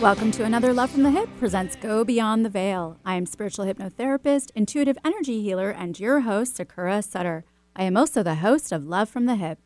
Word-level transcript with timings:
Welcome 0.00 0.30
to 0.30 0.44
another 0.44 0.72
Love 0.72 0.90
from 0.90 1.02
the 1.02 1.10
Hyp 1.10 1.28
presents 1.38 1.76
Go 1.76 2.04
Beyond 2.04 2.42
the 2.42 2.48
Veil. 2.48 2.96
I 3.04 3.16
am 3.16 3.26
spiritual 3.26 3.66
hypnotherapist, 3.66 4.50
intuitive 4.54 4.96
energy 5.04 5.42
healer, 5.42 5.68
and 5.68 6.00
your 6.00 6.20
host, 6.20 6.56
Sakura 6.56 7.02
Sutter. 7.02 7.44
I 7.76 7.82
am 7.82 7.98
also 7.98 8.22
the 8.22 8.36
host 8.36 8.72
of 8.72 8.86
Love 8.86 9.10
from 9.10 9.26
the 9.26 9.34
Hyp. 9.34 9.58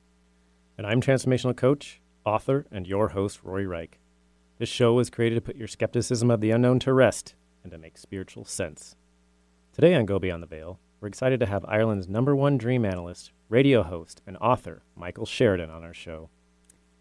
And 0.77 0.89
I'm 0.89 1.01
transformational 1.01 1.57
coach, 1.57 2.01
author, 2.27 2.67
and 2.73 2.85
your 2.85 3.11
host, 3.11 3.45
Rory 3.45 3.65
Reich. 3.65 4.01
This 4.59 4.69
show 4.69 4.95
was 4.95 5.09
created 5.09 5.37
to 5.37 5.41
put 5.41 5.55
your 5.55 5.69
skepticism 5.69 6.33
of 6.33 6.41
the 6.41 6.51
unknown 6.51 6.81
to 6.81 6.93
rest 6.93 7.37
and 7.63 7.71
to 7.71 7.79
make 7.79 7.97
spiritual 7.97 8.45
sense. 8.45 8.97
Today 9.73 9.95
on 9.95 10.05
Go 10.05 10.19
Beyond 10.19 10.43
the 10.43 10.49
Veil, 10.49 10.81
we're 11.01 11.07
excited 11.07 11.39
to 11.39 11.47
have 11.47 11.65
Ireland's 11.69 12.09
number 12.09 12.35
one 12.35 12.59
dream 12.59 12.85
analyst, 12.85 13.31
radio 13.49 13.85
host, 13.85 14.21
and 14.27 14.37
author, 14.39 14.83
Michael 14.97 15.27
Sheridan, 15.27 15.71
on 15.71 15.85
our 15.85 15.95
show. 15.95 16.29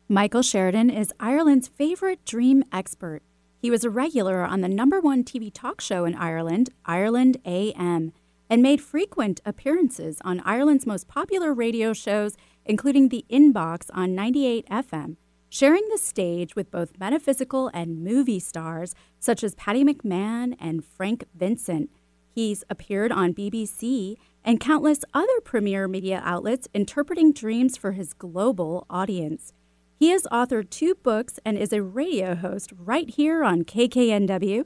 Michael 0.10 0.42
Sheridan 0.42 0.90
is 0.90 1.14
Ireland's 1.18 1.70
favorite 1.70 2.26
dream 2.26 2.66
expert. 2.74 3.24
He 3.58 3.72
was 3.72 3.86
a 3.86 3.90
regular 3.90 4.44
on 4.44 4.60
the 4.60 4.68
number 4.68 5.00
one 5.00 5.24
TV 5.24 5.50
talk 5.52 5.80
show 5.80 6.04
in 6.04 6.14
Ireland, 6.14 6.72
Ireland 6.86 7.38
AM, 7.46 8.12
and 8.50 8.62
made 8.62 8.82
frequent 8.82 9.40
appearances 9.46 10.18
on 10.26 10.42
Ireland's 10.42 10.86
most 10.86 11.08
popular 11.08 11.54
radio 11.54 11.94
shows, 11.94 12.36
including 12.66 13.10
The 13.10 13.26
Inbox 13.32 13.90
on 13.94 14.14
98 14.14 14.68
FM, 14.68 15.16
sharing 15.48 15.88
the 15.90 15.98
stage 15.98 16.54
with 16.54 16.70
both 16.70 17.00
metaphysical 17.00 17.72
and 17.74 18.04
movie 18.04 18.42
stars 18.42 18.94
such 19.20 19.42
as 19.42 19.56
Paddy 19.56 19.86
McMahon 19.86 20.58
and 20.60 20.84
Frank 20.84 21.24
Vincent. 21.34 21.90
He's 22.30 22.66
appeared 22.70 23.14
on 23.14 23.34
BBC 23.34 24.18
and 24.44 24.60
countless 24.60 25.06
other 25.14 25.40
premier 25.46 25.88
media 25.88 26.22
outlets 26.26 26.68
interpreting 26.74 27.32
dreams 27.32 27.78
for 27.78 27.94
his 27.94 28.12
global 28.12 28.86
audience. 28.90 29.54
He 30.04 30.10
has 30.10 30.24
authored 30.24 30.70
two 30.70 30.96
books 30.96 31.40
and 31.46 31.58
is 31.58 31.72
a 31.72 31.82
radio 31.82 32.36
host 32.36 32.74
right 32.78 33.10
here 33.10 33.42
on 33.42 33.64
KKNW. 33.64 34.66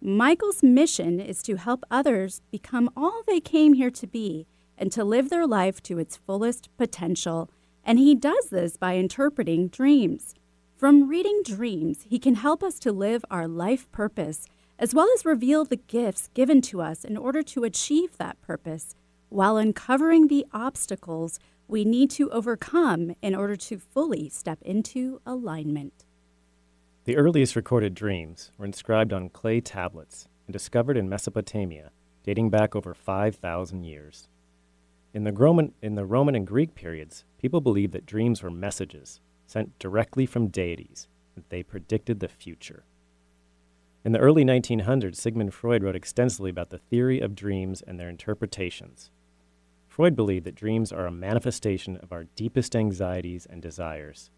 Michael's 0.00 0.62
mission 0.62 1.20
is 1.20 1.42
to 1.42 1.56
help 1.56 1.84
others 1.90 2.40
become 2.50 2.88
all 2.96 3.22
they 3.26 3.38
came 3.38 3.74
here 3.74 3.90
to 3.90 4.06
be 4.06 4.46
and 4.78 4.90
to 4.92 5.04
live 5.04 5.28
their 5.28 5.46
life 5.46 5.82
to 5.82 5.98
its 5.98 6.16
fullest 6.16 6.74
potential. 6.78 7.50
And 7.84 7.98
he 7.98 8.14
does 8.14 8.48
this 8.48 8.78
by 8.78 8.94
interpreting 8.94 9.68
dreams. 9.68 10.34
From 10.74 11.06
reading 11.06 11.42
dreams, 11.44 12.06
he 12.08 12.18
can 12.18 12.36
help 12.36 12.62
us 12.62 12.78
to 12.78 12.90
live 12.90 13.26
our 13.30 13.46
life 13.46 13.92
purpose, 13.92 14.46
as 14.78 14.94
well 14.94 15.10
as 15.14 15.26
reveal 15.26 15.66
the 15.66 15.76
gifts 15.76 16.30
given 16.32 16.62
to 16.62 16.80
us 16.80 17.04
in 17.04 17.18
order 17.18 17.42
to 17.42 17.64
achieve 17.64 18.16
that 18.16 18.40
purpose, 18.40 18.94
while 19.28 19.58
uncovering 19.58 20.28
the 20.28 20.46
obstacles 20.54 21.38
we 21.68 21.84
need 21.84 22.10
to 22.10 22.30
overcome 22.30 23.14
in 23.20 23.34
order 23.34 23.54
to 23.54 23.78
fully 23.78 24.30
step 24.30 24.58
into 24.62 25.20
alignment. 25.26 26.06
The 27.04 27.16
earliest 27.16 27.54
recorded 27.56 27.94
dreams 27.94 28.50
were 28.56 28.64
inscribed 28.64 29.12
on 29.12 29.28
clay 29.28 29.60
tablets 29.60 30.28
and 30.46 30.52
discovered 30.52 30.96
in 30.96 31.08
Mesopotamia, 31.08 31.90
dating 32.24 32.48
back 32.50 32.74
over 32.74 32.94
5,000 32.94 33.84
years. 33.84 34.28
In 35.12 35.24
the, 35.24 35.32
Roman, 35.32 35.72
in 35.82 35.94
the 35.94 36.06
Roman 36.06 36.34
and 36.34 36.46
Greek 36.46 36.74
periods, 36.74 37.24
people 37.38 37.60
believed 37.60 37.92
that 37.92 38.06
dreams 38.06 38.42
were 38.42 38.50
messages 38.50 39.20
sent 39.46 39.78
directly 39.78 40.26
from 40.26 40.48
deities, 40.48 41.08
that 41.34 41.48
they 41.48 41.62
predicted 41.62 42.20
the 42.20 42.28
future. 42.28 42.84
In 44.04 44.12
the 44.12 44.18
early 44.18 44.44
1900s, 44.44 45.16
Sigmund 45.16 45.54
Freud 45.54 45.82
wrote 45.82 45.96
extensively 45.96 46.50
about 46.50 46.70
the 46.70 46.78
theory 46.78 47.20
of 47.20 47.34
dreams 47.34 47.82
and 47.82 47.98
their 47.98 48.08
interpretations. 48.08 49.10
Freud 49.98 50.14
believed 50.14 50.46
that 50.46 50.54
dreams 50.54 50.92
are 50.92 51.06
a 51.06 51.10
manifestation 51.10 51.96
of 51.96 52.12
our 52.12 52.22
deepest 52.36 52.76
anxieties 52.76 53.48
and 53.50 53.60
desires, 53.60 54.30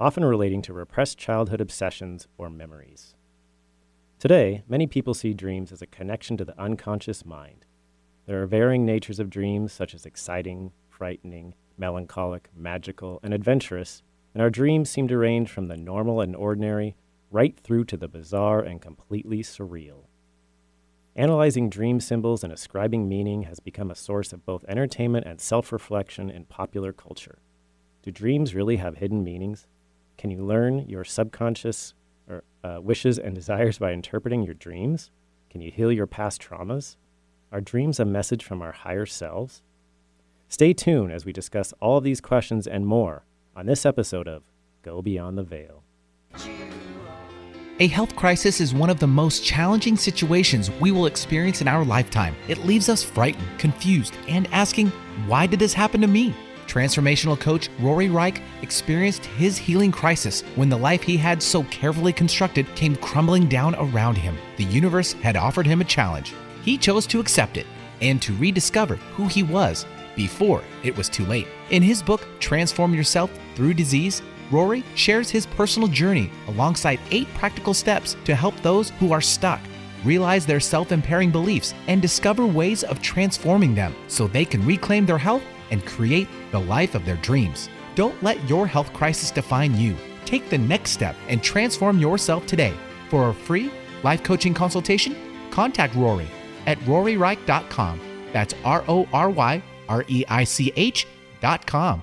often 0.00 0.24
relating 0.24 0.60
to 0.60 0.72
repressed 0.72 1.18
childhood 1.18 1.60
obsessions 1.60 2.26
or 2.36 2.50
memories. 2.50 3.14
Today, 4.18 4.64
many 4.66 4.88
people 4.88 5.14
see 5.14 5.32
dreams 5.32 5.70
as 5.70 5.80
a 5.80 5.86
connection 5.86 6.36
to 6.36 6.44
the 6.44 6.60
unconscious 6.60 7.24
mind. 7.24 7.64
There 8.26 8.42
are 8.42 8.46
varying 8.46 8.84
natures 8.84 9.20
of 9.20 9.30
dreams, 9.30 9.72
such 9.72 9.94
as 9.94 10.04
exciting, 10.04 10.72
frightening, 10.88 11.54
melancholic, 11.78 12.48
magical, 12.52 13.20
and 13.22 13.32
adventurous, 13.32 14.02
and 14.34 14.42
our 14.42 14.50
dreams 14.50 14.90
seem 14.90 15.06
to 15.06 15.16
range 15.16 15.48
from 15.48 15.68
the 15.68 15.76
normal 15.76 16.20
and 16.22 16.34
ordinary 16.34 16.96
right 17.30 17.56
through 17.56 17.84
to 17.84 17.96
the 17.96 18.08
bizarre 18.08 18.62
and 18.62 18.82
completely 18.82 19.44
surreal. 19.44 20.06
Analyzing 21.16 21.70
dream 21.70 22.00
symbols 22.00 22.42
and 22.42 22.52
ascribing 22.52 23.08
meaning 23.08 23.42
has 23.44 23.60
become 23.60 23.88
a 23.88 23.94
source 23.94 24.32
of 24.32 24.44
both 24.44 24.64
entertainment 24.66 25.26
and 25.26 25.40
self 25.40 25.70
reflection 25.72 26.28
in 26.28 26.44
popular 26.44 26.92
culture. 26.92 27.38
Do 28.02 28.10
dreams 28.10 28.54
really 28.54 28.76
have 28.76 28.96
hidden 28.96 29.22
meanings? 29.22 29.68
Can 30.18 30.30
you 30.30 30.44
learn 30.44 30.88
your 30.88 31.04
subconscious 31.04 31.94
or, 32.28 32.42
uh, 32.64 32.80
wishes 32.82 33.18
and 33.18 33.34
desires 33.34 33.78
by 33.78 33.92
interpreting 33.92 34.42
your 34.42 34.54
dreams? 34.54 35.12
Can 35.50 35.60
you 35.60 35.70
heal 35.70 35.92
your 35.92 36.08
past 36.08 36.42
traumas? 36.42 36.96
Are 37.52 37.60
dreams 37.60 38.00
a 38.00 38.04
message 38.04 38.42
from 38.42 38.60
our 38.60 38.72
higher 38.72 39.06
selves? 39.06 39.62
Stay 40.48 40.72
tuned 40.72 41.12
as 41.12 41.24
we 41.24 41.32
discuss 41.32 41.72
all 41.80 42.00
these 42.00 42.20
questions 42.20 42.66
and 42.66 42.86
more 42.86 43.24
on 43.54 43.66
this 43.66 43.86
episode 43.86 44.26
of 44.26 44.42
Go 44.82 45.00
Beyond 45.00 45.38
the 45.38 45.44
Veil. 45.44 45.84
A 47.80 47.88
health 47.88 48.14
crisis 48.14 48.60
is 48.60 48.72
one 48.72 48.88
of 48.88 49.00
the 49.00 49.08
most 49.08 49.44
challenging 49.44 49.96
situations 49.96 50.70
we 50.80 50.92
will 50.92 51.06
experience 51.06 51.60
in 51.60 51.66
our 51.66 51.84
lifetime. 51.84 52.36
It 52.46 52.64
leaves 52.64 52.88
us 52.88 53.02
frightened, 53.02 53.48
confused, 53.58 54.16
and 54.28 54.46
asking, 54.52 54.92
why 55.26 55.48
did 55.48 55.58
this 55.58 55.72
happen 55.72 56.00
to 56.00 56.06
me? 56.06 56.36
Transformational 56.68 57.38
coach 57.38 57.68
Rory 57.80 58.08
Reich 58.10 58.40
experienced 58.62 59.26
his 59.26 59.58
healing 59.58 59.90
crisis 59.90 60.42
when 60.54 60.68
the 60.68 60.78
life 60.78 61.02
he 61.02 61.16
had 61.16 61.42
so 61.42 61.64
carefully 61.64 62.12
constructed 62.12 62.72
came 62.76 62.94
crumbling 62.94 63.48
down 63.48 63.74
around 63.74 64.14
him. 64.18 64.38
The 64.56 64.64
universe 64.64 65.14
had 65.14 65.34
offered 65.34 65.66
him 65.66 65.80
a 65.80 65.84
challenge. 65.84 66.32
He 66.62 66.78
chose 66.78 67.08
to 67.08 67.18
accept 67.18 67.56
it 67.56 67.66
and 68.00 68.22
to 68.22 68.34
rediscover 68.34 68.96
who 69.16 69.26
he 69.26 69.42
was 69.42 69.84
before 70.14 70.62
it 70.84 70.96
was 70.96 71.08
too 71.08 71.26
late. 71.26 71.48
In 71.70 71.82
his 71.82 72.04
book, 72.04 72.24
Transform 72.38 72.94
Yourself 72.94 73.32
Through 73.56 73.74
Disease, 73.74 74.22
Rory 74.54 74.84
shares 74.94 75.30
his 75.30 75.46
personal 75.46 75.88
journey 75.88 76.30
alongside 76.46 77.00
eight 77.10 77.26
practical 77.34 77.74
steps 77.74 78.16
to 78.24 78.36
help 78.36 78.54
those 78.60 78.90
who 79.00 79.10
are 79.10 79.20
stuck 79.20 79.60
realize 80.04 80.46
their 80.46 80.60
self 80.60 80.92
impairing 80.92 81.32
beliefs 81.32 81.74
and 81.88 82.00
discover 82.00 82.46
ways 82.46 82.84
of 82.84 83.02
transforming 83.02 83.74
them 83.74 83.92
so 84.06 84.28
they 84.28 84.44
can 84.44 84.64
reclaim 84.64 85.06
their 85.06 85.18
health 85.18 85.42
and 85.72 85.84
create 85.84 86.28
the 86.52 86.60
life 86.60 86.94
of 86.94 87.04
their 87.04 87.16
dreams. 87.16 87.68
Don't 87.96 88.22
let 88.22 88.48
your 88.48 88.64
health 88.64 88.92
crisis 88.92 89.32
define 89.32 89.76
you. 89.76 89.96
Take 90.24 90.48
the 90.50 90.58
next 90.58 90.92
step 90.92 91.16
and 91.28 91.42
transform 91.42 91.98
yourself 91.98 92.46
today. 92.46 92.74
For 93.10 93.30
a 93.30 93.34
free 93.34 93.72
life 94.04 94.22
coaching 94.22 94.54
consultation, 94.54 95.16
contact 95.50 95.96
Rory 95.96 96.28
at 96.66 96.78
roryreich.com. 96.80 98.00
That's 98.32 98.54
R 98.64 98.84
O 98.86 99.08
R 99.12 99.30
Y 99.30 99.62
R 99.88 100.04
E 100.06 100.24
I 100.28 100.44
C 100.44 100.72
H.com. 100.76 102.02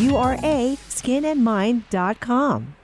U-R-A, 0.00 0.76
skinandmind.com. 0.88 2.76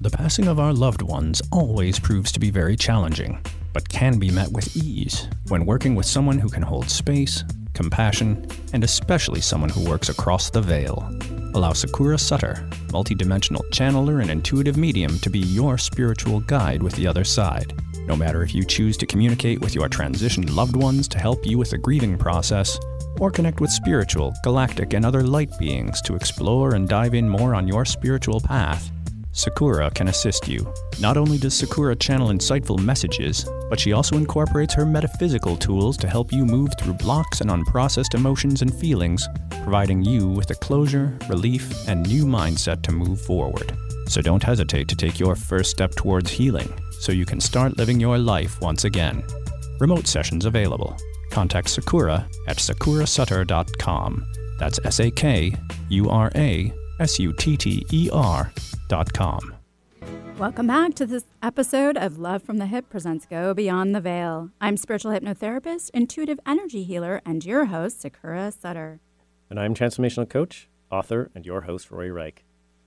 The 0.00 0.10
passing 0.10 0.48
of 0.48 0.58
our 0.58 0.72
loved 0.72 1.02
ones 1.02 1.40
always 1.52 2.00
proves 2.00 2.32
to 2.32 2.40
be 2.40 2.50
very 2.50 2.76
challenging, 2.76 3.40
but 3.72 3.88
can 3.88 4.18
be 4.18 4.30
met 4.30 4.50
with 4.50 4.76
ease 4.76 5.28
when 5.48 5.64
working 5.64 5.94
with 5.94 6.06
someone 6.06 6.40
who 6.40 6.48
can 6.48 6.62
hold 6.62 6.90
space, 6.90 7.44
compassion, 7.72 8.46
and 8.72 8.82
especially 8.82 9.40
someone 9.40 9.70
who 9.70 9.88
works 9.88 10.08
across 10.08 10.50
the 10.50 10.60
veil. 10.60 11.08
Allow 11.54 11.72
Sakura 11.72 12.18
Sutter, 12.18 12.66
multidimensional 12.88 13.62
channeler 13.70 14.20
and 14.22 14.30
intuitive 14.30 14.76
medium, 14.76 15.18
to 15.20 15.30
be 15.30 15.38
your 15.38 15.78
spiritual 15.78 16.40
guide 16.40 16.82
with 16.82 16.94
the 16.94 17.06
other 17.06 17.24
side. 17.24 17.74
No 18.06 18.16
matter 18.16 18.42
if 18.42 18.54
you 18.54 18.64
choose 18.64 18.96
to 18.96 19.06
communicate 19.06 19.60
with 19.60 19.74
your 19.74 19.88
transitioned 19.88 20.52
loved 20.54 20.74
ones 20.74 21.06
to 21.08 21.18
help 21.18 21.46
you 21.46 21.58
with 21.58 21.70
the 21.70 21.78
grieving 21.78 22.18
process, 22.18 22.78
or 23.20 23.30
connect 23.30 23.60
with 23.60 23.70
spiritual, 23.70 24.34
galactic, 24.42 24.94
and 24.94 25.04
other 25.04 25.22
light 25.22 25.50
beings 25.58 26.00
to 26.02 26.14
explore 26.14 26.74
and 26.74 26.88
dive 26.88 27.14
in 27.14 27.28
more 27.28 27.54
on 27.54 27.68
your 27.68 27.84
spiritual 27.84 28.40
path, 28.40 28.90
Sakura 29.34 29.90
can 29.90 30.08
assist 30.08 30.46
you. 30.46 30.72
Not 31.00 31.16
only 31.16 31.38
does 31.38 31.54
Sakura 31.54 31.96
channel 31.96 32.28
insightful 32.28 32.78
messages, 32.78 33.48
but 33.70 33.80
she 33.80 33.92
also 33.92 34.16
incorporates 34.18 34.74
her 34.74 34.84
metaphysical 34.84 35.56
tools 35.56 35.96
to 35.98 36.08
help 36.08 36.32
you 36.32 36.44
move 36.44 36.68
through 36.78 36.94
blocks 36.94 37.40
and 37.40 37.48
unprocessed 37.50 38.14
emotions 38.14 38.60
and 38.60 38.74
feelings, 38.74 39.26
providing 39.62 40.04
you 40.04 40.28
with 40.28 40.50
a 40.50 40.54
closure, 40.56 41.16
relief, 41.30 41.88
and 41.88 42.06
new 42.06 42.26
mindset 42.26 42.82
to 42.82 42.92
move 42.92 43.22
forward. 43.22 43.72
So 44.06 44.20
don't 44.20 44.42
hesitate 44.42 44.88
to 44.88 44.96
take 44.96 45.18
your 45.18 45.34
first 45.34 45.70
step 45.70 45.94
towards 45.94 46.30
healing 46.30 46.70
so 47.00 47.10
you 47.10 47.24
can 47.24 47.40
start 47.40 47.78
living 47.78 47.98
your 47.98 48.18
life 48.18 48.60
once 48.60 48.84
again. 48.84 49.24
Remote 49.78 50.06
sessions 50.06 50.44
available. 50.44 50.94
Contact 51.32 51.68
Sakura 51.68 52.28
at 52.46 52.58
sakurasutter.com. 52.58 54.26
That's 54.58 54.78
S 54.84 55.00
A 55.00 55.10
K 55.10 55.56
U 55.88 56.10
R 56.10 56.30
A 56.36 56.72
S 57.00 57.18
U 57.18 57.32
T 57.32 57.56
T 57.56 57.84
E 57.90 58.10
R 58.12 58.52
dot 58.88 59.12
com. 59.12 59.54
Welcome 60.38 60.66
back 60.66 60.94
to 60.94 61.06
this 61.06 61.24
episode 61.42 61.96
of 61.96 62.18
Love 62.18 62.42
from 62.42 62.58
the 62.58 62.66
Hyp 62.66 62.88
presents 62.90 63.26
Go 63.26 63.54
Beyond 63.54 63.94
the 63.94 64.00
Veil. 64.00 64.50
I'm 64.60 64.76
spiritual 64.76 65.12
hypnotherapist, 65.12 65.90
intuitive 65.94 66.38
energy 66.46 66.82
healer, 66.84 67.22
and 67.24 67.44
your 67.44 67.66
host, 67.66 68.02
Sakura 68.02 68.52
Sutter. 68.52 69.00
And 69.48 69.58
I'm 69.58 69.74
transformational 69.74 70.28
coach, 70.28 70.68
author, 70.90 71.30
and 71.34 71.46
your 71.46 71.62
host, 71.62 71.90
Rory 71.90 72.10
Reich. 72.10 72.44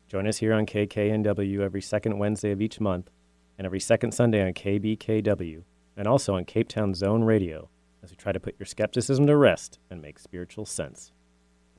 Join 0.07 0.27
us 0.27 0.37
here 0.37 0.53
on 0.53 0.65
KKNW 0.65 1.61
every 1.61 1.81
second 1.81 2.19
Wednesday 2.19 2.51
of 2.51 2.61
each 2.61 2.79
month 2.79 3.09
and 3.57 3.65
every 3.65 3.79
second 3.79 4.13
Sunday 4.13 4.45
on 4.45 4.53
KBKW 4.53 5.63
and 5.97 6.07
also 6.07 6.35
on 6.35 6.45
Cape 6.45 6.67
Town 6.69 6.93
Zone 6.93 7.23
Radio 7.23 7.69
as 8.05 8.11
we 8.11 8.15
try 8.17 8.31
to 8.31 8.39
put 8.39 8.55
your 8.59 8.67
skepticism 8.67 9.25
to 9.25 9.35
rest 9.35 9.79
and 9.89 9.99
make 9.99 10.19
spiritual 10.19 10.63
sense. 10.65 11.11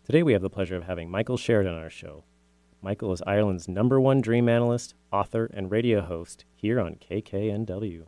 Today 0.05 0.25
we 0.25 0.32
have 0.32 0.43
the 0.43 0.50
pleasure 0.50 0.75
of 0.76 0.82
having 0.84 1.08
Michael 1.08 1.37
Sheridan 1.37 1.73
on 1.75 1.81
our 1.81 1.88
show. 1.90 2.25
Michael 2.82 3.12
is 3.12 3.23
Ireland's 3.26 3.69
number 3.69 4.00
one 4.00 4.20
dream 4.20 4.49
analyst, 4.49 4.94
author, 5.12 5.49
and 5.55 5.70
radio 5.70 6.00
host 6.00 6.44
here 6.52 6.81
on 6.81 6.96
KKNW. 6.96 8.06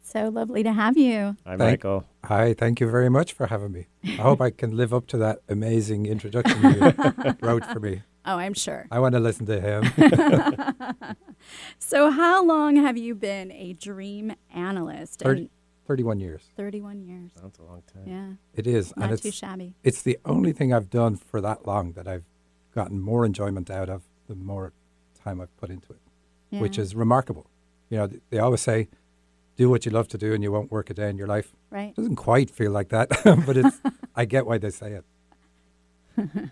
So 0.00 0.28
lovely 0.30 0.62
to 0.62 0.72
have 0.72 0.96
you. 0.96 1.36
Hi, 1.44 1.56
Thank- 1.56 1.58
Michael. 1.58 2.04
Hi, 2.24 2.54
thank 2.54 2.80
you 2.80 2.90
very 2.90 3.10
much 3.10 3.34
for 3.34 3.46
having 3.48 3.72
me. 3.72 3.88
I 4.04 4.22
hope 4.22 4.40
I 4.40 4.48
can 4.50 4.74
live 4.74 4.94
up 4.94 5.06
to 5.08 5.18
that 5.18 5.40
amazing 5.50 6.06
introduction 6.06 6.62
you 6.62 6.94
wrote 7.42 7.66
for 7.66 7.78
me. 7.80 8.02
Oh, 8.24 8.36
I'm 8.38 8.54
sure. 8.54 8.86
I 8.90 9.00
want 9.00 9.12
to 9.14 9.20
listen 9.20 9.44
to 9.46 9.60
him. 9.60 11.14
So, 11.78 12.10
how 12.10 12.44
long 12.44 12.76
have 12.76 12.98
you 12.98 13.14
been 13.14 13.52
a 13.52 13.72
dream 13.72 14.34
analyst? 14.52 15.20
Thirty- 15.20 15.42
And 15.42 15.50
31 15.88 16.20
years. 16.20 16.50
31 16.56 17.00
years. 17.02 17.32
That's 17.42 17.58
a 17.58 17.62
long 17.62 17.82
time. 17.92 18.02
Yeah, 18.06 18.32
It 18.54 18.66
is. 18.66 18.94
not 18.96 19.10
and 19.10 19.22
too 19.22 19.30
shabby. 19.30 19.74
it's 19.82 20.02
the 20.02 20.18
only 20.26 20.52
thing 20.52 20.72
I've 20.72 20.90
done 20.90 21.16
for 21.16 21.40
that 21.40 21.66
long 21.66 21.92
that 21.92 22.06
I've 22.06 22.24
gotten 22.74 23.00
more 23.00 23.24
enjoyment 23.24 23.70
out 23.70 23.88
of 23.88 24.02
the 24.28 24.34
more 24.34 24.72
time 25.24 25.40
I've 25.40 25.56
put 25.56 25.70
into 25.70 25.94
it, 25.94 26.60
which 26.60 26.78
is 26.78 26.94
remarkable. 26.94 27.46
You 27.88 27.96
know, 27.98 28.10
they 28.28 28.38
always 28.38 28.60
say, 28.60 28.88
do 29.56 29.70
what 29.70 29.86
you 29.86 29.90
love 29.90 30.08
to 30.08 30.18
do 30.18 30.34
and 30.34 30.42
you 30.42 30.52
won't 30.52 30.70
work 30.70 30.90
a 30.90 30.94
day 30.94 31.08
in 31.08 31.16
your 31.16 31.26
life. 31.26 31.54
right. 31.70 31.88
It 31.90 31.96
doesn't 31.96 32.16
quite 32.16 32.50
feel 32.50 32.70
like 32.70 32.90
that, 32.90 33.08
but 33.46 33.56
it's, 33.56 33.80
I 34.14 34.26
get 34.26 34.46
why 34.46 34.58
they 34.58 34.70
say 34.70 35.00
it. 35.00 35.04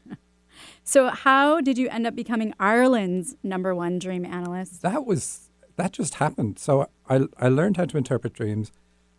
So, 0.85 1.09
how 1.11 1.61
did 1.61 1.77
you 1.77 1.89
end 1.91 2.07
up 2.07 2.15
becoming 2.15 2.55
Ireland's 2.59 3.35
number 3.43 3.75
one 3.75 3.99
dream 3.99 4.25
analyst? 4.25 4.81
that 4.83 5.05
was 5.05 5.51
that 5.77 5.93
just 5.93 6.15
happened. 6.15 6.59
So 6.59 6.89
I 7.11 7.27
I 7.39 7.49
learned 7.49 7.77
how 7.77 7.85
to 7.87 7.99
interpret 7.99 8.33
dreams, 8.33 8.73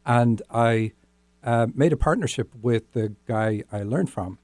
and 0.08 0.42
I 0.50 0.94
uh, 1.44 1.68
made 1.76 1.94
a 1.94 1.98
partnership 1.98 2.50
with 2.60 2.94
the 2.94 3.14
guy 3.28 3.64
I 3.72 3.84
learned 3.84 4.10
from, 4.10 4.40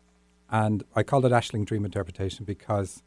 and 0.51 0.83
I 0.95 1.01
called 1.03 1.25
it 1.25 1.31
Aisling 1.31 1.65
Dream 1.65 1.85
Interpretation 1.85 2.45
because 2.45 3.01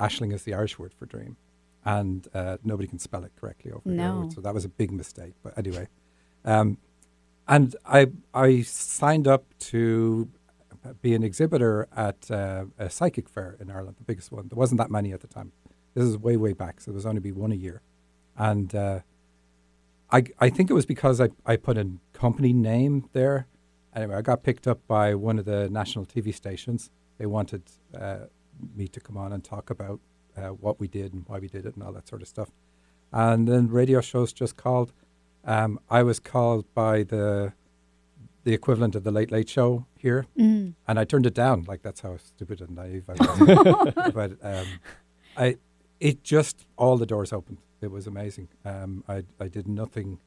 Aisling 0.00 0.32
is 0.32 0.44
the 0.44 0.54
Irish 0.54 0.78
word 0.78 0.94
for 0.94 1.04
dream, 1.04 1.36
and 1.84 2.26
uh, 2.32 2.56
nobody 2.64 2.88
can 2.88 2.98
spell 3.00 3.24
it 3.24 3.32
correctly 3.38 3.72
over 3.72 3.88
No. 3.88 4.22
here. 4.22 4.30
So 4.30 4.40
that 4.40 4.54
was 4.54 4.64
a 4.64 4.68
big 4.68 4.90
mistake. 4.92 5.34
But 5.42 5.58
anyway, 5.58 5.88
um, 6.44 6.78
and 7.48 7.74
I 7.84 8.06
I 8.32 8.62
signed 8.62 9.26
up 9.28 9.44
to 9.72 10.28
be 11.02 11.14
an 11.14 11.24
exhibitor 11.24 11.88
at 11.96 12.30
uh, 12.30 12.66
a 12.78 12.88
psychic 12.88 13.28
fair 13.28 13.56
in 13.58 13.70
Ireland, 13.70 13.96
the 13.98 14.04
biggest 14.04 14.30
one. 14.30 14.46
There 14.48 14.56
wasn't 14.56 14.78
that 14.78 14.90
many 14.90 15.12
at 15.12 15.20
the 15.20 15.26
time. 15.26 15.50
This 15.94 16.04
is 16.04 16.16
way 16.16 16.36
way 16.36 16.52
back, 16.52 16.80
so 16.80 16.90
there 16.92 16.96
was 16.96 17.06
only 17.06 17.20
be 17.20 17.32
one 17.32 17.50
a 17.52 17.56
year, 17.56 17.82
and 18.36 18.72
uh, 18.74 19.00
I 20.10 20.24
I 20.38 20.50
think 20.50 20.70
it 20.70 20.74
was 20.74 20.86
because 20.86 21.20
I 21.20 21.28
I 21.44 21.56
put 21.56 21.76
a 21.78 21.88
company 22.12 22.52
name 22.52 23.08
there. 23.12 23.46
Anyway, 23.94 24.14
I 24.14 24.22
got 24.22 24.42
picked 24.42 24.66
up 24.66 24.80
by 24.86 25.14
one 25.14 25.38
of 25.38 25.44
the 25.46 25.68
national 25.70 26.04
TV 26.06 26.34
stations. 26.34 26.90
They 27.18 27.26
wanted 27.26 27.62
uh, 27.98 28.26
me 28.74 28.88
to 28.88 29.00
come 29.00 29.16
on 29.16 29.32
and 29.32 29.42
talk 29.42 29.70
about 29.70 30.00
uh, 30.36 30.48
what 30.48 30.78
we 30.78 30.86
did 30.86 31.14
and 31.14 31.24
why 31.26 31.38
we 31.38 31.48
did 31.48 31.64
it 31.66 31.74
and 31.74 31.82
all 31.82 31.92
that 31.92 32.06
sort 32.08 32.20
of 32.22 32.28
stuff. 32.28 32.50
And 33.12 33.48
then 33.48 33.68
radio 33.68 34.00
shows 34.00 34.32
just 34.32 34.56
called. 34.56 34.92
Um, 35.44 35.78
I 35.88 36.02
was 36.02 36.18
called 36.20 36.66
by 36.74 37.02
the 37.04 37.52
the 38.44 38.52
equivalent 38.52 38.94
of 38.94 39.02
the 39.02 39.10
Late 39.10 39.32
Late 39.32 39.48
Show 39.48 39.86
here, 39.98 40.26
Mm. 40.38 40.74
and 40.86 40.98
I 41.00 41.04
turned 41.04 41.26
it 41.26 41.34
down. 41.34 41.64
Like 41.66 41.82
that's 41.82 42.00
how 42.02 42.16
stupid 42.18 42.60
and 42.60 42.76
naive 42.76 43.04
I 43.08 43.14
was. 43.14 44.12
but 44.14 44.32
um, 44.42 44.66
I, 45.36 45.56
it 46.00 46.22
just 46.22 46.66
all 46.76 46.96
the 46.96 47.06
doors 47.06 47.32
opened. 47.32 47.58
It 47.80 47.90
was 47.90 48.06
amazing. 48.06 48.48
Um, 48.64 49.04
I 49.08 49.24
I 49.40 49.48
did 49.48 49.66
nothing 49.68 50.18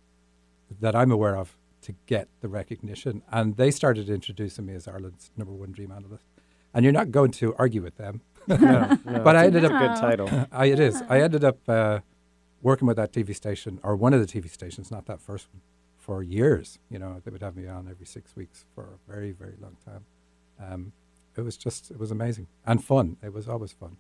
that 0.81 0.95
I'm 0.95 1.11
aware 1.11 1.35
of 1.35 1.57
to 1.81 1.93
get 2.05 2.27
the 2.41 2.47
recognition, 2.47 3.23
and 3.31 3.55
they 3.57 3.71
started 3.71 4.09
introducing 4.09 4.65
me 4.65 4.73
as 4.75 4.87
Ireland's 4.87 5.31
number 5.37 5.53
one 5.53 5.71
dream 5.71 5.91
analyst. 5.91 6.25
And 6.73 6.83
you're 6.83 6.93
not 6.93 7.09
going 7.11 7.31
to 7.31 7.55
argue 7.57 7.81
with 7.81 7.97
them. 7.97 8.21
No, 8.47 8.57
no, 9.05 9.19
But 9.23 9.35
I 9.35 9.45
ended 9.45 9.63
it's 9.63 9.73
up- 9.73 9.81
a 9.81 9.87
good 9.87 9.95
title. 9.97 10.47
I, 10.51 10.65
it 10.65 10.79
is. 10.79 11.01
I 11.07 11.21
ended 11.21 11.43
up 11.43 11.57
uh, 11.67 11.99
working 12.61 12.87
with 12.87 12.97
that 12.97 13.11
TV 13.13 13.35
station, 13.35 13.79
or 13.83 13.95
one 13.95 14.13
of 14.13 14.19
the 14.25 14.27
TV 14.41 14.49
stations, 14.49 14.89
not 14.91 15.05
that 15.05 15.19
first 15.21 15.47
one, 15.53 15.61
for 15.97 16.21
years. 16.23 16.79
You 16.89 16.99
know, 16.99 17.21
they 17.23 17.31
would 17.31 17.41
have 17.43 17.55
me 17.55 17.67
on 17.67 17.87
every 17.89 18.05
six 18.05 18.35
weeks 18.35 18.65
for 18.75 18.83
a 18.95 19.11
very, 19.11 19.31
very 19.31 19.55
long 19.61 19.77
time. 19.85 20.05
Um, 20.59 20.91
it 21.37 21.41
was 21.41 21.57
just, 21.57 21.91
it 21.91 21.99
was 21.99 22.11
amazing 22.11 22.47
and 22.65 22.83
fun. 22.83 23.17
It 23.23 23.33
was 23.33 23.47
always 23.47 23.71
fun. 23.71 23.97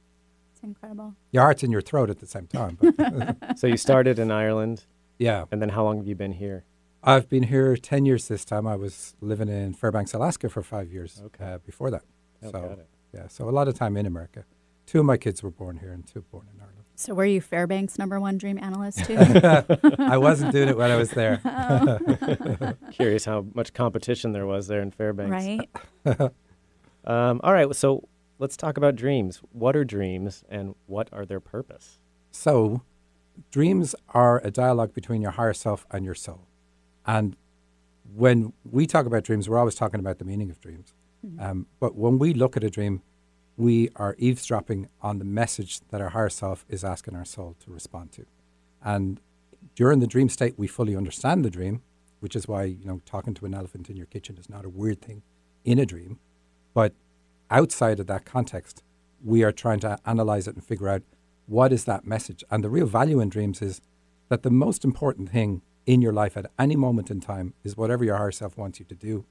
It's 0.61 0.63
incredible. 0.65 1.15
Your 1.31 1.43
heart's 1.43 1.63
in 1.63 1.71
your 1.71 1.79
throat 1.81 2.09
at 2.09 2.19
the 2.19 2.27
same 2.27 2.47
time. 2.47 2.77
But 2.81 3.57
So 3.57 3.65
you 3.67 3.77
started 3.77 4.19
in 4.19 4.29
Ireland, 4.29 4.85
yeah, 5.17 5.45
and 5.51 5.61
then 5.61 5.69
how 5.69 5.85
long 5.85 5.97
have 5.97 6.07
you 6.07 6.15
been 6.15 6.33
here? 6.33 6.65
I've 7.01 7.29
been 7.29 7.43
here 7.43 7.77
10 7.77 8.05
years 8.05 8.27
this 8.27 8.43
time. 8.43 8.67
I 8.67 8.75
was 8.75 9.15
living 9.21 9.47
in 9.47 9.73
Fairbanks, 9.73 10.13
Alaska 10.13 10.49
for 10.49 10.61
five 10.61 10.91
years 10.91 11.21
Okay. 11.27 11.45
uh, 11.45 11.57
before 11.59 11.89
that. 11.91 12.03
Oh, 12.43 12.47
so, 12.51 12.51
got 12.61 12.79
it. 12.79 12.87
yeah, 13.13 13.27
so 13.29 13.47
a 13.47 13.51
lot 13.51 13.69
of 13.69 13.73
time 13.75 13.95
in 13.95 14.05
America. 14.05 14.43
Two 14.85 14.99
of 14.99 15.05
my 15.05 15.15
kids 15.15 15.41
were 15.41 15.51
born 15.51 15.77
here 15.77 15.91
and 15.93 16.05
two 16.05 16.21
born 16.23 16.47
in 16.53 16.59
Ireland. 16.59 16.75
So, 16.95 17.13
were 17.13 17.23
you 17.25 17.39
Fairbanks' 17.39 17.97
number 17.97 18.19
one 18.19 18.37
dream 18.37 18.57
analyst 18.61 19.05
too? 19.05 19.15
I 19.99 20.17
wasn't 20.17 20.51
doing 20.51 20.67
it 20.67 20.75
when 20.75 20.91
I 20.91 20.97
was 20.97 21.11
there. 21.11 21.37
Curious 22.91 23.23
how 23.23 23.45
much 23.53 23.73
competition 23.73 24.33
there 24.33 24.45
was 24.45 24.67
there 24.67 24.81
in 24.81 24.91
Fairbanks. 24.91 25.31
right. 26.05 26.31
Um, 27.05 27.39
all 27.43 27.53
right, 27.53 27.73
so 27.73 28.03
let's 28.39 28.57
talk 28.57 28.77
about 28.77 28.95
dreams. 28.95 29.41
What 29.51 29.75
are 29.75 29.85
dreams, 29.85 30.43
and 30.49 30.73
what 30.87 31.09
are 31.11 31.25
their 31.25 31.39
purpose? 31.39 31.99
So, 32.31 32.81
dreams 33.51 33.93
are 34.09 34.41
a 34.43 34.49
dialogue 34.49 34.93
between 34.93 35.21
your 35.21 35.31
higher 35.31 35.53
self 35.53 35.85
and 35.91 36.03
your 36.03 36.15
soul. 36.15 36.47
And 37.05 37.35
when 38.15 38.53
we 38.63 38.87
talk 38.87 39.05
about 39.05 39.23
dreams, 39.23 39.47
we're 39.47 39.59
always 39.59 39.75
talking 39.75 39.99
about 39.99 40.17
the 40.17 40.25
meaning 40.25 40.49
of 40.49 40.59
dreams. 40.59 40.93
Um, 41.37 41.67
but 41.79 41.95
when 41.95 42.17
we 42.17 42.33
look 42.33 42.55
at 42.55 42.63
a 42.63 42.69
dream, 42.69 43.01
we 43.57 43.89
are 43.97 44.15
eavesdropping 44.17 44.87
on 45.01 45.19
the 45.19 45.25
message 45.25 45.81
that 45.89 45.99
our 45.99 46.09
higher 46.09 46.29
self 46.29 46.65
is 46.69 46.83
asking 46.83 47.15
our 47.15 47.25
soul 47.25 47.57
to 47.59 47.71
respond 47.71 48.13
to. 48.13 48.25
And 48.81 49.19
during 49.75 49.99
the 49.99 50.07
dream 50.07 50.29
state, 50.29 50.57
we 50.57 50.67
fully 50.67 50.95
understand 50.95 51.43
the 51.43 51.49
dream, 51.49 51.81
which 52.21 52.35
is 52.35 52.47
why 52.47 52.63
you 52.63 52.85
know 52.85 53.01
talking 53.05 53.33
to 53.33 53.45
an 53.45 53.53
elephant 53.53 53.89
in 53.89 53.97
your 53.97 54.05
kitchen 54.05 54.37
is 54.37 54.49
not 54.49 54.63
a 54.63 54.69
weird 54.69 55.01
thing 55.01 55.23
in 55.65 55.77
a 55.77 55.85
dream. 55.85 56.19
But 56.73 56.93
outside 57.49 57.99
of 57.99 58.07
that 58.07 58.25
context, 58.25 58.83
we 59.23 59.43
are 59.43 59.51
trying 59.51 59.79
to 59.81 59.97
analyze 60.05 60.47
it 60.47 60.55
and 60.55 60.63
figure 60.63 60.89
out 60.89 61.03
what 61.47 61.73
is 61.73 61.85
that 61.85 62.05
message. 62.05 62.43
And 62.49 62.63
the 62.63 62.69
real 62.69 62.85
value 62.85 63.19
in 63.19 63.29
dreams 63.29 63.61
is 63.61 63.81
that 64.29 64.43
the 64.43 64.51
most 64.51 64.85
important 64.85 65.29
thing 65.29 65.61
in 65.85 66.01
your 66.01 66.13
life 66.13 66.37
at 66.37 66.51
any 66.59 66.75
moment 66.75 67.09
in 67.09 67.19
time 67.19 67.53
is 67.63 67.75
whatever 67.75 68.03
your 68.03 68.17
higher 68.17 68.31
self 68.31 68.57
wants 68.57 68.79
you 68.79 68.85
to 68.85 68.95
do. 68.95 69.25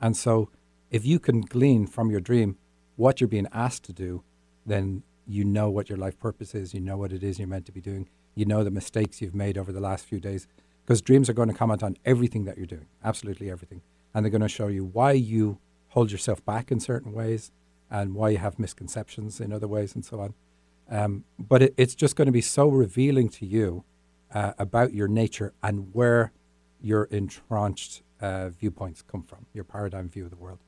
And 0.00 0.16
so, 0.16 0.50
if 0.90 1.06
you 1.06 1.20
can 1.20 1.42
glean 1.42 1.86
from 1.86 2.10
your 2.10 2.20
dream 2.20 2.58
what 2.96 3.20
you're 3.20 3.28
being 3.28 3.46
asked 3.52 3.84
to 3.84 3.92
do, 3.92 4.24
then 4.66 5.04
you 5.26 5.44
know 5.44 5.70
what 5.70 5.88
your 5.88 5.98
life 5.98 6.18
purpose 6.18 6.54
is. 6.54 6.74
You 6.74 6.80
know 6.80 6.96
what 6.96 7.12
it 7.12 7.22
is 7.22 7.38
you're 7.38 7.46
meant 7.46 7.66
to 7.66 7.72
be 7.72 7.80
doing. 7.80 8.08
You 8.34 8.44
know 8.44 8.64
the 8.64 8.70
mistakes 8.72 9.22
you've 9.22 9.34
made 9.34 9.56
over 9.56 9.70
the 9.70 9.80
last 9.80 10.04
few 10.04 10.18
days. 10.18 10.48
Because 10.84 11.00
dreams 11.00 11.30
are 11.30 11.34
going 11.34 11.48
to 11.48 11.54
comment 11.54 11.84
on 11.84 11.96
everything 12.04 12.44
that 12.46 12.56
you're 12.56 12.66
doing, 12.66 12.86
absolutely 13.04 13.48
everything. 13.48 13.82
And 14.12 14.24
they're 14.24 14.30
going 14.30 14.40
to 14.40 14.48
show 14.48 14.66
you 14.66 14.84
why 14.84 15.12
you 15.12 15.58
hold 15.90 16.10
yourself 16.10 16.44
back 16.44 16.72
in 16.72 16.80
certain 16.80 17.12
ways 17.12 17.52
and 17.90 18.14
why 18.14 18.30
you 18.30 18.38
have 18.38 18.58
misconceptions 18.58 19.40
in 19.40 19.52
other 19.52 19.68
ways 19.68 19.94
and 19.94 20.04
so 20.04 20.20
on. 20.20 20.34
Um, 20.90 21.24
but 21.38 21.62
it, 21.62 21.74
it's 21.76 21.94
just 21.94 22.16
going 22.16 22.26
to 22.26 22.32
be 22.32 22.40
so 22.40 22.68
revealing 22.68 23.28
to 23.30 23.46
you 23.46 23.84
uh, 24.32 24.52
about 24.58 24.92
your 24.94 25.08
nature 25.08 25.52
and 25.62 25.92
where 25.92 26.32
your 26.80 27.04
entrenched 27.04 28.02
uh, 28.20 28.50
viewpoints 28.50 29.02
come 29.02 29.22
from, 29.22 29.46
your 29.52 29.64
paradigm 29.64 30.08
view 30.08 30.24
of 30.24 30.30
the 30.30 30.36
world, 30.36 30.58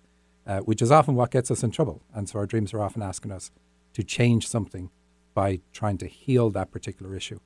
uh, 0.47 0.61
which 0.61 0.83
is 0.83 0.91
often 0.91 1.15
what 1.15 1.31
gets 1.31 1.51
us 1.51 1.63
in 1.63 1.71
trouble. 1.71 2.03
And 2.15 2.29
so 2.29 2.39
our 2.39 2.47
dreams 2.47 2.73
are 2.75 2.81
often 2.81 3.03
asking 3.03 3.33
us 3.33 3.51
to 3.95 4.03
change 4.03 4.49
something 4.49 4.91
by 5.35 5.61
trying 5.73 5.99
to 5.99 6.07
heal 6.07 6.51
that 6.51 6.71
particular 6.71 7.17
issue. 7.17 7.41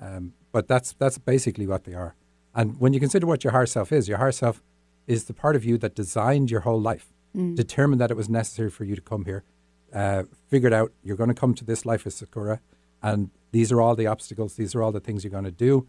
Um, 0.00 0.34
but 0.52 0.68
that's 0.68 0.94
that's 0.98 1.18
basically 1.18 1.66
what 1.66 1.84
they 1.84 1.94
are. 1.94 2.14
And 2.54 2.78
when 2.80 2.92
you 2.92 3.00
consider 3.00 3.26
what 3.26 3.44
your 3.44 3.52
higher 3.52 3.66
self 3.66 3.92
is, 3.92 4.08
your 4.08 4.18
higher 4.18 4.32
self 4.32 4.62
is 5.06 5.24
the 5.24 5.34
part 5.34 5.56
of 5.56 5.64
you 5.64 5.78
that 5.78 5.94
designed 5.94 6.50
your 6.50 6.60
whole 6.60 6.80
life, 6.80 7.12
determined 7.54 8.00
that 8.00 8.10
it 8.10 8.16
was 8.16 8.28
necessary 8.28 8.70
for 8.70 8.84
you 8.84 8.94
to 8.94 9.02
come 9.02 9.24
here, 9.24 9.44
uh, 9.92 10.24
figured 10.48 10.72
out 10.72 10.92
you're 11.02 11.16
going 11.16 11.28
to 11.28 11.34
come 11.34 11.54
to 11.54 11.64
this 11.64 11.84
life 11.84 12.06
as 12.06 12.14
Sakura, 12.14 12.60
and 13.02 13.30
these 13.52 13.70
are 13.72 13.80
all 13.80 13.94
the 13.94 14.06
obstacles, 14.06 14.54
these 14.54 14.74
are 14.74 14.82
all 14.82 14.92
the 14.92 15.00
things 15.00 15.24
you're 15.24 15.30
going 15.30 15.44
to 15.44 15.50
do, 15.50 15.86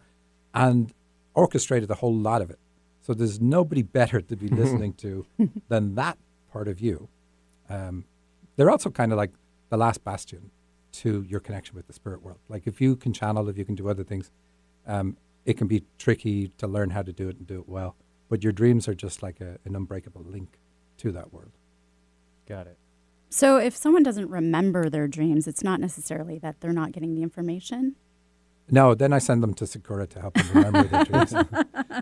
and 0.54 0.92
orchestrated 1.34 1.90
a 1.90 1.94
whole 1.96 2.14
lot 2.14 2.42
of 2.42 2.50
it. 2.50 2.58
So 3.00 3.14
there's 3.14 3.40
nobody 3.40 3.82
better 3.82 4.20
to 4.20 4.36
be 4.36 4.48
listening 4.62 4.92
to 4.94 5.26
than 5.68 5.94
that 5.94 6.18
part 6.52 6.68
of 6.68 6.80
you. 6.80 7.08
Um, 7.68 8.04
they're 8.56 8.70
also 8.70 8.90
kind 8.90 9.12
of 9.12 9.18
like 9.18 9.30
the 9.70 9.76
last 9.76 10.04
bastion 10.04 10.50
to 10.90 11.24
your 11.28 11.40
connection 11.40 11.76
with 11.76 11.86
the 11.86 11.92
spirit 11.92 12.22
world. 12.22 12.38
Like 12.48 12.66
if 12.66 12.80
you 12.80 12.96
can 12.96 13.12
channel, 13.12 13.48
if 13.48 13.56
you 13.56 13.64
can 13.64 13.74
do 13.74 13.88
other 13.88 14.04
things, 14.04 14.30
um, 14.86 15.16
it 15.44 15.56
can 15.56 15.66
be 15.66 15.84
tricky 15.98 16.48
to 16.58 16.66
learn 16.66 16.90
how 16.90 17.02
to 17.02 17.12
do 17.12 17.28
it 17.28 17.36
and 17.36 17.46
do 17.46 17.60
it 17.60 17.68
well. 17.68 17.94
But 18.28 18.42
your 18.42 18.52
dreams 18.52 18.88
are 18.88 18.94
just 18.94 19.22
like 19.22 19.40
a, 19.40 19.58
an 19.64 19.76
unbreakable 19.76 20.22
link 20.22 20.58
to 20.98 21.12
that 21.12 21.32
world. 21.32 21.52
Got 22.46 22.66
it. 22.66 22.78
So 23.30 23.58
if 23.58 23.76
someone 23.76 24.02
doesn't 24.02 24.30
remember 24.30 24.88
their 24.88 25.06
dreams, 25.06 25.46
it's 25.46 25.62
not 25.62 25.80
necessarily 25.80 26.38
that 26.38 26.60
they're 26.60 26.72
not 26.72 26.92
getting 26.92 27.14
the 27.14 27.22
information. 27.22 27.96
No, 28.70 28.94
then 28.94 29.12
I 29.12 29.18
send 29.18 29.42
them 29.42 29.54
to 29.54 29.66
Sakura 29.66 30.06
to 30.06 30.20
help 30.20 30.34
them 30.34 30.48
remember 30.52 30.84
their 30.84 31.04
dreams. 31.04 31.34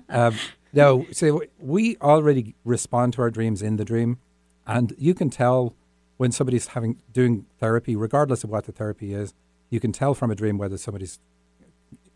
Um, 0.09 0.37
no, 0.73 1.07
so 1.11 1.43
we 1.59 1.97
already 1.99 2.55
respond 2.65 3.13
to 3.15 3.23
our 3.23 3.31
dreams 3.31 3.61
in 3.61 3.77
the 3.77 3.85
dream, 3.85 4.19
and 4.67 4.95
you 4.99 5.15
can 5.15 5.31
tell 5.31 5.75
when 6.17 6.33
somebody's 6.33 6.69
having 6.69 7.03
doing 7.13 7.47
therapy, 7.59 7.97
regardless 7.97 8.45
of 8.45 8.51
what 8.51 8.65
the 8.65 8.73
therapy 8.73 9.13
is, 9.13 9.35
you 9.69 9.81
can 9.81 9.93
tell 9.93 10.15
from 10.15 10.31
a 10.31 10.35
dream 10.35 10.59
whether 10.59 10.79
somebody's 10.79 11.19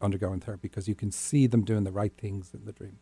undergoing 0.00 0.40
therapy 0.40 0.68
because 0.68 0.88
you 0.88 0.94
can 0.94 1.10
see 1.10 1.46
them 1.46 1.64
doing 1.64 1.84
the 1.84 1.92
right 1.92 2.12
things 2.16 2.52
in 2.54 2.64
the 2.64 2.72
dream. 2.72 2.98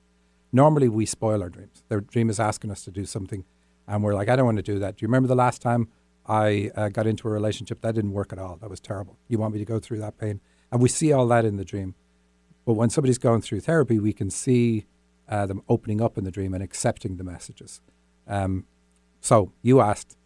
Normally, 0.52 0.88
we 0.88 1.06
spoil 1.06 1.42
our 1.42 1.50
dreams. 1.50 1.82
Their 1.88 2.00
dream 2.00 2.30
is 2.30 2.40
asking 2.40 2.70
us 2.70 2.82
to 2.84 2.90
do 2.90 3.04
something, 3.04 3.44
and 3.88 4.04
we're 4.04 4.14
like, 4.14 4.28
"I 4.28 4.36
don't 4.36 4.44
want 4.44 4.58
to 4.58 4.62
do 4.62 4.78
that." 4.78 4.96
Do 4.96 5.02
you 5.02 5.08
remember 5.08 5.26
the 5.26 5.34
last 5.34 5.60
time 5.60 5.88
I 6.26 6.70
uh, 6.76 6.88
got 6.90 7.08
into 7.08 7.26
a 7.26 7.30
relationship 7.32 7.80
that 7.80 7.96
didn't 7.96 8.12
work 8.12 8.32
at 8.32 8.38
all? 8.38 8.56
That 8.60 8.70
was 8.70 8.78
terrible. 8.78 9.18
You 9.26 9.38
want 9.38 9.54
me 9.54 9.58
to 9.58 9.64
go 9.64 9.80
through 9.80 9.98
that 9.98 10.18
pain? 10.18 10.40
And 10.70 10.80
we 10.80 10.88
see 10.88 11.12
all 11.12 11.26
that 11.28 11.44
in 11.44 11.56
the 11.56 11.64
dream. 11.64 11.94
But 12.64 12.74
when 12.74 12.90
somebody's 12.90 13.18
going 13.18 13.40
through 13.40 13.60
therapy, 13.60 13.98
we 13.98 14.12
can 14.12 14.30
see 14.30 14.86
uh, 15.28 15.46
them 15.46 15.62
opening 15.68 16.00
up 16.00 16.18
in 16.18 16.24
the 16.24 16.30
dream 16.30 16.54
and 16.54 16.62
accepting 16.62 17.16
the 17.16 17.24
messages. 17.24 17.80
Um, 18.26 18.66
so 19.20 19.52
you 19.62 19.80
asked, 19.80 20.16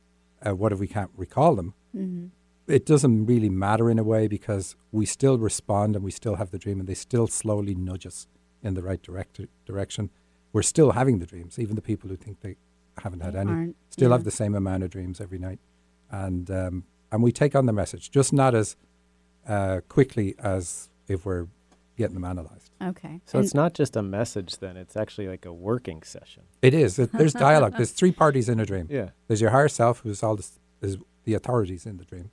uh, 0.45 0.55
what 0.55 0.73
if 0.73 0.81
we 0.81 0.89
can't 0.89 1.11
recall 1.17 1.55
them? 1.55 1.75
Mm-hmm. 1.97 2.27
It 2.67 2.87
doesn't 2.87 3.27
really 3.27 3.49
matter 3.49 3.91
in 3.91 3.99
a 3.99 4.05
way 4.05 4.29
because 4.29 4.77
we 4.91 5.07
still 5.07 5.39
respond 5.39 5.97
and 5.97 6.05
we 6.05 6.11
still 6.11 6.37
have 6.37 6.51
the 6.51 6.59
dream 6.59 6.81
and 6.81 6.89
they 6.89 6.95
still 6.95 7.27
slowly 7.27 7.75
nudge 7.75 8.07
us 8.07 8.27
in 8.63 8.75
the 8.75 8.83
right 8.83 9.03
direct- 9.03 9.41
direction. 9.65 10.11
We're 10.53 10.63
still 10.63 10.93
having 10.93 11.19
the 11.19 11.27
dreams, 11.27 11.59
even 11.59 11.77
the 11.77 11.83
people 11.83 12.09
who 12.09 12.17
think 12.17 12.41
they 12.41 12.57
haven't 13.03 13.21
had 13.21 13.35
They 13.35 13.39
any 13.41 13.51
aren't, 13.51 13.77
still 13.91 14.11
yeah. 14.11 14.17
have 14.17 14.25
the 14.25 14.31
same 14.31 14.55
amount 14.55 14.83
of 14.83 14.91
dreams 14.91 15.21
every 15.21 15.39
night. 15.39 15.59
And, 16.11 16.51
um, 16.51 16.85
and 17.11 17.23
we 17.23 17.33
take 17.33 17.55
on 17.55 17.67
the 17.67 17.73
message, 17.73 18.11
just 18.11 18.33
not 18.33 18.55
as 18.55 18.77
uh, 19.49 19.81
quickly 19.89 20.35
as 20.39 20.89
if 21.09 21.25
we're 21.25 21.47
getting 21.97 22.15
them 22.15 22.25
analyzed. 22.25 22.71
Okay. 22.83 23.21
So 23.27 23.39
And- 23.39 23.45
it's 23.45 23.55
not 23.55 23.75
just 23.75 23.97
a 23.97 24.03
message 24.03 24.59
then, 24.59 24.77
it's 24.77 24.97
actually 24.97 25.29
like 25.29 25.45
a 25.47 25.53
working 25.53 26.03
session. 26.03 26.45
It 26.63 26.75
is. 26.75 26.99
It, 26.99 27.13
there's 27.13 27.33
dialogue. 27.33 27.75
There's 27.77 27.91
three 28.01 28.13
parties 28.13 28.49
in 28.49 28.61
a 28.61 28.67
dream. 28.67 28.89
Yeah. 28.91 29.11
There's 29.29 29.41
your 29.41 29.51
higher 29.51 29.69
self, 29.69 30.01
who's 30.01 30.23
all 30.23 30.37
this, 30.37 30.59
is 30.81 30.97
the 31.25 31.35
authorities 31.35 31.87
in 31.87 31.99
the 31.99 32.05
dream, 32.05 32.31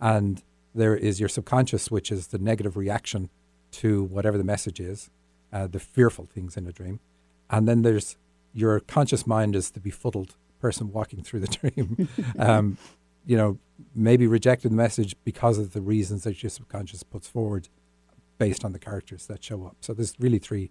and 0.00 0.42
there 0.74 0.94
is 0.94 1.18
your 1.20 1.28
subconscious, 1.28 1.90
which 1.90 2.12
is 2.12 2.26
the 2.28 2.38
negative 2.38 2.76
reaction 2.76 3.30
to 3.72 4.04
whatever 4.04 4.36
the 4.36 4.44
message 4.44 4.78
is, 4.80 5.08
uh, 5.52 5.66
the 5.66 5.78
fearful 5.80 6.26
things 6.26 6.56
in 6.56 6.66
a 6.66 6.72
dream, 6.72 7.00
and 7.48 7.66
then 7.66 7.80
there's 7.82 8.16
your 8.56 8.80
conscious 8.80 9.26
mind 9.26 9.54
is 9.54 9.70
the 9.70 9.80
befuddled 9.80 10.34
person 10.60 10.90
walking 10.90 11.22
through 11.22 11.40
the 11.40 11.46
dream. 11.70 12.08
um, 12.38 12.78
you 13.26 13.36
know, 13.36 13.58
maybe 13.94 14.26
rejecting 14.26 14.70
the 14.70 14.76
message 14.76 15.14
because 15.24 15.58
of 15.58 15.74
the 15.74 15.80
reasons 15.82 16.24
that 16.24 16.42
your 16.42 16.50
subconscious 16.50 17.02
puts 17.02 17.28
forward, 17.28 17.68
based 18.38 18.64
on 18.64 18.72
the 18.72 18.78
characters 18.78 19.26
that 19.26 19.44
show 19.44 19.66
up. 19.66 19.76
So 19.80 19.92
there's 19.92 20.14
really 20.18 20.38
three 20.38 20.70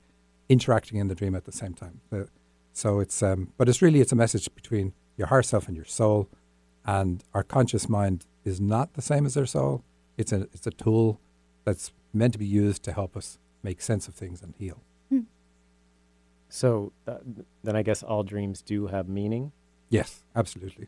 interacting 0.50 0.98
in 0.98 1.08
the 1.08 1.16
dream 1.16 1.36
at 1.36 1.46
the 1.46 1.52
same 1.52 1.74
time. 1.74 2.02
So 2.74 3.00
it's, 3.00 3.22
um, 3.22 3.52
but 3.58 3.70
it's 3.70 3.82
really 3.82 4.02
it's 4.02 4.12
a 4.12 4.16
message 4.16 4.54
between 4.56 4.94
your 5.18 5.28
higher 5.28 5.44
self 5.44 5.68
and 5.68 5.76
your 5.76 5.86
soul, 5.86 6.28
and 6.86 7.24
our 7.34 7.44
conscious 7.44 7.88
mind 7.88 8.26
is 8.44 8.60
not 8.60 8.94
the 8.94 9.02
same 9.02 9.26
as 9.26 9.38
our 9.38 9.46
soul. 9.46 9.84
It's 10.18 10.32
a 10.32 10.42
it's 10.54 10.68
a 10.68 10.72
tool 10.72 11.20
that's 11.64 11.92
meant 12.14 12.34
to 12.34 12.40
be 12.40 12.46
used 12.46 12.84
to 12.84 12.94
help 12.94 13.16
us 13.16 13.38
make 13.64 13.82
sense 13.82 14.08
of 14.08 14.14
things 14.14 14.42
and 14.42 14.54
heal. 14.58 14.82
So 16.50 16.92
uh, 17.08 17.18
then 17.64 17.76
I 17.76 17.82
guess 17.82 18.04
all 18.04 18.24
dreams 18.24 18.62
do 18.62 18.88
have 18.88 19.08
meaning. 19.08 19.52
Yes, 19.90 20.24
absolutely. 20.36 20.88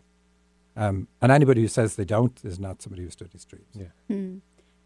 Um, 0.76 1.08
and 1.22 1.32
anybody 1.32 1.62
who 1.62 1.68
says 1.68 1.96
they 1.96 2.06
don't 2.06 2.40
is 2.44 2.60
not 2.60 2.82
somebody 2.82 3.04
who 3.04 3.10
studies 3.10 3.46
dreams. 3.46 3.66
Yeah. 3.74 3.88
Hmm. 4.08 4.38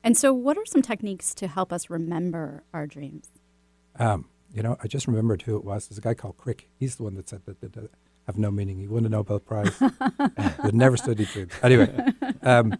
And 0.03 0.17
so, 0.17 0.33
what 0.33 0.57
are 0.57 0.65
some 0.65 0.81
techniques 0.81 1.35
to 1.35 1.47
help 1.47 1.71
us 1.71 1.89
remember 1.89 2.63
our 2.73 2.87
dreams? 2.87 3.29
Um, 3.99 4.29
you 4.53 4.63
know, 4.63 4.77
I 4.81 4.87
just 4.87 5.07
remembered 5.07 5.43
who 5.43 5.55
it 5.57 5.63
was. 5.63 5.87
There's 5.87 5.97
a 5.97 6.01
guy 6.01 6.13
called 6.13 6.37
Crick. 6.37 6.69
He's 6.79 6.95
the 6.95 7.03
one 7.03 7.15
that 7.15 7.29
said 7.29 7.41
that 7.45 7.61
they 7.61 7.69
have 8.25 8.37
no 8.37 8.51
meaning. 8.51 8.79
He 8.79 8.87
won 8.87 9.05
a 9.05 9.09
Nobel 9.09 9.39
Prize. 9.39 9.77
He'd 10.63 10.73
never 10.73 10.97
studied 10.97 11.27
dreams. 11.27 11.51
Anyway, 11.61 11.93
um, 12.41 12.75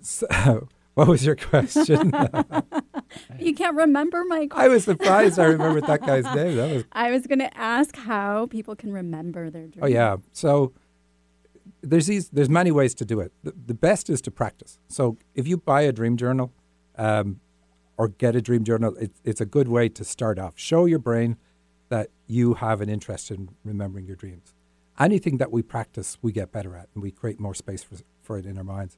so, 0.00 0.68
what 0.94 1.08
was 1.08 1.24
your 1.24 1.36
question? 1.36 2.12
You 3.38 3.54
can't 3.54 3.76
remember 3.76 4.24
my. 4.24 4.48
I 4.52 4.68
was 4.68 4.84
surprised 4.84 5.38
I 5.38 5.44
remembered 5.46 5.86
that 5.86 6.00
guy's 6.06 6.24
name. 6.34 6.56
That 6.56 6.74
was 6.74 6.84
I 6.92 7.10
was 7.10 7.26
going 7.26 7.40
to 7.40 7.56
ask 7.56 7.96
how 7.96 8.46
people 8.46 8.76
can 8.76 8.92
remember 8.92 9.50
their 9.50 9.66
dreams. 9.66 9.80
Oh 9.82 9.86
yeah. 9.86 10.16
So 10.32 10.72
there's 11.82 12.06
these. 12.06 12.28
There's 12.30 12.48
many 12.48 12.70
ways 12.70 12.94
to 12.96 13.04
do 13.04 13.20
it. 13.20 13.32
The, 13.42 13.54
the 13.66 13.74
best 13.74 14.10
is 14.10 14.20
to 14.22 14.30
practice. 14.30 14.78
So 14.88 15.18
if 15.34 15.46
you 15.46 15.56
buy 15.56 15.82
a 15.82 15.92
dream 15.92 16.16
journal, 16.16 16.52
um, 16.96 17.40
or 17.96 18.08
get 18.08 18.34
a 18.34 18.42
dream 18.42 18.64
journal, 18.64 18.96
it, 18.96 19.12
it's 19.24 19.40
a 19.40 19.46
good 19.46 19.68
way 19.68 19.88
to 19.88 20.04
start 20.04 20.38
off. 20.38 20.54
Show 20.56 20.84
your 20.84 20.98
brain 20.98 21.36
that 21.88 22.10
you 22.26 22.54
have 22.54 22.80
an 22.80 22.88
interest 22.88 23.30
in 23.30 23.50
remembering 23.62 24.06
your 24.06 24.16
dreams. 24.16 24.54
Anything 24.98 25.38
that 25.38 25.50
we 25.50 25.62
practice, 25.62 26.18
we 26.22 26.32
get 26.32 26.52
better 26.52 26.76
at, 26.76 26.88
and 26.94 27.02
we 27.02 27.10
create 27.10 27.40
more 27.40 27.54
space 27.54 27.82
for 27.82 27.96
for 28.22 28.38
it 28.38 28.46
in 28.46 28.56
our 28.56 28.64
minds. 28.64 28.96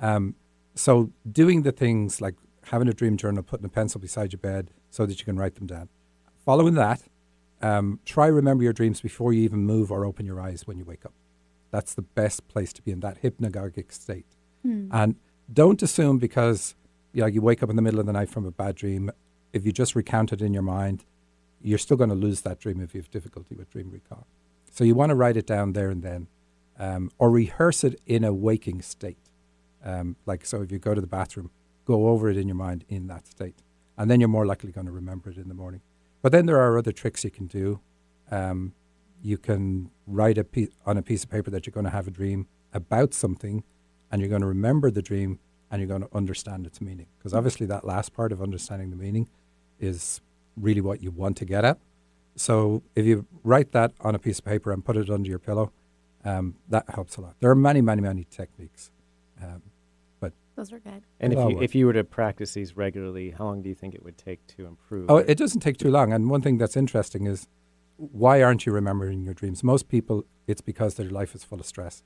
Um, 0.00 0.36
so 0.74 1.10
doing 1.30 1.62
the 1.62 1.72
things 1.72 2.20
like 2.20 2.36
having 2.70 2.88
a 2.88 2.92
dream 2.92 3.16
journal, 3.16 3.42
putting 3.42 3.66
a 3.66 3.68
pencil 3.68 4.00
beside 4.00 4.32
your 4.32 4.40
bed 4.40 4.70
so 4.90 5.06
that 5.06 5.18
you 5.18 5.24
can 5.24 5.36
write 5.36 5.56
them 5.56 5.66
down. 5.66 5.88
Following 6.44 6.74
that, 6.74 7.02
um, 7.60 8.00
try 8.04 8.26
remember 8.26 8.62
your 8.62 8.72
dreams 8.72 9.00
before 9.00 9.32
you 9.32 9.42
even 9.42 9.60
move 9.66 9.90
or 9.90 10.04
open 10.04 10.24
your 10.26 10.40
eyes 10.40 10.66
when 10.66 10.78
you 10.78 10.84
wake 10.84 11.04
up. 11.04 11.12
That's 11.70 11.94
the 11.94 12.02
best 12.02 12.48
place 12.48 12.72
to 12.74 12.82
be 12.82 12.92
in 12.92 13.00
that 13.00 13.22
hypnagogic 13.22 13.92
state. 13.92 14.26
And 14.92 15.16
don't 15.52 15.82
assume 15.82 16.18
because 16.18 16.74
you 17.12 17.20
know, 17.22 17.26
you 17.26 17.40
wake 17.42 17.62
up 17.62 17.70
in 17.70 17.76
the 17.76 17.82
middle 17.82 18.00
of 18.00 18.06
the 18.06 18.12
night 18.12 18.28
from 18.28 18.46
a 18.46 18.50
bad 18.50 18.74
dream, 18.76 19.10
if 19.52 19.64
you 19.64 19.72
just 19.72 19.94
recount 19.94 20.32
it 20.32 20.42
in 20.42 20.52
your 20.52 20.62
mind, 20.62 21.04
you're 21.60 21.78
still 21.78 21.96
going 21.96 22.10
to 22.10 22.16
lose 22.16 22.42
that 22.42 22.60
dream 22.60 22.80
if 22.80 22.94
you 22.94 23.00
have 23.00 23.10
difficulty 23.10 23.54
with 23.54 23.70
dream 23.70 23.90
recall. 23.90 24.26
So 24.70 24.84
you 24.84 24.94
want 24.94 25.10
to 25.10 25.16
write 25.16 25.36
it 25.36 25.46
down 25.46 25.72
there 25.72 25.90
and 25.90 26.02
then, 26.02 26.28
um, 26.78 27.10
or 27.18 27.30
rehearse 27.30 27.82
it 27.82 28.00
in 28.06 28.24
a 28.24 28.32
waking 28.32 28.82
state. 28.82 29.18
Um, 29.84 30.16
like 30.26 30.44
so, 30.44 30.62
if 30.62 30.70
you 30.70 30.78
go 30.78 30.94
to 30.94 31.00
the 31.00 31.06
bathroom, 31.06 31.50
go 31.88 32.08
over 32.08 32.28
it 32.28 32.36
in 32.36 32.46
your 32.46 32.60
mind 32.68 32.84
in 32.88 33.08
that 33.08 33.26
state, 33.26 33.58
and 33.96 34.10
then 34.10 34.20
you're 34.20 34.28
more 34.28 34.46
likely 34.46 34.70
going 34.70 34.86
to 34.86 34.92
remember 34.92 35.30
it 35.30 35.38
in 35.38 35.48
the 35.48 35.54
morning. 35.54 35.80
But 36.22 36.32
then 36.32 36.46
there 36.46 36.60
are 36.60 36.78
other 36.78 36.92
tricks 36.92 37.24
you 37.24 37.30
can 37.30 37.46
do. 37.46 37.80
Um, 38.30 38.74
you 39.22 39.38
can 39.38 39.90
write 40.06 40.38
a 40.38 40.44
piece 40.44 40.68
on 40.84 40.98
a 40.98 41.02
piece 41.02 41.24
of 41.24 41.30
paper 41.30 41.50
that 41.50 41.66
you're 41.66 41.78
going 41.78 41.90
to 41.90 41.96
have 41.98 42.06
a 42.06 42.10
dream 42.10 42.46
about 42.72 43.14
something, 43.14 43.64
and 44.10 44.20
you're 44.20 44.28
going 44.28 44.42
to 44.42 44.52
remember 44.58 44.90
the 44.90 45.02
dream, 45.02 45.38
and 45.70 45.80
you're 45.80 45.88
going 45.88 46.06
to 46.08 46.14
understand 46.14 46.66
its 46.66 46.80
meaning. 46.80 47.06
Because 47.16 47.32
obviously, 47.34 47.66
that 47.66 47.84
last 47.84 48.12
part 48.12 48.30
of 48.32 48.42
understanding 48.42 48.90
the 48.90 48.96
meaning 48.96 49.28
is 49.80 50.20
really 50.56 50.80
what 50.80 51.02
you 51.02 51.10
want 51.10 51.36
to 51.38 51.44
get 51.44 51.64
at. 51.64 51.78
So 52.36 52.82
if 52.94 53.04
you 53.06 53.26
write 53.42 53.72
that 53.72 53.92
on 54.00 54.14
a 54.14 54.18
piece 54.18 54.38
of 54.38 54.44
paper 54.44 54.72
and 54.72 54.84
put 54.84 54.96
it 54.96 55.10
under 55.10 55.28
your 55.28 55.40
pillow, 55.40 55.72
um, 56.24 56.56
that 56.68 56.84
helps 56.90 57.16
a 57.16 57.20
lot. 57.20 57.34
There 57.40 57.50
are 57.50 57.54
many, 57.54 57.80
many, 57.80 58.02
many 58.02 58.24
techniques. 58.24 58.90
Um, 59.42 59.62
Those 60.58 60.72
are 60.72 60.80
good. 60.80 61.04
And 61.20 61.32
if 61.32 61.38
you 61.38 61.62
if 61.62 61.74
you 61.76 61.86
were 61.86 61.92
to 61.92 62.02
practice 62.02 62.52
these 62.54 62.76
regularly, 62.76 63.30
how 63.30 63.44
long 63.44 63.62
do 63.62 63.68
you 63.68 63.76
think 63.76 63.94
it 63.94 64.02
would 64.02 64.18
take 64.18 64.44
to 64.48 64.66
improve? 64.66 65.08
oh, 65.08 65.18
it? 65.18 65.30
it 65.30 65.38
doesn't 65.38 65.60
take 65.60 65.76
too 65.76 65.88
long. 65.88 66.12
And 66.12 66.28
one 66.28 66.42
thing 66.42 66.58
that's 66.58 66.76
interesting 66.76 67.28
is 67.28 67.46
why 67.96 68.42
aren't 68.42 68.66
you 68.66 68.72
remembering 68.72 69.22
your 69.22 69.34
dreams? 69.34 69.62
Most 69.62 69.88
people, 69.88 70.24
it's 70.48 70.60
because 70.60 70.96
their 70.96 71.10
life 71.10 71.32
is 71.36 71.44
full 71.44 71.60
of 71.60 71.66
stress. 71.66 72.02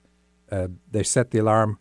Uh, 0.50 0.68
they 0.90 1.02
set 1.02 1.30
the 1.30 1.38
alarm 1.38 1.78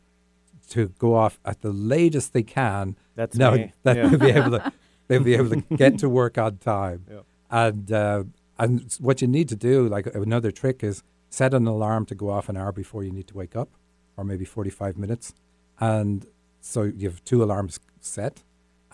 to 0.70 0.88
go 0.98 1.14
off 1.14 1.42
at 1.44 1.60
the 1.60 1.74
latest 1.74 2.32
they 2.32 2.44
can. 2.44 2.96
That's 3.16 3.36
no, 3.36 3.52
me. 3.52 3.74
that 3.84 3.98
Yeah. 3.98 4.08
they'll 4.08 4.20
be 4.20 4.32
able 4.32 4.52
to 4.52 4.74
they'll 5.10 5.24
be 5.24 5.34
able 5.34 5.50
to 5.50 5.62
get 5.76 6.00
to 6.00 6.08
work 6.08 6.38
on 6.38 6.56
time. 6.60 7.06
Yep. 7.12 7.26
And 7.50 7.92
uh, 7.92 8.24
and 8.58 8.96
what 9.02 9.22
you 9.22 9.28
need 9.28 9.50
to 9.50 9.58
do, 9.58 9.90
like 9.90 10.06
another 10.16 10.52
trick, 10.52 10.86
is 10.86 11.04
set 11.30 11.54
an 11.54 11.68
alarm 11.68 12.06
to 12.06 12.16
go 12.16 12.30
off 12.30 12.48
an 12.48 12.56
hour 12.56 12.72
before 12.72 13.04
you 13.04 13.12
need 13.12 13.28
to 13.28 13.36
wake 13.36 13.58
up, 13.58 13.72
or 14.16 14.24
maybe 14.24 14.46
forty 14.46 14.70
five 14.70 14.98
minutes, 14.98 15.34
and 15.82 16.26
so 16.62 16.84
you 16.84 17.10
have 17.10 17.24
two 17.26 17.44
alarms 17.44 17.80
set, 18.00 18.44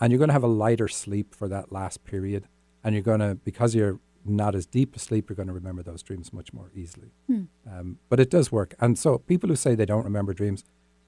and 0.00 0.10
you're 0.12 0.18
going 0.18 0.28
to 0.28 0.32
have 0.34 0.42
a 0.42 0.48
lighter 0.48 0.88
sleep 0.88 1.34
for 1.34 1.48
that 1.48 1.70
last 1.70 2.04
period, 2.04 2.48
and 2.82 2.94
you're 2.94 3.02
going 3.02 3.20
to 3.20 3.36
because 3.36 3.74
you're 3.74 4.00
not 4.24 4.54
as 4.54 4.66
deep 4.66 4.96
asleep, 4.96 5.28
you're 5.28 5.36
going 5.36 5.48
to 5.48 5.54
remember 5.54 5.82
those 5.82 6.02
dreams 6.02 6.32
much 6.32 6.52
more 6.52 6.70
easily. 6.74 7.10
Um, 7.70 7.98
but 8.08 8.20
it 8.20 8.30
does 8.30 8.50
work, 8.50 8.74
and 8.80 8.98
so 8.98 9.18
people 9.18 9.48
who 9.48 9.56
say 9.56 9.74
they 9.74 9.86
don't 9.86 10.04
remember 10.04 10.32
dreams 10.34 10.64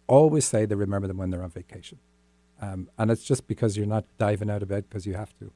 always 0.07 0.45
say 0.45 0.67
they 0.67 0.75
remember 0.75 1.09
them 1.09 1.19
when 1.19 1.31
they're 1.31 1.43
on 1.43 1.50
vacation. 1.50 1.99
Um, 2.61 2.90
and 2.99 3.11
it's 3.11 3.25
just 3.25 3.47
because 3.49 3.76
you're 3.76 3.87
not 3.87 4.05
diving 4.19 4.50
out 4.50 4.62
of 4.62 4.69
bed 4.69 4.85
because 4.88 5.07
you 5.07 5.14
have 5.14 5.33
to. 5.38 5.50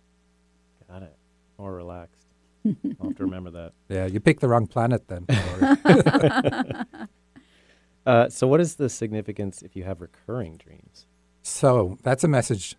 Got 0.88 1.02
it. 1.02 1.14
More 1.58 1.74
relaxed. 1.74 2.26
I'll 2.66 3.08
have 3.08 3.16
to 3.16 3.24
remember 3.24 3.50
that. 3.50 3.72
Yeah, 3.88 4.06
you 4.06 4.20
picked 4.20 4.40
the 4.40 4.48
wrong 4.48 4.66
planet 4.66 5.06
then. 5.08 5.26
Uh, 8.06 8.28
so, 8.28 8.46
what 8.46 8.60
is 8.60 8.76
the 8.76 8.88
significance 8.88 9.62
if 9.62 9.74
you 9.76 9.84
have 9.84 10.00
recurring 10.00 10.56
dreams? 10.56 11.06
so 11.46 11.98
that's 12.02 12.24
a 12.24 12.28
message 12.28 12.74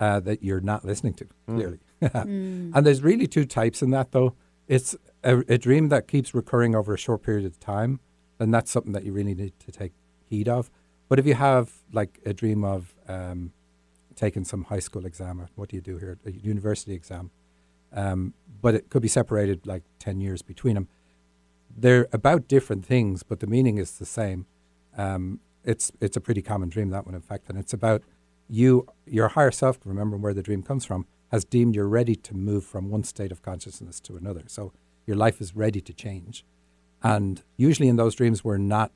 uh, 0.00 0.18
that 0.18 0.42
you're 0.42 0.60
not 0.60 0.84
listening 0.84 1.14
to, 1.14 1.24
Mm. 1.48 1.54
clearly. 1.56 1.78
And 2.74 2.84
there's 2.86 3.02
really 3.02 3.28
two 3.28 3.44
types 3.44 3.82
in 3.82 3.90
that, 3.90 4.10
though. 4.10 4.34
It's 4.66 4.96
a, 5.22 5.38
a 5.48 5.58
dream 5.58 5.90
that 5.90 6.08
keeps 6.08 6.34
recurring 6.34 6.74
over 6.74 6.92
a 6.94 6.98
short 6.98 7.22
period 7.22 7.44
of 7.46 7.60
time, 7.60 8.00
then 8.38 8.50
that's 8.50 8.70
something 8.70 8.92
that 8.94 9.04
you 9.04 9.12
really 9.12 9.34
need 9.34 9.52
to 9.60 9.70
take 9.70 9.92
heed 10.24 10.48
of. 10.48 10.70
But 11.08 11.18
if 11.20 11.26
you 11.26 11.34
have 11.34 11.70
like 11.92 12.18
a 12.26 12.32
dream 12.32 12.64
of 12.64 12.94
um, 13.06 13.52
taking 14.16 14.44
some 14.44 14.64
high 14.64 14.78
school 14.80 15.06
exam, 15.06 15.40
or 15.40 15.48
what 15.54 15.68
do 15.68 15.76
you 15.76 15.82
do 15.82 15.98
here? 15.98 16.18
A 16.26 16.30
university 16.32 16.94
exam, 16.94 17.30
um, 17.92 18.34
but 18.60 18.74
it 18.74 18.88
could 18.90 19.02
be 19.02 19.08
separated 19.08 19.66
like 19.66 19.82
10 20.00 20.20
years 20.20 20.42
between 20.42 20.74
them. 20.74 20.88
They're 21.76 22.08
about 22.12 22.48
different 22.48 22.84
things, 22.84 23.22
but 23.22 23.38
the 23.40 23.46
meaning 23.46 23.78
is 23.78 23.92
the 23.98 24.06
same. 24.06 24.46
Um, 24.96 25.40
it's 25.64 25.92
it's 26.00 26.16
a 26.16 26.20
pretty 26.20 26.42
common 26.42 26.68
dream 26.68 26.90
that 26.90 27.06
one, 27.06 27.14
in 27.14 27.20
fact, 27.20 27.48
and 27.48 27.58
it's 27.58 27.72
about 27.72 28.02
you, 28.48 28.86
your 29.06 29.28
higher 29.28 29.50
self, 29.50 29.78
remembering 29.84 30.22
where 30.22 30.34
the 30.34 30.42
dream 30.42 30.62
comes 30.62 30.84
from, 30.84 31.06
has 31.30 31.44
deemed 31.44 31.74
you're 31.74 31.86
ready 31.86 32.16
to 32.16 32.34
move 32.34 32.64
from 32.64 32.90
one 32.90 33.04
state 33.04 33.30
of 33.30 33.42
consciousness 33.42 34.00
to 34.00 34.16
another. 34.16 34.44
So 34.48 34.72
your 35.06 35.16
life 35.16 35.40
is 35.40 35.54
ready 35.54 35.80
to 35.80 35.92
change, 35.92 36.44
and 37.02 37.42
usually 37.56 37.88
in 37.88 37.96
those 37.96 38.14
dreams 38.14 38.42
we're 38.42 38.58
not 38.58 38.90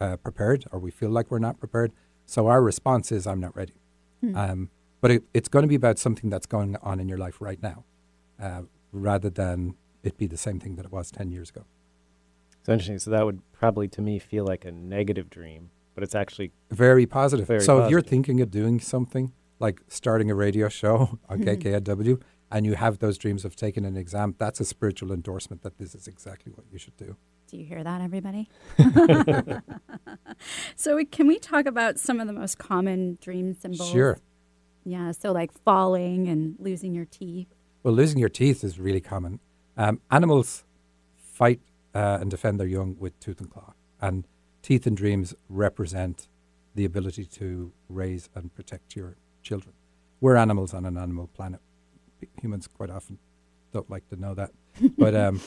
uh, 0.00 0.16
prepared, 0.16 0.64
or 0.72 0.78
we 0.78 0.90
feel 0.90 1.10
like 1.10 1.30
we're 1.30 1.38
not 1.38 1.58
prepared. 1.58 1.92
So 2.26 2.46
our 2.48 2.62
response 2.62 3.12
is, 3.12 3.26
"I'm 3.26 3.40
not 3.40 3.54
ready." 3.56 3.74
Um, 4.34 4.70
but 5.00 5.10
it, 5.10 5.24
it's 5.34 5.48
going 5.48 5.62
to 5.62 5.68
be 5.68 5.74
about 5.74 5.98
something 5.98 6.30
that's 6.30 6.46
going 6.46 6.76
on 6.82 6.98
in 6.98 7.08
your 7.08 7.18
life 7.18 7.40
right 7.40 7.62
now, 7.62 7.84
uh, 8.40 8.62
rather 8.90 9.30
than 9.30 9.74
it 10.02 10.16
be 10.16 10.26
the 10.26 10.36
same 10.38 10.58
thing 10.58 10.76
that 10.76 10.86
it 10.86 10.92
was 10.92 11.10
ten 11.10 11.30
years 11.30 11.50
ago. 11.50 11.64
So 12.64 12.72
interesting. 12.72 12.98
So 12.98 13.10
that 13.10 13.24
would 13.24 13.40
probably 13.52 13.88
to 13.88 14.02
me 14.02 14.18
feel 14.18 14.44
like 14.44 14.64
a 14.64 14.72
negative 14.72 15.28
dream, 15.30 15.70
but 15.94 16.02
it's 16.02 16.14
actually 16.14 16.52
Very 16.70 17.06
positive. 17.06 17.46
Very 17.46 17.60
so 17.60 17.84
if 17.84 17.90
you're 17.90 18.02
thinking 18.02 18.40
of 18.40 18.50
doing 18.50 18.80
something 18.80 19.32
like 19.60 19.80
starting 19.88 20.30
a 20.30 20.34
radio 20.34 20.68
show 20.68 21.18
on 21.28 21.40
KKNW 21.40 22.20
and 22.50 22.66
you 22.66 22.74
have 22.74 22.98
those 22.98 23.18
dreams 23.18 23.44
of 23.44 23.54
taking 23.54 23.84
an 23.84 23.96
exam, 23.96 24.34
that's 24.38 24.60
a 24.60 24.64
spiritual 24.64 25.12
endorsement 25.12 25.62
that 25.62 25.78
this 25.78 25.94
is 25.94 26.08
exactly 26.08 26.52
what 26.52 26.66
you 26.72 26.78
should 26.78 26.96
do. 26.96 27.16
Do 27.46 27.58
you 27.58 27.66
hear 27.66 27.84
that, 27.84 28.00
everybody? 28.00 28.48
so, 30.76 30.96
we, 30.96 31.04
can 31.04 31.26
we 31.26 31.38
talk 31.38 31.66
about 31.66 31.98
some 31.98 32.18
of 32.18 32.26
the 32.26 32.32
most 32.32 32.58
common 32.58 33.18
dream 33.20 33.54
symbols? 33.54 33.90
Sure. 33.90 34.18
Yeah, 34.84 35.12
so 35.12 35.30
like 35.32 35.52
falling 35.52 36.26
and 36.28 36.56
losing 36.58 36.94
your 36.94 37.04
teeth. 37.04 37.48
Well, 37.82 37.94
losing 37.94 38.18
your 38.18 38.28
teeth 38.30 38.64
is 38.64 38.78
really 38.78 39.00
common. 39.00 39.40
Um, 39.76 40.00
animals 40.10 40.64
fight 41.16 41.60
uh, 41.94 42.18
and 42.20 42.30
defend 42.30 42.58
their 42.60 42.66
young 42.66 42.96
with 42.98 43.18
tooth 43.20 43.40
and 43.40 43.50
claw, 43.50 43.72
and 44.00 44.26
teeth 44.62 44.86
and 44.86 44.96
dreams 44.96 45.34
represent 45.48 46.28
the 46.74 46.84
ability 46.84 47.24
to 47.24 47.72
raise 47.88 48.28
and 48.34 48.54
protect 48.54 48.96
your 48.96 49.16
children. 49.42 49.74
We're 50.20 50.36
animals 50.36 50.74
on 50.74 50.84
an 50.86 50.96
animal 50.96 51.28
planet. 51.28 51.60
Humans 52.40 52.66
quite 52.68 52.90
often 52.90 53.18
don't 53.72 53.88
like 53.90 54.08
to 54.08 54.16
know 54.16 54.34
that, 54.34 54.50
but 54.98 55.14
um, 55.14 55.40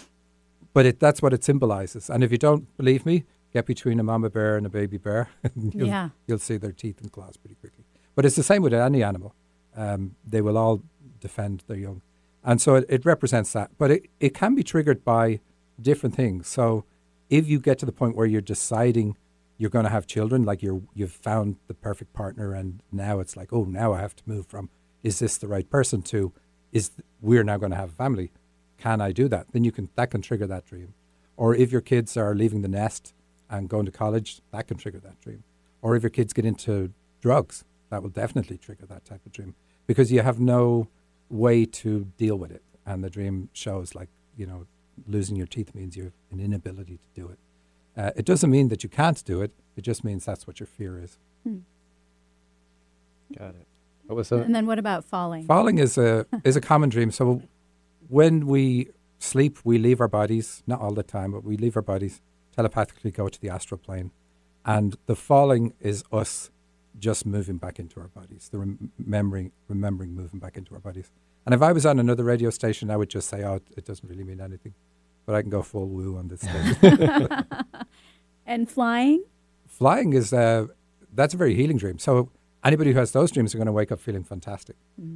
but 0.73 0.85
it, 0.85 0.99
that's 0.99 1.21
what 1.21 1.33
it 1.33 1.43
symbolizes. 1.43 2.09
And 2.09 2.23
if 2.23 2.31
you 2.31 2.37
don't 2.37 2.75
believe 2.77 3.05
me, 3.05 3.23
get 3.53 3.65
between 3.65 3.99
a 3.99 4.03
mama 4.03 4.29
bear 4.29 4.57
and 4.57 4.65
a 4.65 4.69
baby 4.69 4.97
bear, 4.97 5.29
and 5.43 5.73
you'll, 5.73 5.87
Yeah. 5.87 6.09
you'll 6.27 6.37
see 6.39 6.57
their 6.57 6.71
teeth 6.71 7.01
and 7.01 7.11
claws 7.11 7.35
pretty 7.37 7.55
quickly. 7.55 7.83
But 8.15 8.25
it's 8.25 8.35
the 8.35 8.43
same 8.43 8.61
with 8.61 8.73
any 8.73 9.03
animal. 9.03 9.33
Um, 9.75 10.15
they 10.25 10.41
will 10.41 10.57
all 10.57 10.81
defend 11.19 11.63
their 11.67 11.77
young. 11.77 12.01
And 12.43 12.61
so 12.61 12.75
it, 12.75 12.85
it 12.89 13.05
represents 13.05 13.53
that. 13.53 13.71
But 13.77 13.91
it, 13.91 14.07
it 14.19 14.33
can 14.33 14.55
be 14.55 14.63
triggered 14.63 15.03
by 15.03 15.39
different 15.81 16.15
things. 16.15 16.47
So 16.47 16.85
if 17.29 17.47
you 17.47 17.59
get 17.59 17.77
to 17.79 17.85
the 17.85 17.91
point 17.91 18.15
where 18.15 18.25
you're 18.25 18.41
deciding 18.41 19.17
you're 19.57 19.69
going 19.69 19.85
to 19.85 19.91
have 19.91 20.05
children, 20.05 20.43
like 20.43 20.61
you're, 20.61 20.81
you've 20.93 21.11
found 21.11 21.57
the 21.67 21.73
perfect 21.73 22.13
partner, 22.13 22.53
and 22.53 22.81
now 22.91 23.19
it's 23.19 23.35
like, 23.35 23.51
oh, 23.51 23.63
now 23.63 23.93
I 23.93 23.99
have 23.99 24.15
to 24.17 24.23
move 24.25 24.45
from, 24.45 24.69
is 25.03 25.19
this 25.19 25.37
the 25.37 25.47
right 25.47 25.67
person, 25.69 26.01
to, 26.03 26.31
is 26.71 26.89
th- 26.89 27.05
we're 27.21 27.43
now 27.43 27.57
going 27.57 27.71
to 27.71 27.77
have 27.77 27.89
a 27.89 27.93
family. 27.93 28.31
Can 28.77 29.01
I 29.01 29.11
do 29.11 29.27
that? 29.29 29.47
Then 29.53 29.63
you 29.63 29.71
can, 29.71 29.89
that 29.95 30.11
can 30.11 30.21
trigger 30.21 30.45
that 30.47 30.65
dream. 30.65 30.93
Or 31.35 31.55
if 31.55 31.71
your 31.71 31.81
kids 31.81 32.15
are 32.17 32.35
leaving 32.35 32.61
the 32.61 32.67
nest 32.67 33.13
and 33.49 33.67
going 33.67 33.85
to 33.85 33.91
college, 33.91 34.41
that 34.51 34.67
can 34.67 34.77
trigger 34.77 34.99
that 34.99 35.19
dream. 35.21 35.43
Or 35.81 35.95
if 35.95 36.03
your 36.03 36.09
kids 36.11 36.33
get 36.33 36.45
into 36.45 36.93
drugs, 37.21 37.63
that 37.89 38.03
will 38.03 38.09
definitely 38.09 38.57
trigger 38.57 38.85
that 38.85 39.05
type 39.05 39.25
of 39.25 39.31
dream 39.31 39.55
because 39.87 40.11
you 40.11 40.21
have 40.21 40.39
no 40.39 40.87
way 41.29 41.65
to 41.65 42.05
deal 42.17 42.35
with 42.35 42.51
it. 42.51 42.63
And 42.85 43.03
the 43.03 43.09
dream 43.09 43.49
shows 43.53 43.95
like, 43.95 44.09
you 44.35 44.45
know, 44.45 44.67
losing 45.05 45.35
your 45.35 45.47
teeth 45.47 45.75
means 45.75 45.95
you 45.95 46.05
have 46.05 46.13
an 46.31 46.39
inability 46.39 46.97
to 46.97 47.21
do 47.21 47.29
it. 47.29 47.39
Uh, 47.95 48.11
it 48.15 48.25
doesn't 48.25 48.49
mean 48.49 48.67
that 48.69 48.83
you 48.83 48.89
can't 48.89 49.23
do 49.25 49.41
it. 49.41 49.51
It 49.75 49.81
just 49.81 50.03
means 50.03 50.25
that's 50.25 50.45
what 50.47 50.59
your 50.59 50.67
fear 50.67 50.99
is. 51.01 51.17
got 53.37 53.55
it. 53.55 53.67
What 54.05 54.15
was 54.15 54.29
the 54.29 54.37
And 54.41 54.55
then 54.55 54.65
what 54.65 54.79
about 54.79 55.03
falling? 55.03 55.45
Falling 55.45 55.79
is 55.79 55.97
a 55.97 56.25
is 56.43 56.55
a 56.55 56.61
common 56.61 56.89
dream. 56.89 57.11
So 57.11 57.41
when 58.07 58.47
we 58.47 58.89
sleep, 59.19 59.59
we 59.63 59.77
leave 59.77 59.99
our 59.99 60.07
bodies, 60.07 60.63
not 60.65 60.79
all 60.79 60.93
the 60.93 61.03
time, 61.03 61.31
but 61.31 61.43
we 61.43 61.57
leave 61.57 61.75
our 61.75 61.81
bodies 61.81 62.21
telepathically 62.55 63.11
go 63.11 63.27
to 63.29 63.39
the 63.39 63.49
astral 63.49 63.77
plane, 63.77 64.11
and 64.65 64.97
the 65.05 65.15
falling 65.15 65.73
is 65.79 66.03
us 66.11 66.49
just 66.97 67.25
moving 67.25 67.57
back 67.57 67.77
into 67.79 67.99
our 67.99 68.07
bodies. 68.07 68.49
The 68.51 68.57
rem- 68.59 68.91
remembering 68.97 69.51
remembering 69.67 70.15
moving 70.15 70.39
back 70.39 70.57
into 70.57 70.73
our 70.73 70.79
bodies. 70.79 71.11
And 71.45 71.53
if 71.53 71.61
I 71.61 71.71
was 71.71 71.85
on 71.85 71.99
another 71.99 72.23
radio 72.23 72.49
station, 72.49 72.91
I 72.91 72.97
would 72.97 73.09
just 73.09 73.29
say, 73.29 73.43
"Oh, 73.43 73.61
it 73.75 73.85
doesn't 73.85 74.07
really 74.07 74.23
mean 74.23 74.41
anything," 74.41 74.73
but 75.25 75.35
I 75.35 75.41
can 75.41 75.49
go 75.49 75.61
full 75.61 75.87
woo 75.87 76.17
on 76.17 76.27
this 76.27 76.41
station. 76.41 77.45
and 78.45 78.69
flying? 78.69 79.23
Flying 79.67 80.13
is 80.13 80.33
uh, 80.33 80.67
that's 81.13 81.33
a 81.33 81.37
very 81.37 81.55
healing 81.55 81.77
dream. 81.77 81.99
So 81.99 82.31
anybody 82.63 82.91
who 82.91 82.99
has 82.99 83.11
those 83.11 83.31
dreams 83.31 83.53
are 83.55 83.57
going 83.57 83.67
to 83.67 83.71
wake 83.71 83.91
up 83.91 83.99
feeling 83.99 84.23
fantastic. 84.23 84.75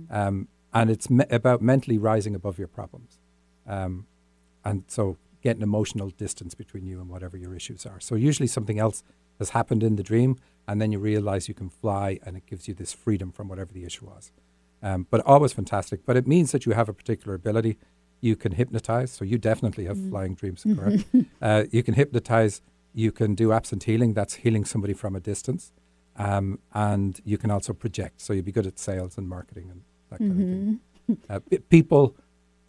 Um, 0.09 0.47
and 0.73 0.89
it's 0.89 1.09
me- 1.09 1.25
about 1.29 1.61
mentally 1.61 1.97
rising 1.97 2.35
above 2.35 2.57
your 2.57 2.67
problems. 2.67 3.19
Um, 3.67 4.07
and 4.63 4.83
so 4.87 5.17
getting 5.41 5.61
emotional 5.61 6.09
distance 6.09 6.53
between 6.53 6.85
you 6.85 6.99
and 6.99 7.09
whatever 7.09 7.37
your 7.37 7.55
issues 7.55 7.85
are. 7.85 7.99
So 7.99 8.15
usually 8.15 8.47
something 8.47 8.79
else 8.79 9.03
has 9.39 9.49
happened 9.49 9.83
in 9.83 9.95
the 9.95 10.03
dream, 10.03 10.37
and 10.67 10.81
then 10.81 10.91
you 10.91 10.99
realize 10.99 11.47
you 11.47 11.55
can 11.55 11.69
fly, 11.69 12.19
and 12.23 12.37
it 12.37 12.45
gives 12.45 12.67
you 12.67 12.73
this 12.73 12.93
freedom 12.93 13.31
from 13.31 13.47
whatever 13.47 13.73
the 13.73 13.83
issue 13.83 14.05
was. 14.05 14.31
Um, 14.83 15.07
but 15.09 15.21
always 15.25 15.53
fantastic. 15.53 16.05
But 16.05 16.17
it 16.17 16.27
means 16.27 16.51
that 16.51 16.65
you 16.65 16.71
have 16.73 16.89
a 16.89 16.93
particular 16.93 17.33
ability. 17.35 17.77
You 18.19 18.35
can 18.35 18.51
hypnotize, 18.53 19.11
so 19.11 19.25
you 19.25 19.37
definitely 19.37 19.85
have 19.85 19.97
flying 20.09 20.35
dreams, 20.35 20.63
correct? 20.75 21.05
uh, 21.41 21.63
you 21.71 21.83
can 21.83 21.93
hypnotize. 21.95 22.61
You 22.93 23.11
can 23.11 23.35
do 23.35 23.51
absent 23.51 23.83
healing. 23.83 24.13
That's 24.13 24.35
healing 24.35 24.65
somebody 24.65 24.93
from 24.93 25.15
a 25.15 25.19
distance. 25.19 25.71
Um, 26.17 26.59
and 26.73 27.19
you 27.23 27.37
can 27.37 27.49
also 27.51 27.73
project. 27.73 28.21
So 28.21 28.33
you'd 28.33 28.45
be 28.45 28.51
good 28.51 28.67
at 28.67 28.77
sales 28.77 29.17
and 29.17 29.27
marketing 29.29 29.69
and 29.71 29.81
that 30.09 30.19
kind 30.19 30.31
of 30.31 30.37
thing. 30.37 30.79
Uh, 31.29 31.39
p- 31.39 31.59
people, 31.59 32.15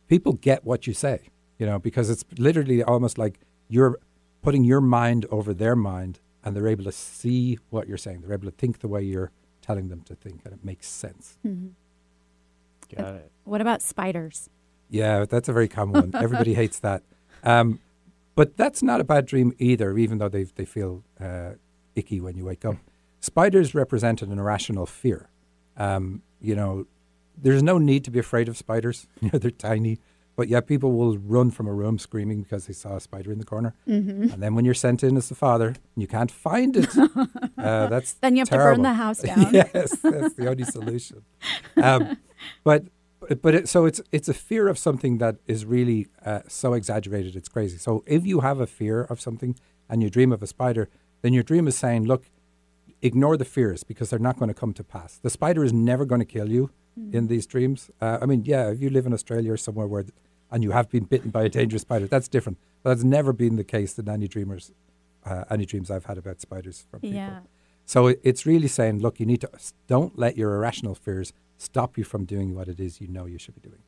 people 0.08 0.32
get 0.34 0.64
what 0.64 0.86
you 0.86 0.94
say, 0.94 1.28
you 1.58 1.66
know, 1.66 1.78
because 1.78 2.08
it's 2.08 2.24
literally 2.38 2.82
almost 2.82 3.18
like 3.18 3.40
you're 3.68 3.98
putting 4.42 4.64
your 4.64 4.80
mind 4.80 5.26
over 5.30 5.52
their 5.52 5.76
mind, 5.76 6.20
and 6.44 6.56
they're 6.56 6.68
able 6.68 6.84
to 6.84 6.92
see 6.92 7.58
what 7.70 7.86
you're 7.88 7.96
saying. 7.98 8.20
They're 8.22 8.32
able 8.32 8.46
to 8.50 8.56
think 8.56 8.80
the 8.80 8.88
way 8.88 9.02
you're 9.02 9.30
telling 9.60 9.88
them 9.88 10.00
to 10.02 10.14
think, 10.14 10.40
and 10.44 10.52
it 10.54 10.64
makes 10.64 10.88
sense. 10.88 11.36
Got 12.96 13.14
it? 13.14 13.30
What 13.44 13.60
about 13.60 13.82
spiders? 13.82 14.48
Yeah, 14.88 15.24
that's 15.24 15.48
a 15.48 15.52
very 15.52 15.68
common 15.68 16.12
one. 16.12 16.22
Everybody 16.22 16.54
hates 16.54 16.78
that. 16.80 17.02
Um, 17.44 17.80
but 18.34 18.56
that's 18.56 18.82
not 18.82 19.00
a 19.00 19.04
bad 19.04 19.26
dream 19.26 19.52
either, 19.58 19.96
even 19.98 20.18
though 20.18 20.28
they 20.28 20.44
they 20.44 20.64
feel 20.64 21.02
uh, 21.20 21.52
icky 21.94 22.20
when 22.20 22.36
you 22.36 22.44
wake 22.44 22.64
up. 22.64 22.76
Spiders 23.20 23.74
represented 23.74 24.28
an 24.28 24.38
irrational 24.38 24.86
fear. 24.86 25.28
Um, 25.76 26.22
you 26.40 26.54
know, 26.54 26.86
there's 27.36 27.62
no 27.62 27.78
need 27.78 28.04
to 28.04 28.10
be 28.10 28.18
afraid 28.18 28.48
of 28.48 28.56
spiders. 28.56 29.06
You 29.20 29.30
know, 29.32 29.38
they're 29.38 29.50
tiny, 29.50 29.98
but 30.36 30.48
yet 30.48 30.66
people 30.66 30.92
will 30.92 31.18
run 31.18 31.50
from 31.50 31.66
a 31.68 31.72
room 31.72 31.98
screaming 31.98 32.42
because 32.42 32.66
they 32.66 32.72
saw 32.72 32.96
a 32.96 33.00
spider 33.00 33.30
in 33.32 33.38
the 33.38 33.44
corner. 33.44 33.74
Mm-hmm. 33.86 34.32
And 34.32 34.42
then 34.42 34.54
when 34.54 34.64
you're 34.64 34.74
sent 34.74 35.02
in 35.02 35.16
as 35.16 35.28
the 35.28 35.34
father, 35.34 35.68
and 35.68 35.76
you 35.96 36.06
can't 36.06 36.30
find 36.30 36.76
it. 36.76 36.88
uh, 37.58 37.86
that's 37.86 38.14
Then 38.14 38.34
you 38.36 38.40
have 38.40 38.48
terrible. 38.48 38.70
to 38.70 38.76
burn 38.76 38.82
the 38.82 38.94
house 38.94 39.20
down. 39.20 39.52
yes, 39.54 39.96
that's 40.02 40.34
the 40.34 40.48
only 40.48 40.64
solution. 40.64 41.22
Um, 41.76 42.16
but 42.64 42.84
but 43.40 43.54
it, 43.54 43.68
so 43.68 43.84
it's 43.86 44.00
it's 44.10 44.28
a 44.28 44.34
fear 44.34 44.66
of 44.68 44.76
something 44.78 45.18
that 45.18 45.36
is 45.46 45.64
really 45.64 46.08
uh, 46.26 46.40
so 46.48 46.72
exaggerated 46.74 47.36
it's 47.36 47.48
crazy. 47.48 47.78
So 47.78 48.02
if 48.06 48.26
you 48.26 48.40
have 48.40 48.58
a 48.60 48.66
fear 48.66 49.02
of 49.02 49.20
something 49.20 49.54
and 49.88 50.02
you 50.02 50.10
dream 50.10 50.32
of 50.32 50.42
a 50.42 50.46
spider, 50.46 50.88
then 51.22 51.32
your 51.32 51.42
dream 51.44 51.68
is 51.68 51.76
saying, 51.76 52.04
look, 52.06 52.24
ignore 53.00 53.36
the 53.36 53.44
fears 53.44 53.84
because 53.84 54.10
they're 54.10 54.18
not 54.18 54.38
going 54.38 54.48
to 54.48 54.54
come 54.54 54.72
to 54.74 54.84
pass. 54.84 55.18
The 55.22 55.30
spider 55.30 55.62
is 55.64 55.72
never 55.72 56.04
going 56.04 56.20
to 56.20 56.24
kill 56.24 56.50
you 56.50 56.70
in 57.12 57.26
these 57.28 57.46
dreams. 57.46 57.90
Uh, 58.00 58.18
I 58.20 58.26
mean, 58.26 58.42
yeah, 58.44 58.68
if 58.70 58.80
you 58.82 58.90
live 58.90 59.06
in 59.06 59.12
Australia 59.14 59.52
or 59.52 59.56
somewhere 59.56 59.86
where 59.86 60.02
th- 60.02 60.12
and 60.50 60.62
you 60.62 60.72
have 60.72 60.90
been 60.90 61.04
bitten 61.04 61.30
by 61.30 61.42
a 61.44 61.48
dangerous 61.48 61.82
spider, 61.82 62.06
that's 62.06 62.28
different. 62.28 62.58
But 62.82 62.90
that's 62.90 63.04
never 63.04 63.32
been 63.32 63.56
the 63.56 63.64
case 63.64 63.98
in 63.98 64.08
any 64.10 64.28
dreamers, 64.28 64.72
uh, 65.24 65.44
any 65.50 65.64
dreams 65.64 65.90
I've 65.90 66.04
had 66.04 66.18
about 66.18 66.40
spiders 66.42 66.84
from 66.90 67.00
people. 67.00 67.16
Yeah. 67.16 67.40
So 67.86 68.08
it- 68.08 68.20
it's 68.22 68.44
really 68.44 68.68
saying, 68.68 68.98
look, 69.00 69.18
you 69.20 69.26
need 69.26 69.40
to 69.40 69.50
don't 69.86 70.18
let 70.18 70.36
your 70.36 70.54
irrational 70.56 70.94
fears 70.94 71.32
stop 71.62 71.96
you 71.96 72.04
from 72.04 72.24
doing 72.24 72.54
what 72.54 72.68
it 72.68 72.80
is 72.80 73.00
you 73.00 73.08
know 73.08 73.26
you 73.26 73.38
should 73.38 73.54
be 73.54 73.60
doing. 73.60 73.82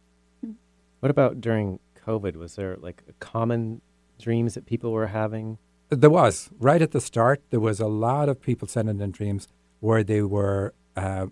What 1.01 1.11
about 1.11 1.41
during 1.41 1.81
COVID? 2.07 2.37
Was 2.37 2.55
there 2.57 2.77
like 2.77 3.03
common 3.21 3.83
dreams 4.19 4.55
that 4.55 4.65
people 4.65 4.91
were 4.93 5.09
having? 5.09 5.59
There 5.91 6.09
was 6.09 6.49
right 6.59 6.81
at 6.81 6.93
the 6.93 7.01
start. 7.01 7.43
There 7.51 7.61
was 7.61 7.79
a 7.79 7.87
lot 7.87 8.29
of 8.31 8.41
people 8.41 8.67
sending 8.69 9.01
in 9.01 9.11
dreams 9.11 9.49
where 9.81 10.03
they 10.03 10.23
were 10.23 10.73
uh, 10.97 11.27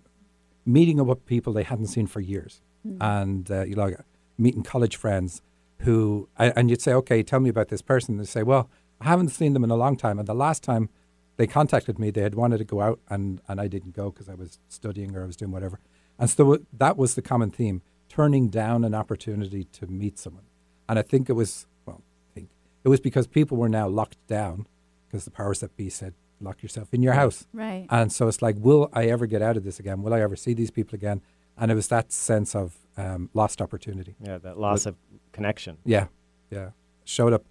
meeting 0.63 0.99
up 0.99 1.07
with 1.07 1.25
people 1.25 1.53
they 1.53 1.63
hadn't 1.63 1.87
seen 1.87 2.05
for 2.05 2.19
years, 2.19 2.61
and 3.01 3.49
uh, 3.49 3.63
you 3.63 3.75
know, 3.75 3.95
meeting 4.37 4.61
college 4.61 4.95
friends 4.95 5.41
who, 5.79 6.29
and 6.37 6.69
you'd 6.69 6.81
say, 6.81 6.93
"Okay, 6.93 7.23
tell 7.23 7.39
me 7.39 7.49
about 7.49 7.69
this 7.69 7.81
person." 7.81 8.17
They 8.17 8.25
say, 8.25 8.43
"Well, 8.43 8.69
I 9.01 9.05
haven't 9.05 9.29
seen 9.29 9.53
them 9.53 9.63
in 9.63 9.71
a 9.71 9.75
long 9.75 9.97
time, 9.97 10.19
and 10.19 10.27
the 10.27 10.35
last 10.35 10.61
time 10.63 10.89
they 11.37 11.47
contacted 11.47 11.97
me, 11.97 12.11
they 12.11 12.21
had 12.21 12.35
wanted 12.35 12.59
to 12.59 12.63
go 12.65 12.81
out, 12.81 12.99
and 13.09 13.41
and 13.47 13.59
I 13.59 13.67
didn't 13.67 13.95
go 13.95 14.11
because 14.11 14.29
I 14.29 14.35
was 14.35 14.59
studying 14.67 15.15
or 15.15 15.23
I 15.23 15.25
was 15.25 15.35
doing 15.35 15.51
whatever." 15.51 15.79
And 16.23 16.29
so 16.29 16.57
that 16.71 16.95
was 16.95 17.15
the 17.15 17.21
common 17.21 17.51
theme: 17.51 17.81
turning 18.07 18.47
down 18.47 18.85
an 18.85 18.95
opportunity 18.95 19.65
to 19.65 19.87
meet 19.87 20.17
someone. 20.17 20.45
And 20.87 20.97
I 20.97 21.01
think 21.01 21.29
it 21.29 21.33
was, 21.33 21.67
well, 21.85 22.01
I 22.01 22.33
think 22.33 22.49
it 22.85 22.87
was 22.87 23.01
because 23.01 23.27
people 23.27 23.57
were 23.57 23.67
now 23.67 23.89
locked 23.89 24.25
down 24.27 24.65
because 25.05 25.25
the 25.25 25.31
powers 25.31 25.59
that 25.59 25.75
be 25.75 25.89
said, 25.89 26.13
lock 26.39 26.63
yourself 26.63 26.93
in 26.93 27.03
your 27.03 27.11
house. 27.11 27.45
Right. 27.51 27.87
And 27.89 28.09
so 28.09 28.29
it's 28.29 28.41
like, 28.41 28.55
will 28.57 28.89
I 28.93 29.07
ever 29.07 29.25
get 29.25 29.41
out 29.41 29.57
of 29.57 29.65
this 29.65 29.81
again? 29.81 30.01
Will 30.01 30.13
I 30.13 30.21
ever 30.21 30.37
see 30.37 30.53
these 30.53 30.71
people 30.71 30.95
again? 30.95 31.21
And 31.57 31.69
it 31.71 31.75
was 31.75 31.89
that 31.89 32.13
sense 32.13 32.55
of 32.55 32.77
um, 32.95 33.29
lost 33.33 33.61
opportunity. 33.61 34.15
Yeah, 34.21 34.37
that 34.37 34.57
loss 34.57 34.85
of 34.85 34.95
connection. 35.33 35.77
Yeah, 35.83 36.07
yeah. 36.49 36.69
Showed 37.03 37.33
up 37.33 37.43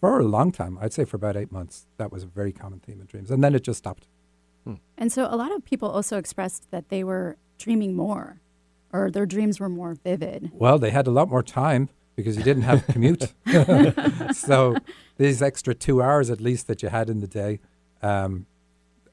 for 0.00 0.20
a 0.20 0.24
long 0.24 0.52
time. 0.52 0.78
I'd 0.80 0.92
say 0.92 1.04
for 1.04 1.16
about 1.16 1.36
eight 1.36 1.50
months. 1.50 1.86
That 1.96 2.12
was 2.12 2.22
a 2.22 2.26
very 2.26 2.52
common 2.52 2.78
theme 2.78 3.00
in 3.00 3.06
dreams. 3.06 3.32
And 3.32 3.42
then 3.42 3.56
it 3.56 3.64
just 3.64 3.78
stopped. 3.78 4.06
And 4.96 5.12
so 5.12 5.26
a 5.28 5.36
lot 5.36 5.52
of 5.52 5.64
people 5.64 5.90
also 5.90 6.16
expressed 6.16 6.70
that 6.70 6.88
they 6.88 7.04
were 7.04 7.36
dreaming 7.58 7.94
more 7.94 8.40
or 8.92 9.10
their 9.10 9.26
dreams 9.26 9.58
were 9.58 9.68
more 9.68 9.94
vivid. 9.94 10.50
Well, 10.52 10.78
they 10.78 10.90
had 10.90 11.06
a 11.06 11.10
lot 11.10 11.28
more 11.28 11.42
time 11.42 11.88
because 12.14 12.36
you 12.36 12.44
didn't 12.44 12.62
have 12.62 12.86
commute. 12.94 13.32
so 14.32 14.76
these 15.16 15.42
extra 15.42 15.74
two 15.74 16.00
hours 16.02 16.30
at 16.30 16.40
least 16.40 16.66
that 16.68 16.82
you 16.82 16.88
had 16.88 17.10
in 17.10 17.20
the 17.20 17.26
day 17.26 17.60
um, 18.02 18.46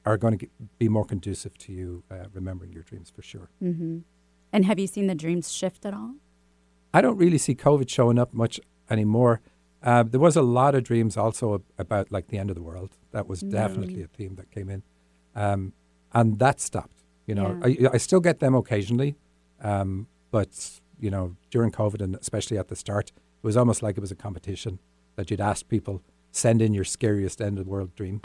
are 0.06 0.16
going 0.16 0.38
to 0.38 0.46
be 0.78 0.88
more 0.88 1.04
conducive 1.04 1.56
to 1.58 1.72
you 1.72 2.04
uh, 2.10 2.26
remembering 2.32 2.72
your 2.72 2.82
dreams 2.82 3.10
for 3.10 3.22
sure. 3.22 3.50
hmm 3.60 3.98
And 4.52 4.64
have 4.64 4.78
you 4.78 4.86
seen 4.86 5.06
the 5.08 5.14
dreams 5.14 5.50
shift 5.52 5.84
at 5.84 5.94
all? 5.94 6.14
I 6.94 7.00
don't 7.00 7.16
really 7.16 7.38
see 7.38 7.54
COVID 7.54 7.88
showing 7.88 8.18
up 8.18 8.32
much 8.34 8.60
anymore. 8.90 9.40
Uh, 9.82 10.04
there 10.04 10.20
was 10.20 10.36
a 10.36 10.42
lot 10.42 10.74
of 10.76 10.84
dreams 10.84 11.16
also 11.16 11.54
ab- 11.54 11.64
about 11.78 12.12
like 12.12 12.28
the 12.28 12.38
end 12.38 12.50
of 12.50 12.56
the 12.56 12.62
world. 12.62 12.90
That 13.10 13.26
was 13.26 13.40
definitely 13.40 14.02
a 14.02 14.06
theme 14.06 14.36
that 14.36 14.50
came 14.52 14.68
in, 14.68 14.82
um, 15.34 15.72
and 16.12 16.38
that 16.38 16.60
stopped. 16.60 17.01
You 17.26 17.34
know, 17.34 17.60
I, 17.62 17.76
I 17.92 17.96
still 17.98 18.20
get 18.20 18.40
them 18.40 18.54
occasionally, 18.54 19.14
um, 19.62 20.06
but 20.30 20.80
you 20.98 21.10
know, 21.10 21.36
during 21.50 21.70
COVID 21.70 22.00
and 22.00 22.16
especially 22.16 22.58
at 22.58 22.68
the 22.68 22.76
start, 22.76 23.10
it 23.10 23.46
was 23.46 23.56
almost 23.56 23.82
like 23.82 23.96
it 23.96 24.00
was 24.00 24.10
a 24.10 24.16
competition 24.16 24.78
that 25.16 25.30
you'd 25.30 25.40
ask 25.40 25.68
people 25.68 26.02
send 26.30 26.62
in 26.62 26.72
your 26.74 26.84
scariest 26.84 27.40
end 27.40 27.58
of 27.58 27.64
the 27.64 27.70
world 27.70 27.94
dream, 27.94 28.20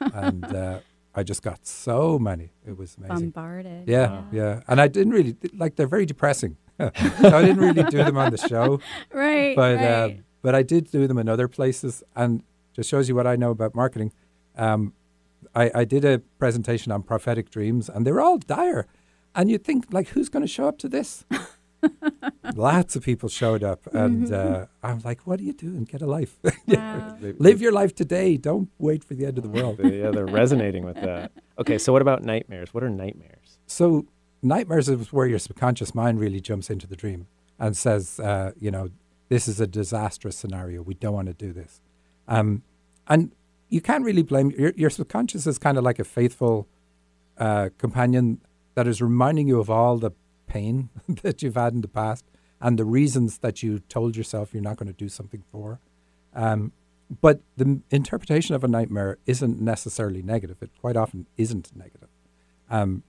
and 0.00 0.44
uh, 0.54 0.80
I 1.14 1.22
just 1.22 1.42
got 1.42 1.66
so 1.66 2.18
many. 2.18 2.52
It 2.66 2.76
was 2.76 2.96
amazing. 2.96 3.30
Bombarded. 3.30 3.88
Yeah, 3.88 4.22
yeah, 4.32 4.60
and 4.68 4.80
I 4.80 4.88
didn't 4.88 5.12
really 5.12 5.36
like. 5.54 5.76
They're 5.76 5.86
very 5.86 6.06
depressing, 6.06 6.56
so 6.80 6.90
I 7.22 7.42
didn't 7.42 7.58
really 7.58 7.84
do 7.84 7.98
them 7.98 8.16
on 8.16 8.30
the 8.32 8.38
show 8.38 8.80
Right. 9.12 9.54
but 9.56 9.76
right. 9.76 9.92
um, 9.92 10.24
but 10.42 10.54
I 10.54 10.62
did 10.62 10.90
do 10.90 11.06
them 11.06 11.18
in 11.18 11.28
other 11.28 11.48
places, 11.48 12.02
and 12.16 12.42
just 12.74 12.88
shows 12.90 13.08
you 13.08 13.14
what 13.14 13.26
I 13.26 13.36
know 13.36 13.50
about 13.50 13.74
marketing. 13.74 14.12
Um, 14.56 14.92
I, 15.54 15.70
I 15.74 15.84
did 15.84 16.04
a 16.04 16.18
presentation 16.38 16.92
on 16.92 17.02
prophetic 17.02 17.50
dreams, 17.50 17.88
and 17.88 18.06
they 18.06 18.12
were 18.12 18.20
all 18.20 18.38
dire. 18.38 18.86
And 19.34 19.50
you'd 19.50 19.64
think, 19.64 19.92
like, 19.92 20.08
who's 20.08 20.28
going 20.28 20.42
to 20.42 20.48
show 20.48 20.68
up 20.68 20.78
to 20.78 20.88
this? 20.88 21.24
Lots 22.54 22.96
of 22.96 23.02
people 23.02 23.28
showed 23.28 23.62
up, 23.64 23.86
and 23.92 24.32
uh, 24.42 24.66
I'm 24.82 25.00
like, 25.04 25.26
"What 25.26 25.40
are 25.40 25.42
you 25.42 25.52
doing? 25.52 25.84
Get 25.84 26.02
a 26.02 26.06
life. 26.06 26.38
Wow. 26.66 27.16
Live 27.38 27.60
your 27.60 27.72
life 27.72 27.94
today. 27.94 28.36
Don't 28.36 28.68
wait 28.78 29.02
for 29.04 29.14
the 29.14 29.26
end 29.26 29.36
of 29.38 29.44
the 29.44 29.50
world." 29.50 29.80
yeah, 29.82 30.10
they're 30.10 30.26
resonating 30.26 30.84
with 30.84 30.96
that. 30.96 31.32
Okay, 31.58 31.78
so 31.78 31.92
what 31.92 32.02
about 32.02 32.22
nightmares? 32.22 32.72
What 32.72 32.84
are 32.84 32.90
nightmares? 32.90 33.58
So 33.66 34.06
nightmares 34.42 34.88
is 34.88 35.12
where 35.12 35.26
your 35.26 35.38
subconscious 35.38 35.94
mind 35.94 36.20
really 36.20 36.40
jumps 36.40 36.70
into 36.70 36.86
the 36.86 36.96
dream 36.96 37.26
and 37.58 37.76
says, 37.76 38.18
uh, 38.20 38.52
you 38.58 38.70
know, 38.70 38.90
this 39.28 39.48
is 39.48 39.60
a 39.60 39.66
disastrous 39.66 40.36
scenario. 40.36 40.82
We 40.82 40.94
don't 40.94 41.14
want 41.14 41.28
to 41.28 41.34
do 41.34 41.52
this. 41.52 41.80
Um, 42.28 42.62
and 43.08 43.32
you 43.72 43.80
can't 43.80 44.04
really 44.04 44.22
blame 44.22 44.50
your, 44.50 44.72
your 44.76 44.90
subconscious 44.90 45.46
is 45.46 45.58
kind 45.58 45.78
of 45.78 45.84
like 45.84 45.98
a 45.98 46.04
faithful 46.04 46.68
uh, 47.38 47.70
companion 47.78 48.40
that 48.74 48.86
is 48.86 49.00
reminding 49.00 49.48
you 49.48 49.58
of 49.58 49.70
all 49.70 49.96
the 49.96 50.10
pain 50.46 50.90
that 51.22 51.42
you've 51.42 51.54
had 51.54 51.72
in 51.72 51.80
the 51.80 51.88
past 51.88 52.24
and 52.60 52.78
the 52.78 52.84
reasons 52.84 53.38
that 53.38 53.62
you 53.62 53.78
told 53.88 54.14
yourself 54.14 54.52
you're 54.52 54.62
not 54.62 54.76
going 54.76 54.88
to 54.88 54.92
do 54.92 55.08
something 55.08 55.42
for. 55.50 55.80
Um, 56.34 56.72
but 57.20 57.40
the 57.56 57.80
interpretation 57.90 58.54
of 58.54 58.62
a 58.62 58.68
nightmare 58.68 59.18
isn't 59.26 59.60
necessarily 59.60 60.22
negative. 60.22 60.58
It 60.60 60.70
quite 60.80 60.96
often 60.96 61.26
isn't 61.38 61.74
negative. 61.74 62.08
Um, 62.70 63.02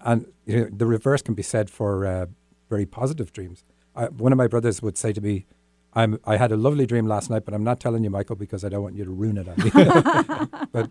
and 0.00 0.26
you 0.46 0.60
know, 0.60 0.68
the 0.70 0.86
reverse 0.86 1.22
can 1.22 1.34
be 1.34 1.42
said 1.42 1.70
for 1.70 2.06
uh, 2.06 2.26
very 2.70 2.86
positive 2.86 3.32
dreams. 3.32 3.64
I, 3.96 4.06
one 4.06 4.32
of 4.32 4.38
my 4.38 4.46
brothers 4.46 4.80
would 4.80 4.96
say 4.96 5.12
to 5.12 5.20
me, 5.20 5.46
I'm, 5.94 6.18
I 6.24 6.36
had 6.36 6.50
a 6.52 6.56
lovely 6.56 6.86
dream 6.86 7.06
last 7.06 7.30
night, 7.30 7.44
but 7.44 7.54
I'm 7.54 7.64
not 7.64 7.80
telling 7.80 8.02
you, 8.02 8.10
Michael, 8.10 8.36
because 8.36 8.64
I 8.64 8.68
don't 8.68 8.82
want 8.82 8.96
you 8.96 9.04
to 9.04 9.10
ruin 9.10 9.38
it 9.38 9.48
on 9.48 9.56
me. 9.62 9.70
but, 10.72 10.90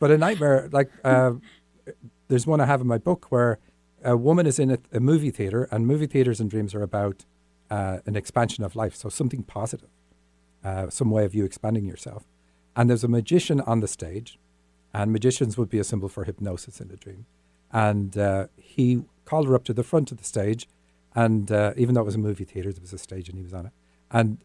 but 0.00 0.10
a 0.10 0.18
nightmare, 0.18 0.68
like 0.72 0.90
uh, 1.04 1.32
there's 2.28 2.46
one 2.46 2.60
I 2.60 2.66
have 2.66 2.80
in 2.80 2.86
my 2.86 2.98
book 2.98 3.26
where 3.30 3.58
a 4.04 4.16
woman 4.16 4.46
is 4.46 4.58
in 4.58 4.70
a, 4.70 4.78
a 4.92 5.00
movie 5.00 5.30
theater, 5.30 5.68
and 5.70 5.86
movie 5.86 6.06
theaters 6.06 6.40
and 6.40 6.50
dreams 6.50 6.74
are 6.74 6.82
about 6.82 7.24
uh, 7.70 7.98
an 8.06 8.16
expansion 8.16 8.64
of 8.64 8.76
life, 8.76 8.94
so 8.94 9.08
something 9.08 9.42
positive, 9.42 9.90
uh, 10.64 10.88
some 10.90 11.10
way 11.10 11.24
of 11.24 11.34
you 11.34 11.44
expanding 11.44 11.86
yourself. 11.86 12.24
And 12.76 12.88
there's 12.88 13.04
a 13.04 13.08
magician 13.08 13.60
on 13.62 13.80
the 13.80 13.88
stage, 13.88 14.38
and 14.94 15.12
magicians 15.12 15.56
would 15.58 15.68
be 15.68 15.78
a 15.78 15.84
symbol 15.84 16.08
for 16.08 16.24
hypnosis 16.24 16.80
in 16.80 16.90
a 16.90 16.96
dream. 16.96 17.26
And 17.72 18.16
uh, 18.16 18.46
he 18.56 19.04
called 19.24 19.46
her 19.46 19.54
up 19.54 19.64
to 19.64 19.72
the 19.72 19.82
front 19.82 20.12
of 20.12 20.18
the 20.18 20.24
stage, 20.24 20.68
and 21.14 21.50
uh, 21.50 21.72
even 21.76 21.94
though 21.94 22.02
it 22.02 22.04
was 22.04 22.14
a 22.14 22.18
movie 22.18 22.44
theater, 22.44 22.72
there 22.72 22.80
was 22.80 22.92
a 22.92 22.98
stage 22.98 23.28
and 23.28 23.36
he 23.36 23.44
was 23.44 23.54
on 23.54 23.66
it. 23.66 23.72
And 24.12 24.38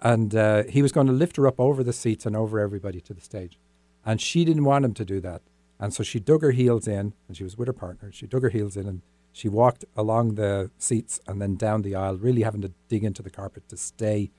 and 0.00 0.34
uh, 0.34 0.64
he 0.64 0.82
was 0.82 0.92
going 0.92 1.06
to 1.06 1.12
lift 1.12 1.36
her 1.36 1.46
up 1.46 1.58
over 1.58 1.82
the 1.82 1.92
seats 1.92 2.26
and 2.26 2.36
over 2.36 2.60
everybody 2.60 3.00
to 3.00 3.14
the 3.14 3.20
stage. 3.20 3.58
And 4.04 4.20
she 4.20 4.44
didn't 4.44 4.64
want 4.64 4.84
him 4.84 4.92
to 4.94 5.04
do 5.04 5.20
that. 5.20 5.40
And 5.80 5.92
so 5.92 6.02
she 6.02 6.20
dug 6.20 6.42
her 6.42 6.52
heels 6.52 6.86
in, 6.86 7.14
and 7.26 7.36
she 7.36 7.42
was 7.42 7.56
with 7.56 7.66
her 7.66 7.72
partner. 7.72 8.12
She 8.12 8.26
dug 8.26 8.42
her 8.42 8.50
heels 8.50 8.76
in 8.76 8.86
and 8.86 9.02
she 9.32 9.48
walked 9.50 9.84
along 9.94 10.36
the 10.36 10.70
seats 10.78 11.20
and 11.26 11.42
then 11.42 11.56
down 11.56 11.82
the 11.82 11.94
aisle, 11.94 12.16
really 12.16 12.42
having 12.42 12.62
to 12.62 12.72
dig 12.88 13.04
into 13.04 13.22
the 13.22 13.28
carpet 13.28 13.68
to 13.68 13.76
stay 13.76 14.30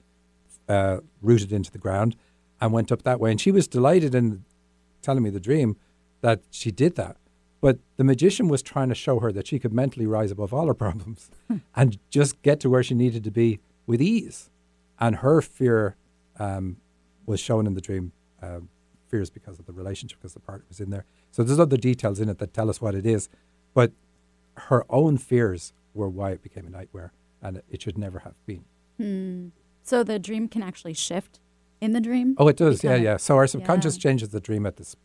uh, 0.67 0.97
rooted 1.21 1.51
into 1.51 1.71
the 1.71 1.77
ground, 1.77 2.15
and 2.59 2.73
went 2.73 2.91
up 2.91 3.03
that 3.03 3.19
way. 3.19 3.29
And 3.29 3.39
she 3.39 3.51
was 3.51 3.67
delighted 3.67 4.15
in 4.15 4.43
telling 5.03 5.21
me 5.21 5.29
the 5.29 5.39
dream 5.39 5.77
that 6.21 6.41
she 6.49 6.71
did 6.71 6.95
that. 6.95 7.17
But 7.61 7.77
the 7.97 8.03
magician 8.03 8.47
was 8.47 8.63
trying 8.63 8.89
to 8.89 8.95
show 8.95 9.19
her 9.19 9.31
that 9.31 9.45
she 9.45 9.59
could 9.59 9.71
mentally 9.71 10.07
rise 10.07 10.31
above 10.31 10.51
all 10.51 10.65
her 10.65 10.73
problems 10.85 11.29
and 11.75 11.99
just 12.09 12.41
get 12.41 12.59
to 12.61 12.69
where 12.69 12.81
she 12.83 12.95
needed 12.95 13.23
to 13.23 13.31
be 13.31 13.59
with 13.85 14.01
ease. 14.01 14.49
And 14.99 15.17
her 15.17 15.41
fear 15.41 15.95
um, 16.39 16.77
was 17.25 17.39
shown 17.39 17.67
in 17.67 17.73
the 17.73 17.81
dream. 17.81 18.12
Um, 18.41 18.69
fears 19.10 19.29
because 19.29 19.57
of 19.57 19.65
the 19.65 19.71
relationship, 19.71 20.19
because 20.19 20.33
the 20.33 20.39
partner 20.39 20.65
was 20.67 20.79
in 20.81 20.89
there. 20.89 21.05
So 21.31 21.41
there's 21.41 21.60
other 21.60 21.77
details 21.77 22.19
in 22.19 22.27
it 22.27 22.39
that 22.39 22.53
tell 22.53 22.69
us 22.69 22.81
what 22.81 22.93
it 22.93 23.05
is. 23.05 23.29
But 23.73 23.93
her 24.55 24.86
own 24.89 25.17
fears 25.17 25.71
were 25.93 26.10
why 26.10 26.31
it 26.31 26.43
became 26.43 26.67
a 26.67 26.69
nightmare, 26.69 27.13
and 27.41 27.57
it, 27.57 27.65
it 27.69 27.81
should 27.81 27.97
never 27.97 28.19
have 28.19 28.33
been. 28.45 28.65
Hmm. 28.97 29.47
So 29.81 30.03
the 30.03 30.19
dream 30.19 30.49
can 30.49 30.62
actually 30.62 30.93
shift 30.93 31.39
in 31.79 31.93
the 31.93 32.01
dream? 32.01 32.36
Oh, 32.38 32.49
it 32.49 32.57
does. 32.57 32.83
Yeah, 32.83 32.95
yeah. 32.95 33.15
So 33.17 33.38
our 33.38 33.47
subconscious 33.47 33.95
Yeah. 33.95 34.01
changes 34.01 34.29
the 34.29 34.41
dream 34.41 34.65
at 34.65 34.75
this 34.75 34.95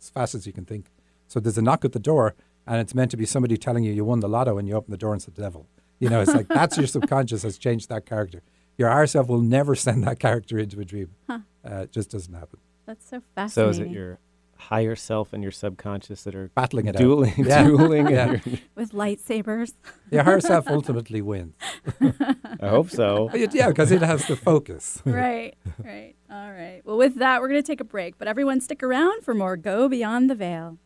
as 0.00 0.08
fast 0.08 0.34
as 0.34 0.46
you 0.46 0.52
can 0.54 0.64
think. 0.64 0.86
So 1.28 1.38
there's 1.38 1.58
a 1.58 1.62
knock 1.62 1.84
at 1.84 1.92
the 1.92 1.98
door, 1.98 2.34
and 2.66 2.80
it's 2.80 2.94
meant 2.94 3.10
to 3.10 3.16
be 3.18 3.26
somebody 3.26 3.56
telling 3.58 3.84
you 3.84 3.92
you 3.92 4.04
won 4.04 4.20
the 4.20 4.28
lotto, 4.28 4.56
and 4.56 4.66
you 4.66 4.74
open 4.74 4.92
the 4.92 4.96
door 4.96 5.12
and 5.12 5.18
it's 5.18 5.26
the 5.26 5.42
devil. 5.42 5.66
You 5.98 6.08
know, 6.08 6.20
it's 6.22 6.34
like 6.34 6.48
that's 6.48 6.78
your 6.78 6.86
subconscious 6.96 7.42
has 7.42 7.58
changed 7.58 7.88
that 7.90 8.06
character. 8.06 8.42
Your 8.78 8.90
higher 8.90 9.06
self 9.06 9.28
will 9.28 9.40
never 9.40 9.74
send 9.74 10.04
that 10.04 10.18
character 10.18 10.58
into 10.58 10.78
a 10.80 10.84
dream. 10.84 11.10
Huh. 11.28 11.38
Uh, 11.64 11.74
it 11.82 11.92
just 11.92 12.10
doesn't 12.10 12.34
happen. 12.34 12.58
That's 12.86 13.08
so 13.08 13.22
fascinating. 13.34 13.50
So 13.50 13.68
is 13.70 13.78
it 13.86 13.90
your 13.92 14.18
higher 14.58 14.96
self 14.96 15.32
and 15.32 15.42
your 15.42 15.52
subconscious 15.52 16.22
that 16.24 16.34
are 16.34 16.48
Battling 16.54 16.86
it 16.86 16.96
out. 16.96 17.00
dueling, 17.00 17.32
Yeah. 17.36 17.64
dueling? 17.66 18.08
Yeah. 18.08 18.36
With 18.74 18.92
lightsabers? 18.92 19.72
Your 20.10 20.22
higher 20.22 20.40
self 20.40 20.66
ultimately 20.68 21.20
wins. 21.20 21.54
I 22.00 22.68
hope 22.68 22.90
so. 22.90 23.30
Yeah, 23.34 23.68
because 23.68 23.90
it 23.90 24.02
has 24.02 24.26
the 24.26 24.36
focus. 24.36 25.02
right, 25.04 25.54
right. 25.82 26.14
All 26.30 26.50
right. 26.52 26.80
Well, 26.84 26.96
with 26.96 27.16
that, 27.16 27.40
we're 27.40 27.48
going 27.48 27.62
to 27.62 27.66
take 27.66 27.80
a 27.80 27.84
break, 27.84 28.18
but 28.18 28.28
everyone 28.28 28.60
stick 28.60 28.82
around 28.82 29.22
for 29.24 29.34
more 29.34 29.56
Go 29.56 29.88
Beyond 29.88 30.30
the 30.30 30.34
Veil. 30.34 30.78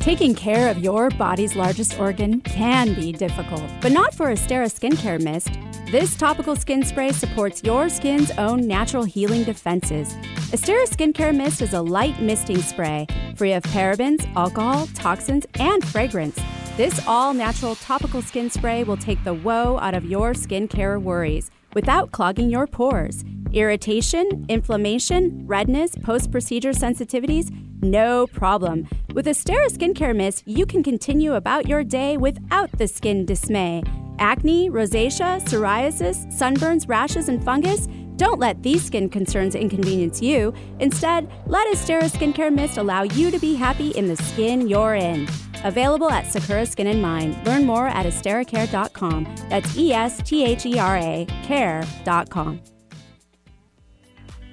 Taking 0.00 0.34
care 0.34 0.70
of 0.70 0.78
your 0.78 1.10
body's 1.10 1.54
largest 1.56 1.98
organ 1.98 2.40
can 2.42 2.94
be 2.94 3.12
difficult, 3.12 3.64
but 3.80 3.92
not 3.92 4.14
for 4.14 4.26
Esthera 4.28 4.66
Skincare 4.66 5.20
Mist. 5.22 5.50
This 5.92 6.16
topical 6.16 6.56
skin 6.56 6.82
spray 6.84 7.12
supports 7.12 7.62
your 7.62 7.90
skin's 7.90 8.30
own 8.38 8.66
natural 8.66 9.04
healing 9.04 9.44
defenses. 9.44 10.14
Esthera 10.50 10.86
Skincare 10.86 11.36
Mist 11.36 11.60
is 11.60 11.74
a 11.74 11.82
light 11.82 12.18
misting 12.18 12.62
spray, 12.62 13.06
free 13.36 13.52
of 13.52 13.62
parabens, 13.64 14.26
alcohol, 14.34 14.86
toxins, 14.94 15.44
and 15.56 15.86
fragrance. 15.86 16.40
This 16.78 16.98
all 17.06 17.34
natural 17.34 17.74
topical 17.74 18.22
skin 18.22 18.48
spray 18.48 18.84
will 18.84 18.96
take 18.96 19.22
the 19.22 19.34
woe 19.34 19.78
out 19.80 19.92
of 19.92 20.06
your 20.06 20.32
skincare 20.32 20.98
worries 20.98 21.50
without 21.74 22.10
clogging 22.10 22.48
your 22.48 22.66
pores. 22.66 23.22
Irritation, 23.52 24.46
inflammation, 24.48 25.46
redness, 25.46 25.94
post 25.96 26.30
procedure 26.30 26.72
sensitivities? 26.72 27.50
No 27.82 28.26
problem. 28.28 28.88
With 29.12 29.26
Esthera 29.26 29.66
Skincare 29.66 30.16
Mist, 30.16 30.44
you 30.46 30.64
can 30.64 30.82
continue 30.82 31.34
about 31.34 31.68
your 31.68 31.84
day 31.84 32.16
without 32.16 32.72
the 32.78 32.88
skin 32.88 33.26
dismay. 33.26 33.82
Acne, 34.22 34.70
rosacea, 34.70 35.42
psoriasis, 35.42 36.32
sunburns, 36.32 36.88
rashes, 36.88 37.28
and 37.28 37.44
fungus? 37.44 37.88
Don't 38.16 38.38
let 38.38 38.62
these 38.62 38.84
skin 38.84 39.08
concerns 39.08 39.56
inconvenience 39.56 40.22
you. 40.22 40.54
Instead, 40.78 41.28
let 41.48 41.66
Esthera 41.74 42.04
Skincare 42.04 42.54
Mist 42.54 42.78
allow 42.78 43.02
you 43.02 43.32
to 43.32 43.38
be 43.40 43.56
happy 43.56 43.90
in 43.90 44.06
the 44.06 44.16
skin 44.16 44.68
you're 44.68 44.94
in. 44.94 45.26
Available 45.64 46.08
at 46.08 46.30
Sakura 46.30 46.66
Skin 46.66 46.86
and 46.86 47.02
Mind. 47.02 47.36
Learn 47.44 47.66
more 47.66 47.88
at 47.88 48.06
estheracare.com. 48.06 49.34
That's 49.48 49.76
E 49.76 49.92
S 49.92 50.22
T 50.22 50.44
H 50.44 50.66
E 50.66 50.78
R 50.78 50.96
A 50.96 51.26
care.com. 51.42 52.60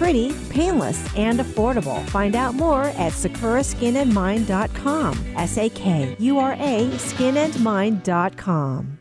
pretty, 0.00 0.32
painless, 0.48 0.98
and 1.14 1.38
affordable. 1.40 2.02
Find 2.08 2.34
out 2.34 2.54
more 2.54 2.84
at 2.84 3.12
sakuraskinandmind.com. 3.12 5.26
S 5.36 5.58
A 5.58 5.68
K 5.68 6.16
U 6.18 6.38
R 6.38 6.54
A 6.54 6.88
skinandmind.com. 6.92 8.98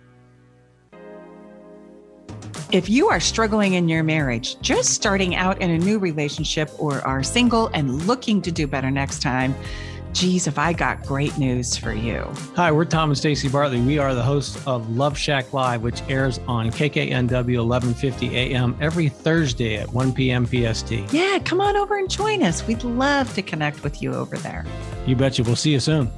If 2.74 2.90
you 2.90 3.08
are 3.08 3.22
struggling 3.22 3.76
in 3.76 3.88
your 3.88 4.04
marriage, 4.04 4.60
just 4.60 4.90
starting 4.90 5.36
out 5.36 5.62
in 5.62 5.72
a 5.72 5.78
new 5.78 6.00
relationship, 6.00 6.70
or 6.78 7.00
are 7.08 7.24
single 7.24 7.68
and 7.74 8.06
looking 8.06 8.42
to 8.42 8.52
do 8.52 8.68
better 8.68 8.92
next 8.92 9.22
time, 9.22 9.56
geez, 10.14 10.48
if 10.48 10.58
I 10.58 10.74
got 10.74 11.04
great 11.06 11.38
news 11.38 11.78
for 11.78 11.94
you. 11.94 12.26
Hi, 12.56 12.72
we're 12.72 12.86
Tom 12.86 13.10
and 13.10 13.18
Stacy 13.18 13.50
Bartley. 13.50 13.80
We 13.82 13.98
are 13.98 14.14
the 14.14 14.24
hosts 14.24 14.66
of 14.68 14.90
Love 14.96 15.18
Shack 15.18 15.54
Live, 15.54 15.82
which 15.82 16.02
airs 16.10 16.40
on 16.48 16.72
KKNW 16.72 17.66
1150 17.66 18.36
AM 18.36 18.76
every 18.82 19.10
Thursday 19.10 19.78
at 19.78 19.92
1 19.94 20.14
p.m. 20.14 20.46
PST. 20.46 20.92
Yeah, 21.14 21.40
come 21.44 21.62
on 21.62 21.76
over 21.78 21.98
and 21.98 22.10
join 22.10 22.44
us. 22.44 22.66
We'd 22.68 22.84
love 22.84 23.34
to 23.36 23.42
connect 23.42 23.84
with 23.84 24.02
you 24.02 24.14
over 24.14 24.38
there. 24.38 24.66
You 25.06 25.16
betcha. 25.16 25.44
We'll 25.44 25.56
see 25.56 25.72
you 25.72 25.80
soon. 25.80 26.12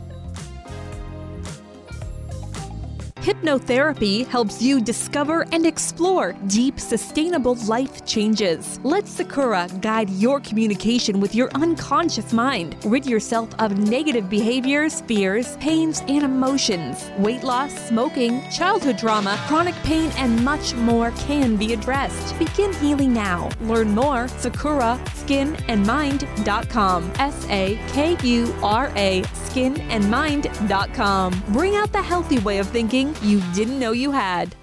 Hypnotherapy 3.22 4.26
helps 4.26 4.64
you 4.64 4.82
discover 4.82 5.46
and 5.52 5.64
explore 5.64 6.34
deep, 6.48 6.80
sustainable 6.80 7.54
life 7.68 8.04
changes. 8.04 8.80
Let 8.84 9.08
Sakura 9.08 9.70
guide 9.80 10.10
your 10.10 10.40
communication 10.40 11.20
with 11.20 11.36
your 11.36 11.52
unconscious 11.54 12.34
mind. 12.34 12.76
Rid 12.84 13.06
yourself 13.06 13.50
of 13.60 13.78
negative 13.78 14.28
behaviors, 14.28 15.02
fears, 15.02 15.56
pains, 15.58 16.02
and 16.08 16.24
emotions. 16.24 17.12
Weight 17.20 17.44
loss, 17.44 17.72
smoking, 17.88 18.42
childhood 18.50 18.98
trauma, 18.98 19.40
chronic 19.48 19.76
pain, 19.84 20.12
and 20.18 20.44
much 20.44 20.74
more 20.74 21.12
can 21.12 21.58
be 21.58 21.74
addressed. 21.74 22.40
Begin 22.40 22.74
healing 22.74 23.14
now. 23.14 23.52
Learn 23.62 23.94
more. 23.94 24.30
Sakura 24.30 25.00
skinandmind.com. 25.18 27.12
S 27.20 27.46
A 27.50 27.80
K 27.90 28.18
U 28.24 28.56
R 28.64 28.92
A 28.96 29.22
skinandmind.com. 29.22 31.44
Bring 31.50 31.76
out 31.76 31.92
the 31.92 32.02
healthy 32.02 32.40
way 32.40 32.58
of 32.58 32.68
thinking 32.68 33.11
you 33.22 33.42
didn't 33.54 33.80
know 33.80 33.92
you 33.92 34.12
had. 34.12 34.56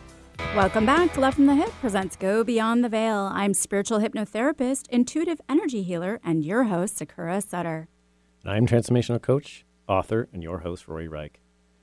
Welcome 0.54 0.86
back 0.86 1.12
to 1.14 1.20
Love 1.20 1.34
from 1.34 1.46
the 1.46 1.52
Hyp 1.52 1.70
presents 1.80 2.16
Go 2.16 2.44
Beyond 2.44 2.84
the 2.84 2.88
Veil. 2.88 3.30
I'm 3.32 3.54
spiritual 3.54 3.98
hypnotherapist, 3.98 4.88
intuitive 4.88 5.40
energy 5.48 5.82
healer, 5.82 6.20
and 6.24 6.44
your 6.44 6.64
host, 6.64 6.98
Sakura 6.98 7.40
Sutter. 7.40 7.88
And 8.44 8.52
I'm 8.52 8.66
transformational 8.66 9.20
coach, 9.20 9.64
author, 9.88 10.28
and 10.32 10.42
your 10.42 10.58
host, 10.58 10.88
Rory 10.88 11.08
Reich. 11.08 11.40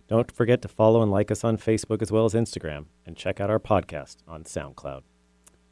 Don't 0.07 0.31
forget 0.31 0.61
to 0.61 0.67
follow 0.67 1.01
and 1.01 1.11
like 1.11 1.31
us 1.31 1.43
on 1.43 1.57
Facebook 1.57 2.01
as 2.01 2.11
well 2.11 2.25
as 2.25 2.33
Instagram, 2.33 2.85
and 3.05 3.15
check 3.15 3.39
out 3.39 3.49
our 3.49 3.59
podcast 3.59 4.17
on 4.27 4.43
SoundCloud. 4.43 5.01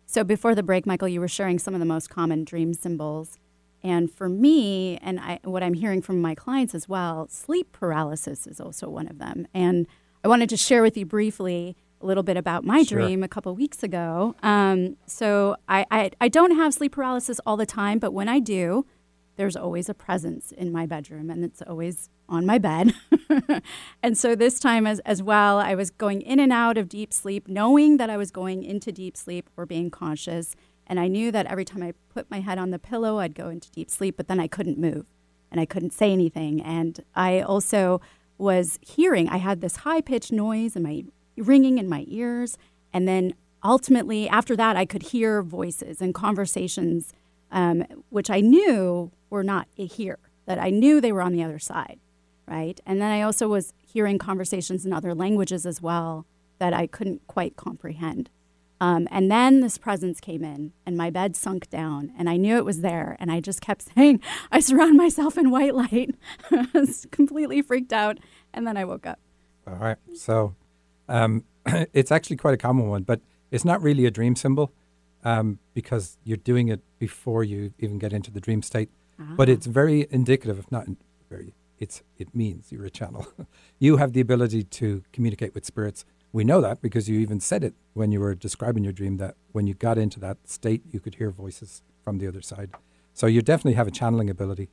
So 0.06 0.24
before 0.24 0.56
the 0.56 0.64
break, 0.64 0.86
Michael, 0.86 1.08
you 1.08 1.20
were 1.20 1.28
sharing 1.28 1.60
some 1.60 1.74
of 1.74 1.80
the 1.80 1.86
most 1.86 2.10
common 2.10 2.44
dream 2.44 2.74
symbols. 2.74 3.40
And 3.82 4.12
for 4.12 4.30
me, 4.30 4.98
and 5.02 5.20
I, 5.20 5.40
what 5.44 5.64
I'm 5.64 5.74
hearing 5.74 6.02
from 6.02 6.22
my 6.22 6.36
clients 6.36 6.74
as 6.74 6.88
well, 6.88 7.28
sleep 7.30 7.72
paralysis 7.72 8.48
is 8.48 8.62
also 8.62 8.90
one 8.90 9.08
of 9.08 9.18
them. 9.18 9.48
And 9.54 9.88
I 10.24 10.28
wanted 10.28 10.50
to 10.50 10.58
share 10.58 10.82
with 10.82 10.96
you 10.96 11.06
briefly 11.06 11.76
a 12.02 12.06
little 12.06 12.24
bit 12.24 12.38
about 12.38 12.64
my 12.64 12.84
Sure. 12.84 13.00
dream 13.00 13.24
a 13.24 13.28
couple 13.28 13.54
weeks 13.56 13.84
ago. 13.84 14.36
Um, 14.44 14.98
so 15.06 15.56
I, 15.68 15.86
I, 15.92 16.12
I 16.22 16.28
don't 16.30 16.56
have 16.56 16.74
sleep 16.74 16.94
paralysis 16.94 17.40
all 17.46 17.58
the 17.58 17.66
time, 17.66 18.00
but 18.00 18.12
when 18.14 18.30
I 18.30 18.40
do, 18.40 18.86
there's 19.36 19.56
always 19.56 19.90
a 19.90 19.94
presence 19.94 20.52
in 20.52 20.72
my 20.72 20.86
bedroom 20.86 21.30
and 21.30 21.44
it's 21.44 21.62
always 21.64 22.10
on 22.30 22.46
my 22.46 22.58
bed. 22.58 22.94
and 24.04 24.18
so 24.18 24.36
this 24.36 24.60
time 24.60 24.86
as, 24.86 25.00
as 25.00 25.24
well, 25.24 25.58
I 25.60 25.76
was 25.76 25.90
going 25.90 26.22
in 26.22 26.40
and 26.40 26.54
out 26.54 26.78
of 26.78 26.88
deep 26.88 27.14
sleep, 27.14 27.48
knowing 27.48 27.98
that 27.98 28.10
I 28.10 28.18
was 28.18 28.32
going 28.32 28.64
into 28.64 28.92
deep 28.92 29.18
sleep 29.18 29.50
or 29.58 29.66
being 29.66 29.90
conscious. 29.90 30.56
And 30.86 31.00
I 31.00 31.08
knew 31.08 31.32
that 31.32 31.48
every 31.48 31.66
time 31.66 31.82
I 31.82 31.94
put 32.14 32.30
my 32.30 32.42
head 32.42 32.58
on 32.58 32.70
the 32.70 32.80
pillow, 32.80 33.20
I'd 33.20 33.36
go 33.36 33.50
into 33.50 33.72
deep 33.72 33.90
sleep, 33.90 34.16
but 34.18 34.28
then 34.28 34.40
I 34.40 34.48
couldn't 34.48 34.78
move 34.78 35.08
and 35.52 35.60
I 35.60 35.66
couldn't 35.66 35.94
say 35.94 36.12
anything. 36.12 36.62
And 36.62 37.00
I 37.16 37.42
also 37.42 38.02
was 38.44 38.78
hearing, 38.82 39.30
I 39.30 39.38
had 39.38 39.62
this 39.62 39.78
high 39.78 40.02
pitched 40.02 40.32
noise 40.32 40.76
and 40.76 40.84
my 40.84 41.04
ringing 41.38 41.78
in 41.80 41.90
my 41.90 42.06
ears. 42.08 42.58
And 42.94 43.08
then 43.08 43.34
ultimately, 43.64 44.30
after 44.30 44.56
that, 44.56 44.76
I 44.76 44.86
could 44.86 45.04
hear 45.04 45.42
voices 45.42 46.02
and 46.02 46.14
conversations, 46.14 47.14
um, 47.52 47.86
which 48.10 48.30
I 48.30 48.42
knew 48.42 49.12
were 49.30 49.44
not 49.44 49.68
here, 49.76 50.20
that 50.46 50.60
I 50.60 50.70
knew 50.70 51.02
they 51.02 51.12
were 51.12 51.22
on 51.22 51.32
the 51.32 51.44
other 51.44 51.58
side, 51.58 52.00
right? 52.48 52.80
And 52.86 53.02
then 53.02 53.12
I 53.12 53.22
also 53.22 53.48
was 53.48 53.74
hearing 53.82 54.20
conversations 54.20 54.86
in 54.86 54.94
other 54.94 55.16
languages 55.16 55.66
as 55.66 55.82
well 55.82 56.28
that 56.60 56.74
I 56.74 56.86
couldn't 56.86 57.26
quite 57.28 57.56
comprehend. 57.56 58.30
Um, 58.84 59.08
and 59.12 59.32
then 59.32 59.62
this 59.62 59.78
presence 59.78 60.20
came 60.20 60.44
in, 60.44 60.74
and 60.86 60.98
my 60.98 61.10
bed 61.10 61.38
sunk 61.38 61.70
down, 61.70 62.12
and 62.18 62.30
I 62.30 62.36
knew 62.36 62.58
it 62.58 62.66
was 62.66 62.82
there. 62.82 63.16
And 63.18 63.32
I 63.32 63.40
just 63.40 63.62
kept 63.62 63.82
saying, 63.96 64.20
I 64.52 64.60
surround 64.60 64.98
myself 64.98 65.38
in 65.38 65.52
white 65.52 65.74
light. 65.74 66.14
I 66.52 66.68
was 66.74 67.08
completely 67.10 67.62
freaked 67.62 67.94
out. 67.94 68.18
And 68.54 68.68
then 68.68 68.76
I 68.76 68.84
woke 68.84 69.08
up. 69.08 69.20
All 69.66 69.76
right. 69.76 69.96
So 70.16 70.56
um, 71.08 71.46
it's 71.94 72.12
actually 72.12 72.36
quite 72.36 72.56
a 72.56 72.58
common 72.58 72.90
one, 72.90 73.04
but 73.04 73.22
it's 73.52 73.64
not 73.64 73.82
really 73.82 74.06
a 74.06 74.12
dream 74.12 74.36
symbol 74.36 74.74
um, 75.24 75.60
because 75.74 76.18
you're 76.26 76.36
doing 76.36 76.68
it 76.68 76.82
before 77.00 77.46
you 77.46 77.74
even 77.80 78.00
get 78.00 78.12
into 78.12 78.32
the 78.32 78.42
dream 78.42 78.62
state. 78.62 78.90
But 79.38 79.48
it's 79.48 79.66
very 79.66 80.08
indicative, 80.12 80.60
if 80.60 80.70
not 80.70 80.88
very, 81.30 81.54
it's 81.80 82.04
it 82.18 82.36
means 82.36 82.72
you're 82.74 82.84
a 82.84 82.90
channel. 82.90 83.26
you 83.80 83.96
have 83.98 84.12
the 84.12 84.20
ability 84.20 84.64
to 84.64 85.04
communicate 85.14 85.56
with 85.56 85.66
spirits. 85.66 86.04
We 86.34 86.44
know 86.44 86.60
that 86.62 86.82
because 86.82 87.08
you 87.08 87.20
even 87.20 87.40
said 87.40 87.64
it 87.64 87.76
when 87.94 88.12
you 88.12 88.20
were 88.20 88.36
describing 88.36 88.84
your 88.84 88.92
dream 88.92 89.18
that 89.18 89.36
when 89.52 89.68
you 89.68 89.76
got 89.76 89.98
into 89.98 90.20
that 90.20 90.38
state, 90.46 90.82
you 90.92 91.00
could 91.00 91.16
hear 91.16 91.30
voices 91.30 91.84
from 92.04 92.18
the 92.18 92.28
other 92.28 92.42
side. 92.42 92.72
So 93.14 93.28
you 93.28 93.42
definitely 93.42 93.76
have 93.76 93.88
a 93.88 93.92
channeling 93.92 94.30
ability. 94.30 94.70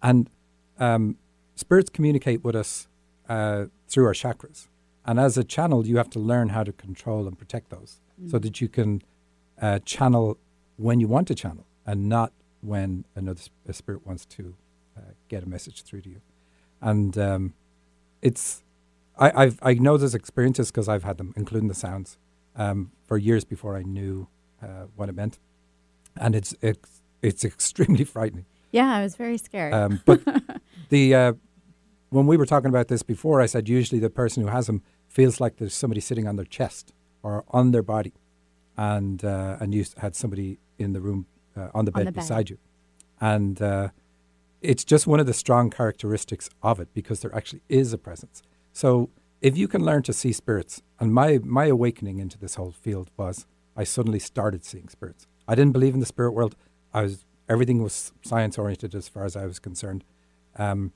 And 0.00 0.30
um, 0.78 1.16
spirits 1.56 1.90
communicate 1.90 2.44
with 2.44 2.54
us 2.54 2.86
uh, 3.28 3.66
through 3.88 4.06
our 4.06 4.12
chakras. 4.12 4.68
And 5.04 5.18
as 5.18 5.36
a 5.36 5.42
channel, 5.42 5.86
you 5.86 5.96
have 5.96 6.08
to 6.10 6.20
learn 6.20 6.50
how 6.50 6.62
to 6.62 6.72
control 6.72 7.26
and 7.26 7.36
protect 7.36 7.70
those 7.70 8.00
so 8.30 8.38
that 8.38 8.60
you 8.60 8.68
can 8.68 9.02
uh, 9.60 9.80
channel 9.80 10.38
when 10.76 11.00
you 11.00 11.08
want 11.08 11.26
to 11.28 11.34
channel 11.34 11.66
and 11.84 12.08
not 12.08 12.32
when 12.60 13.04
another 13.16 13.40
a 13.66 13.72
spirit 13.72 14.06
wants 14.06 14.24
to 14.24 14.54
uh, 14.96 15.00
get 15.28 15.42
a 15.42 15.48
message 15.48 15.82
through 15.82 16.02
to 16.02 16.10
you. 16.10 16.20
And 16.80 17.18
um, 17.18 17.54
it's, 18.20 18.62
I, 19.18 19.32
I've, 19.44 19.58
I 19.62 19.74
know 19.74 19.96
those 19.96 20.14
experiences 20.14 20.70
because 20.70 20.88
I've 20.88 21.04
had 21.04 21.18
them, 21.18 21.32
including 21.36 21.68
the 21.68 21.74
sounds, 21.74 22.18
um, 22.56 22.92
for 23.06 23.18
years 23.18 23.44
before 23.44 23.76
I 23.76 23.82
knew 23.82 24.28
uh, 24.62 24.86
what 24.96 25.08
it 25.08 25.14
meant. 25.14 25.38
And 26.16 26.34
it's, 26.34 26.54
it's, 26.60 27.02
it's 27.20 27.44
extremely 27.52 28.04
frightening. 28.04 28.46
Yeah, 28.70 28.90
I 28.94 29.02
was 29.02 29.16
very 29.16 29.38
scared. 29.38 29.74
Um, 29.74 30.00
but 30.06 30.20
the 30.88 31.14
uh, 31.14 31.32
when 32.08 32.26
we 32.26 32.36
were 32.36 32.46
talking 32.46 32.68
about 32.70 32.88
this 32.88 33.02
before, 33.02 33.40
I 33.40 33.46
said 33.46 33.68
usually 33.68 34.00
the 34.00 34.10
person 34.10 34.42
who 34.42 34.48
has 34.48 34.66
them 34.66 34.82
feels 35.08 35.40
like 35.40 35.56
there's 35.56 35.74
somebody 35.74 36.00
sitting 36.00 36.26
on 36.26 36.36
their 36.36 36.46
chest 36.46 36.92
or 37.22 37.44
on 37.48 37.72
their 37.72 37.82
body, 37.82 38.14
and 38.76 39.22
uh, 39.24 39.58
and 39.60 39.74
you 39.74 39.84
had 39.98 40.16
somebody 40.16 40.58
in 40.78 40.94
the 40.94 41.02
room 41.02 41.26
uh, 41.54 41.68
on 41.74 41.84
the 41.84 41.92
On 41.92 42.00
bed 42.00 42.06
the 42.06 42.12
bed. 42.12 42.20
beside 42.20 42.48
you, 42.50 42.58
and 43.20 43.60
uh, 43.60 43.88
it's 44.62 44.84
just 44.84 45.06
one 45.06 45.20
of 45.20 45.26
the 45.26 45.34
strong 45.34 45.68
characteristics 45.68 46.48
of 46.62 46.80
it 46.80 46.88
because 46.94 47.20
there 47.20 47.34
actually 47.34 47.62
is 47.68 47.92
a 47.92 47.98
presence. 47.98 48.42
So 48.72 49.10
if 49.40 49.56
you 49.56 49.68
can 49.68 49.84
learn 49.84 50.02
to 50.04 50.12
see 50.12 50.32
spirits, 50.32 50.82
and 50.98 51.12
my 51.12 51.38
my 51.42 51.66
awakening 51.66 52.18
into 52.18 52.38
this 52.38 52.54
whole 52.54 52.72
field 52.72 53.10
was 53.16 53.46
I 53.76 53.84
suddenly 53.84 54.18
started 54.18 54.64
seeing 54.64 54.88
spirits. 54.88 55.26
I 55.48 55.54
didn't 55.54 55.72
believe 55.72 55.94
in 55.94 56.00
the 56.00 56.06
spirit 56.06 56.32
world. 56.32 56.56
I 56.94 57.02
was 57.02 57.24
everything 57.48 57.82
was 57.82 58.12
science 58.22 58.58
oriented 58.58 58.94
as 58.94 59.08
far 59.08 59.24
as 59.24 59.36
I 59.36 59.46
was 59.46 59.58
concerned, 59.58 60.04
um, 60.56 60.92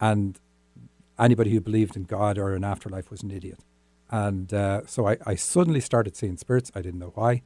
and 0.00 0.38
anybody 1.18 1.50
who 1.50 1.60
believed 1.60 1.96
in 1.96 2.04
God 2.04 2.38
or 2.38 2.54
an 2.54 2.64
afterlife 2.64 3.10
was 3.10 3.22
an 3.22 3.30
idiot. 3.30 3.64
And 4.10 4.52
uh, 4.52 4.86
so 4.86 5.08
I, 5.08 5.16
I 5.26 5.34
suddenly 5.34 5.80
started 5.80 6.16
seeing 6.16 6.36
spirits. 6.36 6.70
I 6.74 6.82
didn't 6.82 7.00
know 7.00 7.12
why, 7.14 7.42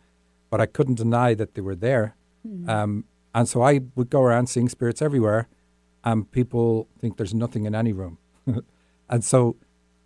but 0.51 0.61
I 0.61 0.67
couldn't 0.67 0.97
deny 0.97 1.33
that 1.35 1.55
they 1.55 1.63
were 1.63 1.77
there. 1.77 2.17
Um, 2.69 3.05
and 3.35 3.49
so 3.49 3.63
I 3.63 3.81
would 3.95 4.11
go 4.11 4.23
around 4.23 4.49
seeing 4.49 4.69
spirits 4.69 5.01
everywhere, 5.01 5.49
and 6.05 6.31
people 6.31 6.89
think 6.99 7.17
there's 7.17 7.35
nothing 7.35 7.65
in 7.65 7.75
any 7.75 7.93
room. 7.93 8.19
and 9.09 9.25
so 9.25 9.57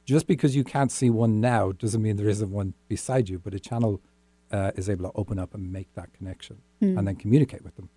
just 0.04 0.26
because 0.26 0.54
you 0.54 0.64
can't 0.64 0.92
see 0.92 1.10
one 1.10 1.40
now 1.40 1.72
doesn't 1.72 2.02
mean 2.02 2.16
there 2.16 2.28
isn't 2.28 2.50
one 2.50 2.74
beside 2.88 3.28
you, 3.28 3.38
but 3.38 3.54
a 3.54 3.58
channel 3.58 4.00
uh, 4.52 4.70
is 4.76 4.88
able 4.88 5.10
to 5.10 5.16
open 5.16 5.38
up 5.38 5.54
and 5.54 5.72
make 5.72 5.92
that 5.94 6.12
connection 6.12 6.58
and 6.80 7.08
then 7.08 7.16
communicate 7.16 7.64
with 7.64 7.76
them. 7.76 7.88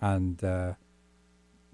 And 0.00 0.42
uh, 0.44 0.74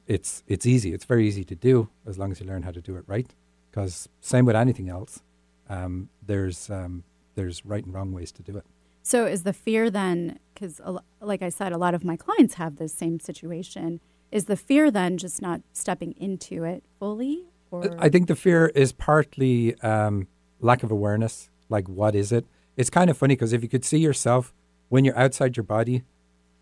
it's 0.07 0.43
it's 0.47 0.65
easy. 0.65 0.95
It's 0.95 1.05
very 1.05 1.27
easy 1.29 1.45
to 1.45 1.55
do 1.55 1.91
as 2.07 2.19
long 2.19 2.33
as 2.33 2.41
you 2.41 2.47
learn 2.47 2.63
how 2.63 2.71
to 2.71 2.81
do 2.81 2.97
it 2.97 3.05
right. 3.07 3.31
Because 3.71 4.09
same 4.21 4.45
with 4.47 4.57
anything 4.57 4.89
else, 4.89 5.21
um, 5.69 6.09
there's 6.27 6.71
um, 6.71 7.05
there's 7.35 7.65
right 7.67 7.85
and 7.85 7.93
wrong 7.95 8.13
ways 8.13 8.33
to 8.33 8.43
do 8.43 8.57
it. 8.57 8.65
So 9.03 9.27
is 9.27 9.43
the 9.43 9.53
fear 9.53 9.91
then, 9.91 10.39
because 10.55 10.81
like 11.21 11.43
I 11.43 11.49
said, 11.49 11.73
a 11.73 11.79
lot 11.79 11.95
of 11.95 12.05
my 12.05 12.17
clients 12.17 12.55
have 12.55 12.77
this 12.77 12.95
same 12.95 13.19
situation. 13.21 14.01
Is 14.31 14.47
the 14.47 14.57
fear 14.57 14.91
then 14.91 15.19
just 15.19 15.43
not 15.43 15.61
stepping 15.73 16.13
into 16.13 16.65
it 16.65 16.85
fully? 16.99 17.52
Or 17.73 17.97
I 17.99 18.09
think 18.09 18.29
the 18.29 18.37
fear 18.37 18.69
is 18.75 18.93
partly 18.93 19.75
um, 19.81 20.29
lack 20.61 20.83
of 20.83 20.91
awareness. 20.91 21.51
Like, 21.69 21.89
what 21.89 22.15
is 22.15 22.33
it? 22.33 22.47
It's 22.77 22.91
kind 22.91 23.11
of 23.11 23.17
funny 23.19 23.35
because 23.35 23.53
if 23.53 23.63
you 23.63 23.69
could 23.69 23.85
see 23.85 23.99
yourself 23.99 24.53
when 24.89 25.05
you're 25.05 25.19
outside 25.19 25.57
your 25.57 25.65
body, 25.65 26.03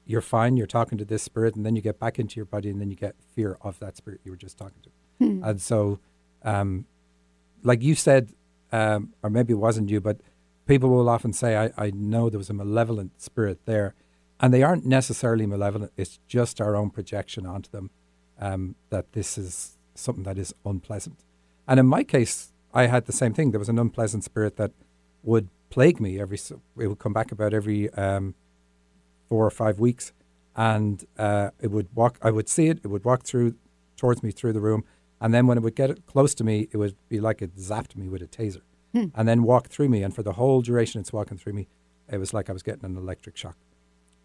you're 0.06 0.20
fine. 0.20 0.56
You're 0.56 0.66
talking 0.66 0.98
to 0.98 1.04
this 1.04 1.22
spirit, 1.22 1.56
and 1.56 1.66
then 1.66 1.76
you 1.76 1.82
get 1.82 1.98
back 1.98 2.18
into 2.18 2.36
your 2.36 2.46
body, 2.46 2.70
and 2.70 2.80
then 2.80 2.90
you 2.90 2.96
get 2.96 3.14
fear 3.34 3.58
of 3.60 3.78
that 3.80 3.96
spirit 3.96 4.20
you 4.24 4.30
were 4.30 4.36
just 4.36 4.56
talking 4.56 4.80
to. 4.82 4.90
And 5.44 5.60
so, 5.60 5.98
um, 6.44 6.86
like 7.62 7.82
you 7.82 7.94
said, 7.94 8.32
um, 8.72 9.12
or 9.22 9.30
maybe 9.30 9.52
it 9.52 9.56
wasn't 9.56 9.90
you, 9.90 10.00
but 10.00 10.20
people 10.66 10.88
will 10.90 11.08
often 11.08 11.32
say, 11.32 11.56
I, 11.56 11.72
I 11.76 11.90
know 11.90 12.30
there 12.30 12.38
was 12.38 12.50
a 12.50 12.54
malevolent 12.54 13.20
spirit 13.20 13.66
there. 13.66 13.94
And 14.38 14.54
they 14.54 14.62
aren't 14.62 14.86
necessarily 14.86 15.44
malevolent, 15.44 15.92
it's 15.96 16.18
just 16.26 16.60
our 16.60 16.74
own 16.74 16.90
projection 16.90 17.44
onto 17.44 17.70
them 17.70 17.90
um, 18.40 18.76
that 18.88 19.12
this 19.12 19.36
is 19.36 19.76
something 20.00 20.24
that 20.24 20.38
is 20.38 20.54
unpleasant. 20.64 21.20
And 21.68 21.78
in 21.78 21.86
my 21.86 22.04
case, 22.04 22.52
I 22.72 22.86
had 22.86 23.06
the 23.06 23.12
same 23.12 23.32
thing. 23.32 23.50
There 23.50 23.58
was 23.58 23.68
an 23.68 23.78
unpleasant 23.78 24.24
spirit 24.24 24.56
that 24.56 24.72
would 25.22 25.48
plague 25.70 26.00
me 26.00 26.20
every, 26.20 26.38
it 26.78 26.86
would 26.86 26.98
come 26.98 27.12
back 27.12 27.32
about 27.32 27.54
every 27.54 27.92
um, 27.94 28.34
four 29.28 29.46
or 29.46 29.50
five 29.50 29.78
weeks. 29.78 30.12
And 30.56 31.04
uh, 31.18 31.50
it 31.60 31.70
would 31.70 31.88
walk, 31.94 32.18
I 32.22 32.30
would 32.30 32.48
see 32.48 32.66
it, 32.66 32.80
it 32.82 32.88
would 32.88 33.04
walk 33.04 33.22
through 33.22 33.54
towards 33.96 34.22
me 34.22 34.30
through 34.30 34.52
the 34.52 34.60
room. 34.60 34.84
And 35.20 35.32
then 35.34 35.46
when 35.46 35.58
it 35.58 35.60
would 35.60 35.76
get 35.76 36.06
close 36.06 36.34
to 36.34 36.44
me, 36.44 36.68
it 36.72 36.76
would 36.76 36.96
be 37.08 37.20
like 37.20 37.42
it 37.42 37.56
zapped 37.56 37.94
me 37.96 38.08
with 38.08 38.22
a 38.22 38.26
taser 38.26 38.62
and 38.92 39.28
then 39.28 39.42
walk 39.42 39.68
through 39.68 39.88
me. 39.88 40.02
And 40.02 40.14
for 40.14 40.22
the 40.22 40.32
whole 40.32 40.62
duration 40.62 41.00
it's 41.00 41.12
walking 41.12 41.38
through 41.38 41.52
me, 41.52 41.68
it 42.10 42.18
was 42.18 42.34
like 42.34 42.50
I 42.50 42.52
was 42.52 42.62
getting 42.62 42.84
an 42.84 42.96
electric 42.96 43.36
shock. 43.36 43.56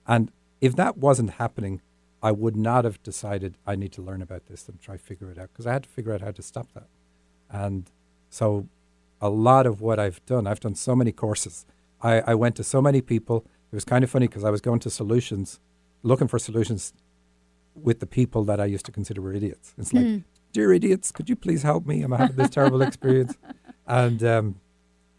And 0.08 0.32
if 0.62 0.76
that 0.76 0.98
wasn't 0.98 1.32
happening, 1.32 1.82
I 2.26 2.32
would 2.32 2.58
not 2.58 2.86
have 2.86 2.98
decided 3.04 3.56
I 3.68 3.76
need 3.76 3.92
to 3.92 4.02
learn 4.02 4.20
about 4.24 4.48
this 4.48 4.68
and 4.68 4.82
try 4.82 4.98
to 4.98 5.04
figure 5.04 5.30
it 5.30 5.38
out 5.38 5.50
because 5.54 5.68
I 5.68 5.74
had 5.74 5.84
to 5.84 5.90
figure 5.90 6.12
out 6.12 6.22
how 6.22 6.32
to 6.32 6.42
stop 6.42 6.68
that. 6.74 6.88
And 7.52 7.92
so 8.32 8.68
a 9.22 9.30
lot 9.30 9.68
of 9.68 9.80
what 9.80 10.00
I've 10.00 10.26
done, 10.26 10.48
I've 10.48 10.60
done 10.60 10.74
so 10.74 10.96
many 10.96 11.12
courses. 11.12 11.68
I, 12.02 12.22
I 12.32 12.34
went 12.34 12.56
to 12.56 12.64
so 12.64 12.82
many 12.82 13.00
people. 13.00 13.46
It 13.72 13.76
was 13.76 13.86
kind 13.86 14.04
of 14.04 14.10
funny 14.10 14.28
because 14.28 14.44
I 14.44 14.50
was 14.50 14.60
going 14.60 14.80
to 14.80 14.90
solutions, 14.90 15.60
looking 16.02 16.28
for 16.28 16.40
solutions 16.40 16.94
with 17.76 18.00
the 18.00 18.08
people 18.08 18.44
that 18.46 18.60
I 18.60 18.66
used 18.66 18.88
to 18.88 18.92
consider 18.92 19.22
were 19.22 19.34
idiots. 19.34 19.76
It's 19.78 19.94
like, 19.94 20.06
dear 20.52 20.74
idiots, 20.74 21.12
could 21.12 21.30
you 21.30 21.36
please 21.36 21.62
help 21.62 21.86
me? 21.86 22.02
I'm 22.02 22.12
having 22.12 22.38
this 22.38 22.50
terrible 22.50 22.82
experience. 22.82 23.38
And 23.88 24.24
um, 24.24 24.56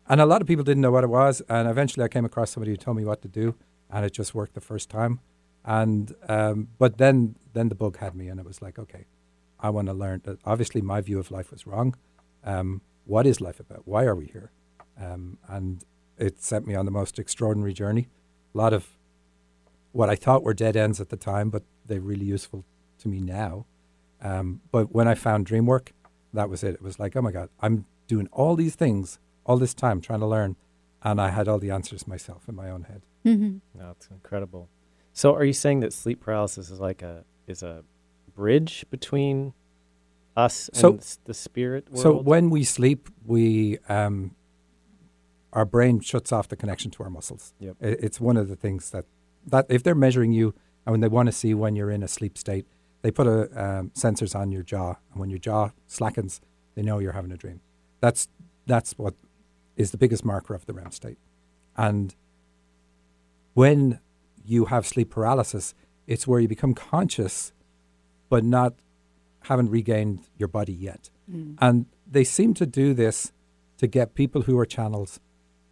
and 0.09 0.21
a 0.21 0.27
lot 0.27 0.41
of 0.43 0.49
people 0.49 0.65
didn't 0.65 0.81
know 0.81 0.91
what 0.91 1.05
it 1.05 1.11
was. 1.21 1.41
And 1.49 1.69
eventually 1.69 2.03
I 2.03 2.09
came 2.09 2.25
across 2.25 2.51
somebody 2.51 2.73
who 2.73 2.77
told 2.77 2.97
me 2.97 3.05
what 3.05 3.23
to 3.23 3.29
do, 3.29 3.55
and 3.89 4.05
it 4.05 4.13
just 4.13 4.35
worked 4.35 4.55
the 4.55 4.61
first 4.61 4.91
time. 4.91 5.21
And 5.67 6.15
um, 6.29 6.69
but 6.79 6.99
then 6.99 7.35
then 7.53 7.69
the 7.69 7.75
bug 7.75 7.99
had 7.99 8.15
me, 8.15 8.29
and 8.29 8.39
it 8.39 8.47
was 8.47 8.63
like, 8.63 8.79
okay, 8.79 9.07
I 9.59 9.71
want 9.71 9.89
to 9.89 9.93
learn. 9.95 10.23
That 10.25 10.39
obviously, 10.45 10.81
my 10.81 11.01
view 11.01 11.19
of 11.19 11.31
life 11.31 11.51
was 11.51 11.67
wrong. 11.67 11.97
Um, 12.45 12.81
what 13.05 13.27
is 13.27 13.41
life 13.41 13.59
about? 13.61 13.83
Why 13.85 14.05
are 14.05 14.15
we 14.15 14.27
here? 14.27 14.51
Um, 15.01 15.39
and 15.49 15.85
it 16.19 16.41
sent 16.41 16.67
me 16.67 16.75
on 16.75 16.85
the 16.85 16.91
most 16.93 17.19
extraordinary 17.19 17.73
journey. 17.73 18.09
A 18.55 18.59
lot 18.59 18.73
of 18.73 18.97
what 19.93 20.09
I 20.09 20.15
thought 20.15 20.43
were 20.45 20.55
dead 20.55 20.77
ends 20.77 21.01
at 21.01 21.09
the 21.09 21.17
time, 21.17 21.51
but 21.51 21.63
they're 21.85 22.01
really 22.01 22.25
useful 22.25 22.65
to 22.99 23.09
me 23.09 23.21
now. 23.21 23.67
Um, 24.23 24.61
but 24.71 24.95
when 24.95 25.09
I 25.09 25.15
found 25.15 25.47
dream 25.47 25.67
work, 25.67 25.93
that 26.33 26.49
was 26.49 26.63
it. 26.63 26.75
It 26.75 26.83
was 26.83 26.99
like, 26.99 27.17
oh 27.17 27.23
my 27.23 27.33
God, 27.33 27.49
I'm 27.61 27.87
doing 28.07 28.29
all 28.33 28.55
these 28.57 28.75
things 28.77 29.19
all 29.45 29.57
this 29.57 29.75
time 29.75 30.01
trying 30.01 30.21
to 30.21 30.27
learn, 30.27 30.57
and 31.03 31.21
I 31.21 31.31
had 31.31 31.49
all 31.49 31.59
the 31.59 31.71
answers 31.71 32.07
myself 32.07 32.49
in 32.49 32.55
my 32.55 32.71
own 32.71 32.85
head. 32.85 33.03
Mhm. 33.25 33.61
No, 33.75 33.91
it's 33.91 34.09
incredible. 34.09 34.69
So, 35.17 35.35
are 35.35 35.45
you 35.45 35.55
saying 35.55 35.81
that 35.81 35.95
sleep 35.95 36.21
paralysis 36.21 36.69
is 36.69 36.79
like 36.79 37.01
a 37.01 37.25
is 37.47 37.63
a 37.63 37.85
bridge 38.35 38.85
between 38.91 39.55
us 40.37 40.69
So- 40.75 40.91
and 40.91 41.17
the 41.25 41.33
spirit 41.33 41.89
world? 41.89 42.03
So 42.03 42.13
when 42.21 42.51
we 42.51 42.65
sleep, 42.65 43.09
we 43.25 43.79
um, 43.89 44.37
our 45.55 45.65
brain 45.65 46.01
shuts 46.01 46.33
off 46.33 46.49
the 46.49 46.57
connection 46.57 46.91
to 46.91 47.03
our 47.03 47.09
muscles. 47.09 47.55
Yep. 47.61 47.77
It's 47.81 48.21
one 48.21 48.37
of 48.37 48.49
the 48.49 48.57
things 48.57 48.91
that 48.91 49.07
that 49.47 49.65
if 49.71 49.83
they're 49.83 49.95
measuring 49.95 50.33
you 50.33 50.55
and 50.85 50.93
when 50.93 51.01
they 51.01 51.09
want 51.09 51.29
to 51.29 51.33
see 51.33 51.55
when 51.55 51.77
you're 51.77 51.91
in 51.91 52.03
a 52.03 52.09
sleep 52.09 52.37
state, 52.37 52.67
they 53.01 53.11
put 53.11 53.27
a 53.27 53.41
um, 53.59 53.93
sensors 53.95 54.39
on 54.39 54.53
your 54.53 54.63
jaw, 54.63 54.97
and 55.13 55.19
when 55.19 55.31
your 55.31 55.39
jaw 55.39 55.71
slackens, 55.87 56.43
they 56.75 56.83
know 56.83 56.99
you're 56.99 57.13
having 57.13 57.33
a 57.33 57.39
dream. 57.39 57.63
That's 58.01 58.29
that's 58.67 58.93
what 58.99 59.15
is 59.77 59.93
the 59.93 59.97
biggest 59.97 60.27
marker 60.27 60.55
of 60.55 60.67
the 60.67 60.75
REM 60.75 60.91
state. 60.91 61.17
And 61.75 62.15
when 63.55 64.01
you 64.47 64.67
have 64.67 64.87
sleep 64.87 65.11
paralysis, 65.11 65.75
it's 66.07 66.27
where 66.27 66.41
you 66.41 66.49
become 66.49 66.75
conscious, 66.75 67.53
but 68.29 68.45
not 68.45 68.75
haven't 69.45 69.71
regained 69.71 70.21
your 70.39 70.49
body 70.49 70.73
yet. 70.73 71.11
And 71.59 71.87
they 72.11 72.23
seem 72.25 72.55
to 72.55 72.67
do 72.67 72.95
this 72.95 73.33
to 73.79 73.87
get 73.89 74.15
people 74.15 74.43
who 74.43 74.57
are 74.59 74.67
channels 74.67 75.19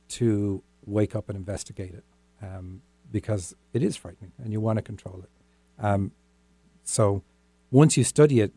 to 0.09 0.63
wake 0.85 1.15
up 1.15 1.29
and 1.29 1.37
investigate 1.39 1.95
it 1.95 2.05
um, 2.43 2.83
because 3.11 3.55
it 3.73 3.83
is 3.83 3.97
frightening 3.97 4.33
and 4.43 4.53
you 4.53 4.61
want 4.61 4.77
to 4.79 4.83
control 4.83 5.23
it. 5.23 5.31
Um, 5.85 6.11
so 6.83 7.23
once 7.71 7.97
you 7.97 8.05
study 8.05 8.41
it, 8.41 8.53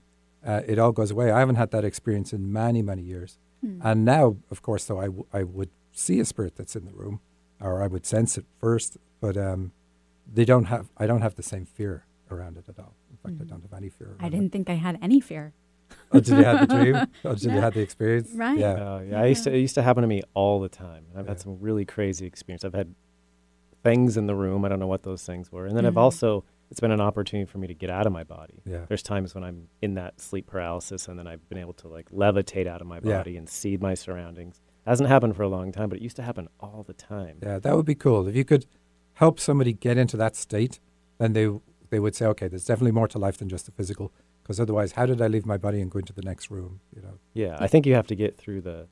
uh, 0.45 0.61
it 0.67 0.79
all 0.79 0.91
goes 0.91 1.11
away. 1.11 1.31
I 1.31 1.39
haven't 1.39 1.55
had 1.55 1.71
that 1.71 1.85
experience 1.85 2.33
in 2.33 2.51
many, 2.51 2.81
many 2.81 3.01
years. 3.03 3.37
And 3.81 4.05
now, 4.05 4.37
of 4.51 4.61
course, 4.61 4.85
though, 4.85 4.99
I, 4.99 5.05
w- 5.05 5.25
I 5.33 5.43
would 5.43 5.69
see 5.91 6.19
a 6.19 6.25
spirit 6.25 6.55
that's 6.55 6.75
in 6.75 6.85
the 6.85 6.93
room 6.93 7.21
or 7.59 7.81
I 7.81 7.87
would 7.87 8.05
sense 8.05 8.37
it 8.37 8.45
first, 8.59 8.97
but 9.19 9.35
um, 9.35 9.71
they 10.31 10.45
don't 10.45 10.65
have, 10.65 10.89
I 10.97 11.07
don't 11.07 11.21
have 11.21 11.35
the 11.35 11.43
same 11.43 11.65
fear 11.65 12.05
around 12.29 12.57
it 12.57 12.65
at 12.69 12.77
all. 12.79 12.95
In 13.11 13.17
fact, 13.17 13.41
I 13.41 13.45
don't 13.45 13.61
have 13.61 13.73
any 13.73 13.89
fear. 13.89 14.15
I 14.19 14.23
around 14.23 14.33
it. 14.33 14.37
didn't 14.37 14.51
think 14.51 14.69
I 14.69 14.73
had 14.75 14.99
any 15.01 15.19
fear. 15.19 15.53
Did 16.11 16.27
you 16.27 16.35
have 16.35 16.67
the 16.67 16.75
dream, 16.75 16.95
until 17.23 17.49
you 17.51 17.55
Yeah. 17.55 17.61
had 17.61 17.73
the 17.73 17.79
experience. 17.81 18.29
Right. 18.35 18.57
Yeah. 18.59 18.73
Oh, 18.73 18.99
yeah, 19.09 19.21
I 19.21 19.25
used 19.27 19.45
to. 19.45 19.53
It 19.55 19.59
used 19.59 19.75
to 19.75 19.81
happen 19.81 20.01
to 20.01 20.07
me 20.07 20.21
all 20.33 20.59
the 20.59 20.67
time. 20.67 21.05
I've 21.15 21.25
Yeah. 21.25 21.31
had 21.31 21.39
some 21.39 21.59
really 21.61 21.85
crazy 21.85 22.25
experience. 22.25 22.65
I've 22.65 22.73
had 22.73 22.93
things 23.83 24.17
in 24.17 24.27
the 24.27 24.35
room. 24.35 24.65
I 24.65 24.67
don't 24.69 24.79
know 24.79 24.87
what 24.87 25.03
those 25.03 25.23
things 25.25 25.49
were, 25.51 25.65
and 25.65 25.77
then 25.77 25.85
I've 25.85 25.93
Mhm. 25.93 25.97
also. 26.01 26.43
It's 26.69 26.81
been 26.81 26.91
an 26.91 26.99
opportunity 26.99 27.49
for 27.49 27.59
me 27.59 27.67
to 27.67 27.73
get 27.73 27.89
out 27.89 28.05
of 28.05 28.11
my 28.11 28.25
body. 28.25 28.61
Yeah. 28.65 28.83
There's 28.89 29.01
times 29.01 29.33
when 29.33 29.41
I'm 29.45 29.69
in 29.81 29.93
that 29.93 30.19
sleep 30.19 30.47
paralysis, 30.47 31.07
and 31.07 31.17
then 31.17 31.25
I've 31.25 31.47
been 31.47 31.57
able 31.57 31.71
to 31.75 31.87
like 31.87 32.09
levitate 32.11 32.67
out 32.67 32.81
of 32.81 32.87
my 32.87 32.99
Yeah. 33.01 33.19
body 33.19 33.37
and 33.37 33.47
see 33.47 33.77
my 33.77 33.93
surroundings. 33.93 34.59
Hasn't 34.85 35.07
happened 35.07 35.37
for 35.37 35.43
a 35.43 35.47
long 35.47 35.71
time, 35.71 35.87
but 35.87 35.99
it 35.99 36.01
used 36.01 36.17
to 36.17 36.23
happen 36.23 36.49
all 36.59 36.83
the 36.85 36.91
time. 36.93 37.37
Yeah, 37.41 37.59
that 37.59 37.73
would 37.73 37.85
be 37.85 37.95
cool. 37.95 38.27
If 38.27 38.35
you 38.35 38.43
could 38.43 38.65
help 39.23 39.39
somebody 39.39 39.73
get 39.73 39.97
into 39.97 40.17
that 40.17 40.35
state, 40.35 40.79
then 41.17 41.33
they 41.33 41.47
they 41.89 41.99
would 41.99 42.15
say, 42.15 42.25
okay, 42.25 42.47
there's 42.49 42.65
definitely 42.65 42.91
more 42.91 43.07
to 43.07 43.17
life 43.19 43.37
than 43.37 43.47
just 43.49 43.65
the 43.65 43.71
physical. 43.71 44.11
Because 44.43 44.59
otherwise, 44.59 44.93
how 44.93 45.05
did 45.05 45.21
I 45.21 45.27
leave 45.27 45.45
my 45.45 45.57
body 45.57 45.79
and 45.81 45.89
go 45.91 45.99
into 45.99 46.13
the 46.13 46.21
next 46.21 46.49
room? 46.51 46.79
You 46.95 47.01
know. 47.01 47.15
Yeah, 47.33 47.55
I 47.59 47.67
think 47.67 47.85
you 47.85 47.95
have 47.95 48.07
to 48.07 48.15
get 48.15 48.37
through 48.37 48.61
the 48.61 48.87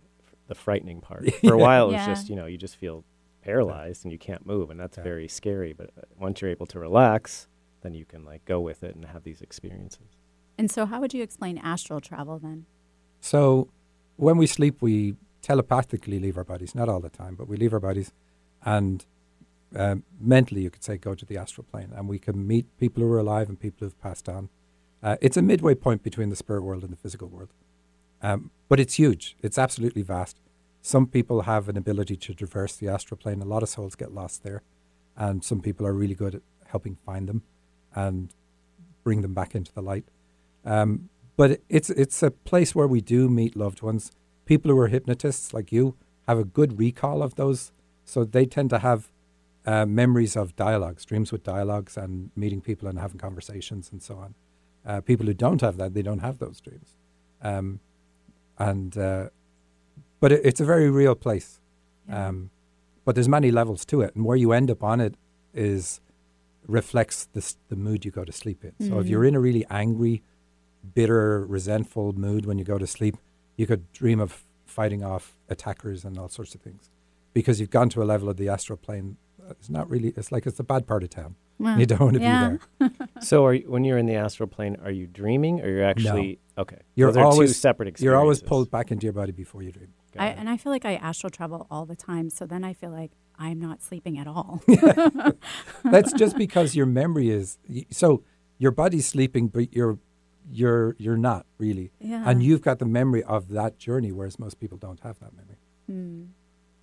the 0.48 0.56
frightening 0.56 1.02
part. 1.02 1.24
For 1.44 1.54
a 1.54 1.58
while, 1.58 1.90
it 1.90 1.94
was 1.94 2.06
just 2.06 2.30
you 2.30 2.36
know 2.36 2.46
you 2.46 2.58
just 2.58 2.76
feel 2.76 3.04
paralyzed 3.42 4.04
and 4.06 4.12
you 4.12 4.18
can't 4.18 4.46
move, 4.46 4.70
and 4.72 4.80
that's 4.80 4.98
Yeah. 4.98 5.04
very 5.04 5.28
scary. 5.28 5.74
But 5.74 5.92
uh, 5.98 6.02
once 6.20 6.42
you're 6.42 6.52
able 6.52 6.66
to 6.68 6.80
relax, 6.80 7.48
then 7.82 7.94
you 7.94 8.06
can 8.06 8.26
like 8.26 8.44
go 8.46 8.60
with 8.60 8.84
it 8.84 8.96
and 8.96 9.06
have 9.06 9.24
these 9.24 9.42
experiences. 9.42 10.10
And 10.58 10.72
so, 10.72 10.86
how 10.86 11.00
would 11.02 11.14
you 11.14 11.22
explain 11.24 11.58
astral 11.58 12.02
travel 12.02 12.40
then? 12.40 12.66
So 13.20 13.70
when 14.18 14.38
we 14.38 14.48
sleep, 14.48 14.82
we 14.82 15.16
telepathically 15.42 16.20
leave 16.20 16.38
our 16.38 16.44
bodies. 16.44 16.74
Not 16.76 16.90
all 16.90 17.00
the 17.02 17.10
time, 17.10 17.36
but 17.36 17.48
we 17.48 17.56
leave 17.58 17.74
our 17.74 17.80
bodies, 17.90 18.12
and 18.64 19.06
um, 19.76 20.04
mentally, 20.20 20.62
you 20.62 20.70
could 20.70 20.84
say, 20.84 20.98
go 20.98 21.16
to 21.16 21.26
the 21.26 21.38
astral 21.38 21.66
plane, 21.70 21.92
and 21.96 22.08
we 22.08 22.20
can 22.20 22.48
meet 22.48 22.66
people 22.78 23.04
who 23.04 23.12
are 23.12 23.20
alive 23.20 23.50
and 23.50 23.60
people 23.60 23.86
who've 23.86 24.02
passed 24.02 24.30
on. 24.30 24.50
Uh, 25.04 25.18
it's 25.22 25.38
a 25.38 25.42
midway 25.42 25.76
point 25.76 26.04
between 26.04 26.30
the 26.30 26.36
spirit 26.36 26.64
world 26.64 26.84
and 26.84 26.92
the 26.92 26.98
physical 26.98 27.28
world, 27.28 27.50
um, 28.22 28.52
but 28.70 28.80
it's 28.80 28.96
huge. 28.96 29.36
It's 29.42 29.58
absolutely 29.58 30.02
vast. 30.02 30.40
Some 30.82 31.08
people 31.08 31.42
have 31.42 31.68
an 31.68 31.78
ability 31.78 32.16
to 32.18 32.34
traverse 32.34 32.76
the 32.76 32.88
astral 32.88 33.18
plane. 33.18 33.42
A 33.42 33.46
lot 33.46 33.64
of 33.64 33.70
souls 33.70 33.96
get 33.96 34.14
lost 34.14 34.44
there, 34.44 34.62
and 35.16 35.44
some 35.44 35.62
people 35.62 35.86
are 35.86 35.94
really 35.94 36.16
good 36.16 36.36
at 36.36 36.42
helping 36.68 36.98
find 37.06 37.28
them 37.28 37.44
and 37.94 38.34
bring 39.04 39.22
them 39.22 39.34
back 39.34 39.56
into 39.56 39.74
the 39.74 39.82
light. 39.82 40.06
Um, 40.66 41.10
but 41.38 41.62
it's 41.70 41.90
it's 41.90 42.24
a 42.24 42.32
place 42.32 42.74
where 42.74 42.88
we 42.88 43.02
do 43.02 43.30
meet 43.30 43.56
loved 43.56 43.82
ones. 43.82 44.12
People 44.46 44.72
who 44.72 44.80
are 44.80 44.88
hypnotists 44.88 45.54
like 45.54 45.72
you 45.72 45.96
have 46.28 46.40
a 46.40 46.44
good 46.44 46.80
recall 46.80 47.22
of 47.22 47.36
those, 47.36 47.72
so 48.04 48.24
they 48.24 48.46
tend 48.46 48.70
to 48.72 48.80
have 48.80 49.10
uh, 49.66 49.86
memories 49.86 50.36
of 50.36 50.56
dialogues, 50.56 51.06
dreams 51.06 51.32
with 51.32 51.44
dialogues, 51.44 51.98
and 51.98 52.30
meeting 52.36 52.62
people 52.62 52.88
and 52.88 53.00
having 53.00 53.18
conversations 53.18 53.90
and 53.92 54.02
so 54.02 54.16
on. 54.18 54.36
Uh, 54.86 55.02
people 55.02 55.26
who 55.26 55.34
don't 55.34 55.62
have 55.62 55.78
that, 55.78 55.94
they 55.94 56.04
don't 56.04 56.20
have 56.20 56.38
those 56.38 56.62
dreams, 56.62 56.90
um, 57.42 57.80
and 58.60 58.98
uh, 58.98 59.30
but 60.20 60.32
it, 60.32 60.42
it's 60.44 60.60
a 60.62 60.66
very 60.66 60.90
real 60.90 61.16
place. 61.16 61.60
Yeah. 62.08 62.28
Um, 62.28 62.52
but 63.04 63.16
there's 63.16 63.30
many 63.30 63.52
levels 63.52 63.86
to 63.86 64.02
it, 64.02 64.16
and 64.16 64.24
where 64.26 64.38
you 64.38 64.52
end 64.52 64.70
up 64.70 64.84
on 64.84 65.02
it 65.02 65.16
is 65.54 66.02
reflects 66.68 67.28
the 67.34 67.56
the 67.70 67.76
mood 67.76 68.06
you 68.06 68.12
go 68.12 68.24
to 68.26 68.32
sleep 68.32 68.64
in. 68.64 68.74
So 68.88 69.00
if 69.00 69.06
Mhm. 69.06 69.10
you're 69.10 69.26
in 69.26 69.36
a 69.36 69.40
really 69.40 69.66
angry, 69.70 70.24
bitter, 70.94 71.46
resentful 71.46 72.14
mood 72.14 72.46
when 72.46 72.58
you 72.60 72.64
go 72.66 72.78
to 72.78 72.88
sleep, 72.88 73.18
you 73.58 73.66
could 73.68 73.92
dream 73.92 74.20
of 74.20 74.44
fighting 74.66 75.04
off 75.04 75.38
attackers 75.50 76.04
and 76.06 76.18
all 76.18 76.30
sorts 76.30 76.54
of 76.56 76.62
things, 76.62 76.90
because 77.36 77.60
you've 77.60 77.70
gone 77.70 77.90
to 77.90 78.02
a 78.02 78.06
level 78.06 78.28
of 78.30 78.38
the 78.38 78.50
astral 78.50 78.78
plane. 78.78 79.18
uh, 79.44 79.52
It's 79.52 79.70
not 79.70 79.88
really. 79.88 80.14
It's 80.18 80.32
like 80.32 80.48
it's 80.48 80.58
the 80.58 80.64
bad 80.64 80.88
part 80.88 81.04
of 81.04 81.12
town. 81.12 81.36
Well, 81.60 81.80
you 81.80 81.86
don't 81.86 82.00
want 82.00 82.16
to 82.16 82.22
yeah. 82.22 82.50
be 82.50 82.58
there. 82.80 82.92
So, 83.22 83.46
are 83.46 83.54
you, 83.54 83.70
when 83.70 83.84
you're 83.86 83.98
in 83.98 84.08
the 84.08 84.16
astral 84.16 84.48
plane, 84.48 84.78
are 84.84 84.92
you 84.92 85.06
dreaming, 85.06 85.62
or 85.62 85.70
you're 85.70 85.86
actually 85.86 86.40
no. 86.58 86.64
okay? 86.64 86.80
You're 86.96 87.12
Those 87.12 87.36
are 87.38 87.42
two 87.42 87.48
separate 87.48 87.88
experiences. 87.88 88.04
You're 88.04 88.18
always 88.18 88.42
pulled 88.42 88.72
back 88.72 88.92
into 88.92 89.06
your 89.06 89.14
body 89.14 89.32
before 89.32 89.62
you 89.62 89.72
dream. 89.72 89.94
I, 90.18 90.28
and 90.30 90.50
I 90.50 90.58
feel 90.58 90.72
like 90.72 90.86
I 90.86 90.96
astral 90.96 91.30
travel 91.30 91.68
all 91.70 91.86
the 91.86 91.96
time. 91.96 92.30
So 92.30 92.46
then 92.46 92.64
I 92.64 92.74
feel 92.74 92.90
like 92.90 93.12
I'm 93.38 93.60
not 93.60 93.82
sleeping 93.82 94.18
at 94.18 94.28
all. 94.28 94.64
That's 95.84 96.14
just 96.14 96.38
because 96.38 96.76
your 96.76 96.86
memory 96.86 97.30
is 97.30 97.58
so. 97.92 98.24
Your 98.58 98.72
body's 98.72 99.06
sleeping, 99.06 99.50
but 99.50 99.74
you're 99.74 100.00
you're 100.50 100.96
you're 100.98 101.18
not 101.18 101.46
really, 101.58 101.92
yeah. 102.00 102.24
and 102.26 102.42
you've 102.42 102.62
got 102.62 102.80
the 102.80 102.86
memory 102.86 103.24
of 103.24 103.50
that 103.50 103.78
journey, 103.78 104.12
whereas 104.14 104.40
most 104.40 104.60
people 104.60 104.78
don't 104.78 105.02
have 105.02 105.20
that 105.20 105.34
memory. 105.34 105.58
Hmm. 105.88 106.24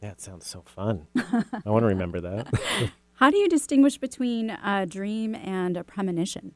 Yeah, 0.03 0.11
it 0.11 0.21
sounds 0.21 0.47
so 0.47 0.63
fun. 0.63 1.07
I 1.17 1.71
want 1.71 1.85
to 1.85 1.87
remember 1.87 2.21
that. 2.21 2.93
How 3.15 3.31
do 3.31 3.37
you 3.37 3.49
distinguish 3.49 3.99
between 3.99 4.51
a 4.51 4.85
dream 4.85 5.37
and 5.37 5.77
a 5.77 5.85
premonition? 5.85 6.55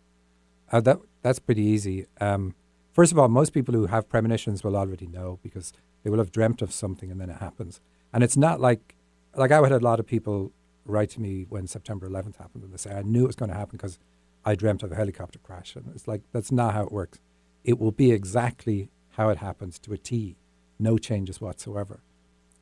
Uh, 0.73 0.81
that 0.81 0.99
that's 1.23 1.39
pretty 1.39 1.63
easy. 1.63 2.07
Um, 2.21 2.57
first 2.93 3.13
of 3.13 3.19
all, 3.21 3.29
most 3.29 3.53
people 3.53 3.73
who 3.73 3.87
have 3.87 4.09
premonitions 4.09 4.65
will 4.65 4.77
already 4.77 5.07
know 5.07 5.39
because 5.45 5.73
they 6.03 6.11
will 6.11 6.19
have 6.19 6.33
dreamt 6.33 6.61
of 6.61 6.73
something 6.73 7.09
and 7.09 7.21
then 7.21 7.31
it 7.31 7.37
happens. 7.37 7.81
And 8.13 8.25
it's 8.25 8.37
not 8.37 8.61
like 8.61 8.97
like 9.37 9.53
I 9.53 9.63
had 9.63 9.71
a 9.71 9.79
lot 9.79 10.01
of 10.01 10.07
people 10.07 10.51
write 10.85 11.11
to 11.11 11.21
me 11.21 11.47
when 11.49 11.69
September 11.69 12.09
11th 12.09 12.37
happened 12.37 12.65
and 12.65 12.73
they 12.73 12.79
say 12.79 12.95
I 12.95 13.03
knew 13.03 13.25
it 13.25 13.29
was 13.29 13.37
going 13.37 13.51
to 13.51 13.57
happen 13.57 13.77
because 13.77 14.01
I 14.45 14.57
dreamt 14.57 14.83
of 14.83 14.91
a 14.91 14.97
helicopter 14.97 15.39
crash. 15.39 15.77
And 15.77 15.85
it's 15.95 16.09
like 16.09 16.23
that's 16.33 16.51
not 16.51 16.75
how 16.75 16.83
it 16.83 16.91
works. 16.91 17.21
It 17.63 17.79
will 17.79 17.93
be 17.93 18.11
exactly 18.11 18.91
how 19.11 19.29
it 19.29 19.39
happens 19.39 19.79
to 19.81 19.93
a 19.93 19.99
T, 19.99 20.37
no 20.81 20.99
changes 20.99 21.41
whatsoever. 21.41 22.01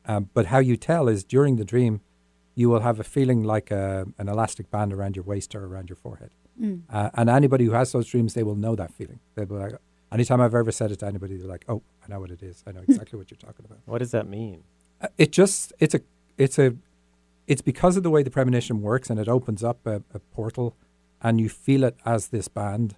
Um, 0.07 0.29
but 0.33 0.47
how 0.47 0.59
you 0.59 0.77
tell 0.77 1.07
is 1.07 1.23
during 1.23 1.55
the 1.55 1.65
dream, 1.65 2.01
you 2.53 2.69
will 2.69 2.81
have 2.81 2.99
a 2.99 3.03
feeling 3.03 3.43
like 3.43 3.71
a, 3.71 4.05
an 4.17 4.29
elastic 4.29 4.71
band 4.71 4.93
around 4.93 5.15
your 5.15 5.25
waist 5.25 5.55
or 5.55 5.65
around 5.65 5.89
your 5.89 5.97
forehead. 5.97 6.31
Mm. 6.59 6.83
Uh, 6.89 7.09
and 7.15 7.29
anybody 7.29 7.65
who 7.65 7.71
has 7.71 7.91
those 7.91 8.07
dreams, 8.07 8.33
they 8.33 8.43
will 8.43 8.55
know 8.55 8.75
that 8.75 8.93
feeling. 8.93 9.19
They'll 9.35 9.45
be 9.45 9.55
like, 9.55 9.73
anytime 10.11 10.39
I've 10.41 10.55
ever 10.55 10.71
said 10.71 10.91
it 10.91 10.99
to 10.99 11.05
anybody, 11.05 11.37
they're 11.37 11.47
like, 11.47 11.65
"Oh, 11.67 11.81
I 12.03 12.11
know 12.11 12.19
what 12.19 12.31
it 12.31 12.41
is. 12.41 12.63
I 12.65 12.71
know 12.71 12.81
exactly 12.87 13.17
what 13.17 13.29
you're 13.29 13.37
talking 13.37 13.65
about." 13.65 13.79
What 13.85 13.99
does 13.99 14.11
that 14.11 14.27
mean? 14.27 14.63
Uh, 15.01 15.07
It 15.17 15.31
just, 15.31 15.73
it's 15.79 15.93
a, 15.93 16.01
it's 16.37 16.57
a, 16.57 16.75
it's 17.47 17.61
because 17.61 17.97
of 17.97 18.03
the 18.03 18.09
way 18.09 18.23
the 18.23 18.31
premonition 18.31 18.81
works, 18.81 19.09
and 19.09 19.19
it 19.19 19.27
opens 19.27 19.63
up 19.63 19.85
a, 19.85 20.01
a 20.13 20.19
portal, 20.19 20.75
and 21.21 21.39
you 21.41 21.49
feel 21.49 21.83
it 21.83 21.97
as 22.05 22.27
this 22.27 22.47
band. 22.47 22.95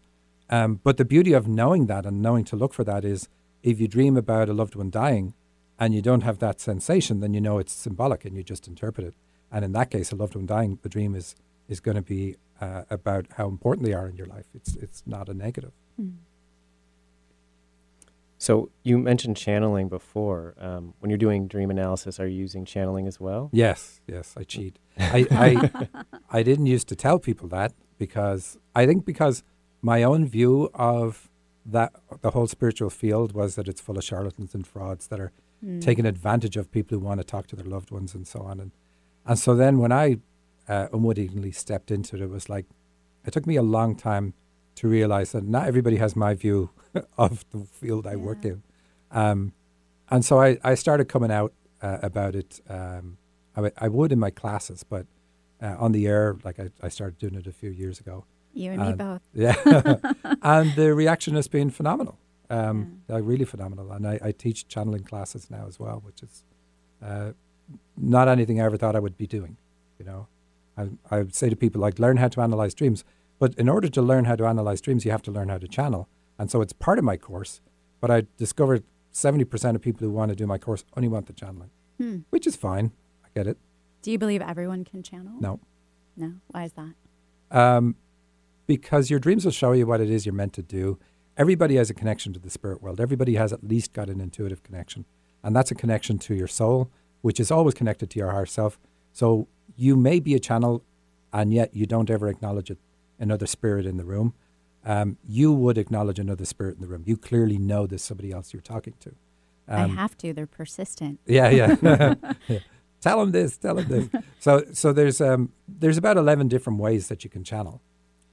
Um, 0.50 0.80
but 0.84 0.98
the 0.98 1.06
beauty 1.06 1.34
of 1.34 1.48
knowing 1.48 1.88
that 1.88 2.06
and 2.06 2.22
knowing 2.22 2.46
to 2.46 2.56
look 2.56 2.74
for 2.74 2.84
that 2.86 3.04
is, 3.04 3.28
if 3.64 3.82
you 3.82 3.88
dream 3.88 4.16
about 4.16 4.48
a 4.48 4.54
loved 4.54 4.76
one 4.76 4.90
dying, 4.90 5.34
and 5.80 5.94
you 5.94 6.02
don't 6.02 6.22
have 6.22 6.40
that 6.40 6.60
sensation, 6.60 7.20
then 7.20 7.34
you 7.34 7.42
know 7.42 7.58
it's 7.60 7.74
symbolic, 7.74 8.26
and 8.26 8.36
you 8.36 8.44
just 8.44 8.68
interpret 8.68 9.08
it. 9.08 9.14
And 9.52 9.64
in 9.64 9.72
that 9.74 9.92
case, 9.92 10.12
a 10.12 10.16
loved 10.16 10.36
one 10.36 10.46
dying, 10.46 10.80
the 10.82 10.90
dream 10.90 11.16
is 11.16 11.36
is 11.68 11.80
going 11.80 11.96
to 11.96 12.02
be 12.02 12.36
uh, 12.62 12.84
about 12.90 13.26
how 13.36 13.48
important 13.48 13.86
they 13.86 13.94
are 13.94 14.08
in 14.08 14.16
your 14.16 14.28
life. 14.28 14.46
It's 14.54 14.76
it's 14.76 15.04
not 15.06 15.30
a 15.30 15.34
negative. 15.34 15.74
Mm. 16.02 16.16
So 18.40 18.70
you 18.84 18.98
mentioned 19.00 19.36
channeling 19.36 19.90
before. 19.90 20.54
Um, 20.60 20.94
when 21.00 21.10
you're 21.10 21.18
doing 21.18 21.48
dream 21.48 21.72
analysis, 21.72 22.20
are 22.20 22.28
you 22.28 22.38
using 22.38 22.66
channeling 22.66 23.08
as 23.08 23.20
well? 23.20 23.50
Yes, 23.52 24.00
yes, 24.08 24.36
I 24.38 24.44
cheat. 24.44 24.78
I, 25.00 25.26
I 25.32 25.88
I 26.40 26.44
didn't 26.44 26.68
used 26.68 26.88
to 26.90 26.96
tell 26.96 27.20
people 27.20 27.48
that 27.50 27.74
because 27.98 28.58
I 28.76 28.86
think 28.86 29.06
because 29.06 29.44
my 29.82 30.04
own 30.04 30.28
view 30.28 30.70
of 30.74 31.30
that 31.66 31.94
the 32.22 32.32
whole 32.32 32.48
spiritual 32.48 32.90
field 32.90 33.34
was 33.34 33.56
that 33.56 33.68
it's 33.68 33.82
full 33.82 33.98
of 33.98 34.04
charlatans 34.04 34.54
and 34.54 34.66
frauds 34.66 35.08
that 35.08 35.20
are 35.20 35.32
Mm. 35.66 35.82
taking 35.82 36.06
advantage 36.06 36.56
of 36.56 36.72
people 36.72 37.00
who 37.00 37.04
want 37.04 37.20
to 37.20 37.24
talk 37.24 37.48
to 37.48 37.56
their 37.56 37.66
loved 37.66 37.90
ones 37.90 38.14
and 38.14 38.28
so 38.28 38.42
on. 38.42 38.60
And 38.60 38.72
and 39.26 39.40
so 39.40 39.56
then 39.56 39.80
when 39.80 39.92
I 39.92 40.18
uh, 40.70 40.88
unwittingly 40.94 41.52
stepped 41.52 41.90
into 41.90 42.16
it, 42.16 42.22
it 42.22 42.30
was 42.30 42.48
like 42.48 42.66
it 43.26 43.32
took 43.34 43.48
me 43.48 43.56
a 43.56 43.64
long 43.64 43.96
time 43.96 44.34
to 44.76 44.88
realize 44.88 45.32
that 45.32 45.44
not 45.44 45.66
everybody 45.68 45.96
has 45.98 46.16
my 46.16 46.36
view 46.36 46.70
of 47.18 47.44
the 47.50 47.66
field 47.66 48.06
I 48.06 48.16
work 48.16 48.46
in. 48.46 48.62
Um, 49.12 49.54
and 50.10 50.24
so 50.24 50.40
I, 50.40 50.60
I 50.64 50.76
started 50.76 51.06
coming 51.10 51.32
out 51.32 51.54
uh, 51.82 51.98
about 52.04 52.36
it. 52.36 52.62
Um, 52.70 53.18
I, 53.56 53.62
w- 53.62 53.74
I 53.80 53.88
would 53.88 54.12
in 54.12 54.20
my 54.20 54.30
classes, 54.30 54.84
but 54.84 55.08
uh, 55.62 55.76
on 55.80 55.92
the 55.92 56.06
air, 56.08 56.38
like 56.44 56.60
I, 56.60 56.70
I 56.84 56.90
started 56.90 57.18
doing 57.18 57.34
it 57.36 57.48
a 57.48 57.52
few 57.52 57.72
years 57.72 58.00
ago. 58.00 58.26
You 58.54 58.72
and 58.74 58.82
me 58.88 58.94
both. 58.94 59.22
Yeah. 59.34 59.56
and 60.44 60.76
the 60.76 60.94
reaction 60.94 61.34
has 61.36 61.48
been 61.48 61.72
phenomenal. 61.72 62.20
Um, 62.50 63.02
like 63.10 63.24
really 63.26 63.46
phenomenal. 63.46 63.92
And 63.92 64.08
I, 64.08 64.20
I 64.24 64.32
teach 64.32 64.68
channeling 64.68 65.04
classes 65.04 65.50
now 65.50 65.66
as 65.68 65.80
well, 65.80 66.02
which 66.06 66.24
is 66.24 66.44
uh, 67.04 67.32
not 67.98 68.28
anything 68.30 68.62
I 68.62 68.66
ever 68.66 68.78
thought 68.78 68.96
I 68.96 69.00
would 69.00 69.18
be 69.18 69.28
doing. 69.28 69.58
You 70.00 70.06
know, 70.06 70.28
I, 70.78 70.88
I 71.12 71.18
would 71.20 71.36
say 71.36 71.50
to 71.50 71.56
people, 71.56 71.82
like, 71.82 72.00
learn 72.00 72.18
how 72.18 72.30
to 72.30 72.42
analyze 72.42 72.74
dreams. 72.74 73.04
But 73.40 73.54
in 73.56 73.68
order 73.68 73.90
to 73.90 74.02
learn 74.02 74.26
how 74.26 74.36
to 74.38 74.46
analyze 74.46 74.80
dreams, 74.82 75.04
you 75.06 75.12
have 75.12 75.22
to 75.24 75.32
learn 75.32 75.50
how 75.50 75.58
to 75.58 75.68
channel. 75.68 76.08
And 76.40 76.50
so 76.50 76.62
it's 76.62 76.74
part 76.74 76.98
of 77.00 77.04
my 77.06 77.18
course. 77.18 77.60
But 78.00 78.12
I 78.12 78.24
discovered 78.38 78.84
70% 79.14 79.76
of 79.76 79.82
people 79.82 80.08
who 80.08 80.12
want 80.14 80.30
to 80.30 80.36
do 80.36 80.48
my 80.48 80.58
course 80.58 80.86
only 80.96 81.10
want 81.10 81.26
the 81.26 81.34
channeling, 81.34 81.72
Hmm. 81.98 82.18
which 82.30 82.48
is 82.48 82.56
fine. 82.56 82.92
I 83.26 83.28
get 83.34 83.48
it. 83.48 83.58
Do 84.04 84.12
you 84.12 84.18
believe 84.20 84.42
everyone 84.42 84.86
can 84.86 85.04
channel? 85.04 85.34
No. 85.40 85.60
No. 86.16 86.34
Why 86.48 86.64
is 86.66 86.74
that? 86.74 86.94
Um, 87.52 87.96
because 88.68 89.10
your 89.10 89.20
dreams 89.20 89.46
will 89.46 89.52
show 89.52 89.72
you 89.72 89.86
what 89.88 90.00
it 90.02 90.10
is 90.10 90.26
you're 90.26 90.36
meant 90.36 90.54
to 90.54 90.62
do. 90.62 91.00
Everybody 91.38 91.76
has 91.76 91.90
a 91.90 91.94
connection 91.94 92.34
to 92.34 92.40
the 92.40 92.50
spirit 92.50 92.82
world. 92.82 93.00
Everybody 93.00 93.36
has 93.36 93.54
at 93.54 93.64
least 93.64 93.94
got 93.94 94.10
an 94.10 94.20
intuitive 94.20 94.64
connection. 94.64 95.06
And 95.44 95.56
that's 95.56 95.70
a 95.72 95.76
connection 95.76 96.18
to 96.20 96.36
your 96.36 96.48
soul, 96.48 96.90
which 97.22 97.40
is 97.40 97.52
always 97.52 97.74
connected 97.76 98.10
to 98.12 98.20
your 98.20 98.32
higher 98.32 98.46
self. 98.48 98.80
So 99.14 99.48
you 99.76 99.96
may 99.96 100.20
be 100.20 100.34
a 100.34 100.40
channel, 100.40 100.84
and 101.32 101.54
yet 101.54 101.76
you 101.76 101.86
don't 101.86 102.10
ever 102.10 102.28
acknowledge 102.28 102.72
it, 102.72 102.80
another 103.20 103.46
spirit 103.46 103.86
in 103.86 103.98
the 103.98 104.04
room. 104.04 104.34
Um, 104.84 105.18
you 105.28 105.54
would 105.54 105.78
acknowledge 105.78 106.18
another 106.18 106.46
spirit 106.46 106.76
in 106.76 106.82
the 106.82 106.88
room. 106.88 107.04
You 107.06 107.18
clearly 107.18 107.58
know 107.58 107.86
there's 107.86 108.02
somebody 108.04 108.32
else 108.32 108.52
you're 108.54 108.62
talking 108.62 108.94
to. 109.02 109.14
I 109.68 109.84
Um, 109.84 109.96
have 109.96 110.18
to. 110.20 110.34
They're 110.34 110.48
persistent. 110.48 111.20
yeah, 111.26 111.50
yeah. 111.50 112.16
Yeah. 112.48 112.60
Tell 113.00 113.20
them 113.20 113.32
this. 113.32 113.58
Tell 113.58 113.76
them 113.76 113.88
this. 113.88 114.10
So, 114.40 114.64
so 114.74 114.92
there's 114.92 115.22
um, 115.22 115.52
there's 115.68 115.98
about 115.98 116.18
eleven 116.18 116.48
different 116.48 116.80
ways 116.80 117.10
that 117.10 117.24
you 117.24 117.30
can 117.30 117.44
channel, 117.44 117.80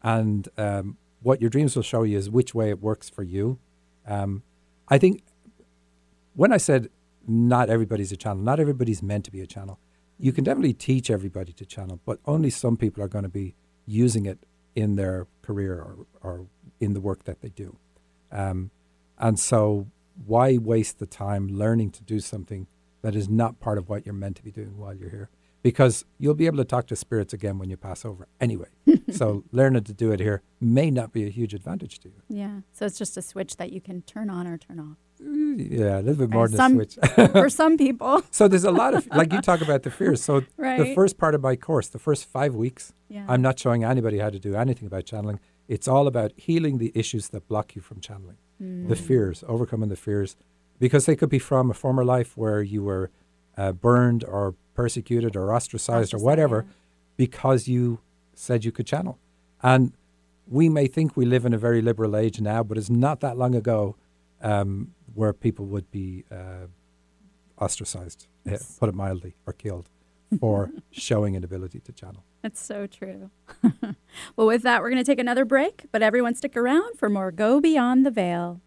and 0.03 0.49
um, 0.57 0.97
what 1.25 1.41
your 1.41 1.51
dreams 1.51 1.75
will 1.75 1.83
show 1.83 2.03
you 2.03 2.19
is 2.19 2.31
which 2.31 2.55
way 2.55 2.69
it 2.69 2.81
works 2.81 3.09
for 3.09 3.23
you. 3.23 3.59
Um, 4.07 4.43
I 4.89 4.99
think 4.99 5.23
when 6.35 6.53
I 6.53 6.59
said 6.59 6.91
not 7.27 7.71
everybody's 7.71 8.13
a 8.13 8.17
channel, 8.17 8.43
not 8.43 8.61
everybody's 8.61 9.03
meant 9.03 9.25
to 9.25 9.31
be 9.31 9.41
a 9.41 9.47
channel. 9.47 9.79
You 10.19 10.33
can 10.33 10.45
definitely 10.45 10.75
teach 10.75 11.11
everybody 11.11 11.53
to 11.55 11.65
channel, 11.65 11.99
but 12.05 12.21
only 12.27 12.51
some 12.51 12.77
people 12.77 13.03
are 13.03 13.09
going 13.09 13.25
to 13.25 13.31
be 13.31 13.55
using 13.87 14.27
it 14.27 14.39
in 14.75 14.97
their 14.97 15.27
career 15.43 15.75
or, 15.75 16.07
or 16.23 16.47
in 16.79 16.93
the 16.93 17.01
work 17.01 17.25
that 17.25 17.41
they 17.41 17.49
do. 17.49 17.79
Um, 18.31 18.71
and 19.19 19.39
so, 19.39 19.89
why 20.27 20.59
waste 20.59 20.99
the 20.99 21.07
time 21.07 21.49
learning 21.49 21.91
to 21.93 22.03
do 22.03 22.21
something 22.21 22.67
that 23.03 23.17
is 23.17 23.29
not 23.29 23.61
part 23.61 23.79
of 23.79 23.89
what 23.89 24.05
you're 24.05 24.15
meant 24.15 24.37
to 24.37 24.45
be 24.45 24.51
doing 24.51 24.77
while 24.77 24.95
you're 24.95 25.11
here? 25.11 25.31
Because 25.65 26.05
you'll 26.19 26.35
be 26.35 26.45
able 26.45 26.59
to 26.59 26.65
talk 26.65 26.87
to 26.89 26.97
spirits 26.97 27.33
again 27.33 27.59
when 27.59 27.71
you 27.71 27.79
pass 27.79 28.05
over 28.05 28.29
anyway. 28.39 28.69
so, 29.11 29.45
learning 29.51 29.85
to 29.85 29.95
do 29.95 30.13
it 30.13 30.21
here 30.21 30.43
may 30.61 30.91
not 30.91 31.11
be 31.11 31.25
a 31.27 31.31
huge 31.31 31.55
advantage 31.55 32.01
to 32.01 32.09
you. 32.11 32.21
Yeah. 32.29 32.61
So 32.73 32.85
it's 32.85 32.99
just 32.99 33.17
a 33.17 33.23
switch 33.23 33.57
that 33.57 33.73
you 33.73 33.81
can 33.81 34.03
turn 34.03 34.29
on 34.29 34.47
or 34.47 34.59
turn 34.59 34.79
off. 34.79 34.99
Yeah, 35.19 36.01
a 36.01 36.03
little 36.03 36.27
bit 36.27 36.31
more 36.31 36.49
than 36.49 36.57
some, 36.59 36.73
a 36.79 36.85
switch. 36.85 36.99
for 37.33 37.49
some 37.63 37.79
people. 37.79 38.23
so 38.31 38.47
there's 38.47 38.65
a 38.65 38.71
lot 38.83 38.93
of 38.95 39.07
like 39.21 39.33
you 39.33 39.41
talk 39.41 39.63
about 39.63 39.85
the 39.85 39.91
fears. 39.91 40.23
So 40.23 40.41
the 40.59 40.93
first 40.95 41.17
part 41.17 41.35
of 41.35 41.41
my 41.41 41.57
course, 41.57 41.89
the 41.89 41.99
first 41.99 42.27
five 42.27 42.55
weeks, 42.55 42.93
Yeah. 43.09 43.25
I'm 43.27 43.41
not 43.41 43.59
showing 43.59 43.85
anybody 43.85 44.19
how 44.19 44.29
to 44.31 44.39
do 44.39 44.55
anything 44.55 44.87
about 44.87 45.07
channeling. 45.07 45.41
It's 45.67 45.89
all 45.89 46.07
about 46.07 46.33
healing 46.37 46.77
the 46.77 46.93
issues 46.95 47.31
that 47.31 47.49
block 47.49 47.75
you 47.75 47.81
from 47.81 48.01
channeling, 48.01 48.37
the 48.61 48.97
fears, 48.97 49.43
overcoming 49.49 49.89
the 49.89 49.97
fears, 49.97 50.37
because 50.79 51.07
they 51.07 51.17
could 51.17 51.31
be 51.31 51.39
from 51.39 51.71
a 51.71 51.75
former 51.75 52.05
life 52.05 52.37
where 52.37 52.61
you 52.63 52.83
were 52.83 53.11
uh, 53.57 53.73
burned 53.73 54.25
or 54.25 54.57
persecuted 54.75 55.37
or 55.37 55.55
ostracized 55.55 56.13
or 56.13 56.19
whatever, 56.19 56.67
because 57.17 57.69
you 57.69 58.01
said 58.35 58.65
you 58.65 58.73
could 58.73 58.87
channel. 58.87 59.19
And 59.63 59.93
we 60.47 60.69
may 60.69 60.87
think 60.87 61.17
we 61.17 61.25
live 61.25 61.47
in 61.47 61.55
a 61.55 61.59
very 61.59 61.81
liberal 61.81 62.17
age 62.17 62.41
now, 62.41 62.63
but 62.63 62.77
it's 62.77 62.91
not 62.91 63.21
that 63.21 63.39
long 63.39 63.55
ago 63.55 63.97
um, 64.43 64.95
where 65.15 65.33
people 65.33 65.65
would 65.67 65.91
be 65.91 66.25
uh, 66.31 66.67
ostracized, 67.59 68.27
uh, 68.51 68.59
put 68.79 68.89
it 68.89 68.95
mildly, 68.95 69.35
or 69.47 69.53
killed 69.53 69.89
for 70.39 70.71
showing 70.91 71.37
an 71.37 71.45
ability 71.45 71.81
to 71.81 71.93
channel. 71.93 72.25
That's 72.43 72.63
so 72.63 72.87
true. 72.87 73.31
well, 74.37 74.47
with 74.47 74.63
that, 74.63 74.83
we're 74.83 74.91
going 74.91 75.03
to 75.03 75.11
take 75.11 75.19
another 75.19 75.47
break, 75.47 75.87
but 75.93 76.03
everyone 76.03 76.35
stick 76.35 76.57
around 76.57 76.99
for 76.99 77.09
more 77.09 77.31
Go 77.31 77.61
Beyond 77.61 78.05
the 78.05 78.11
Veil. 78.11 78.61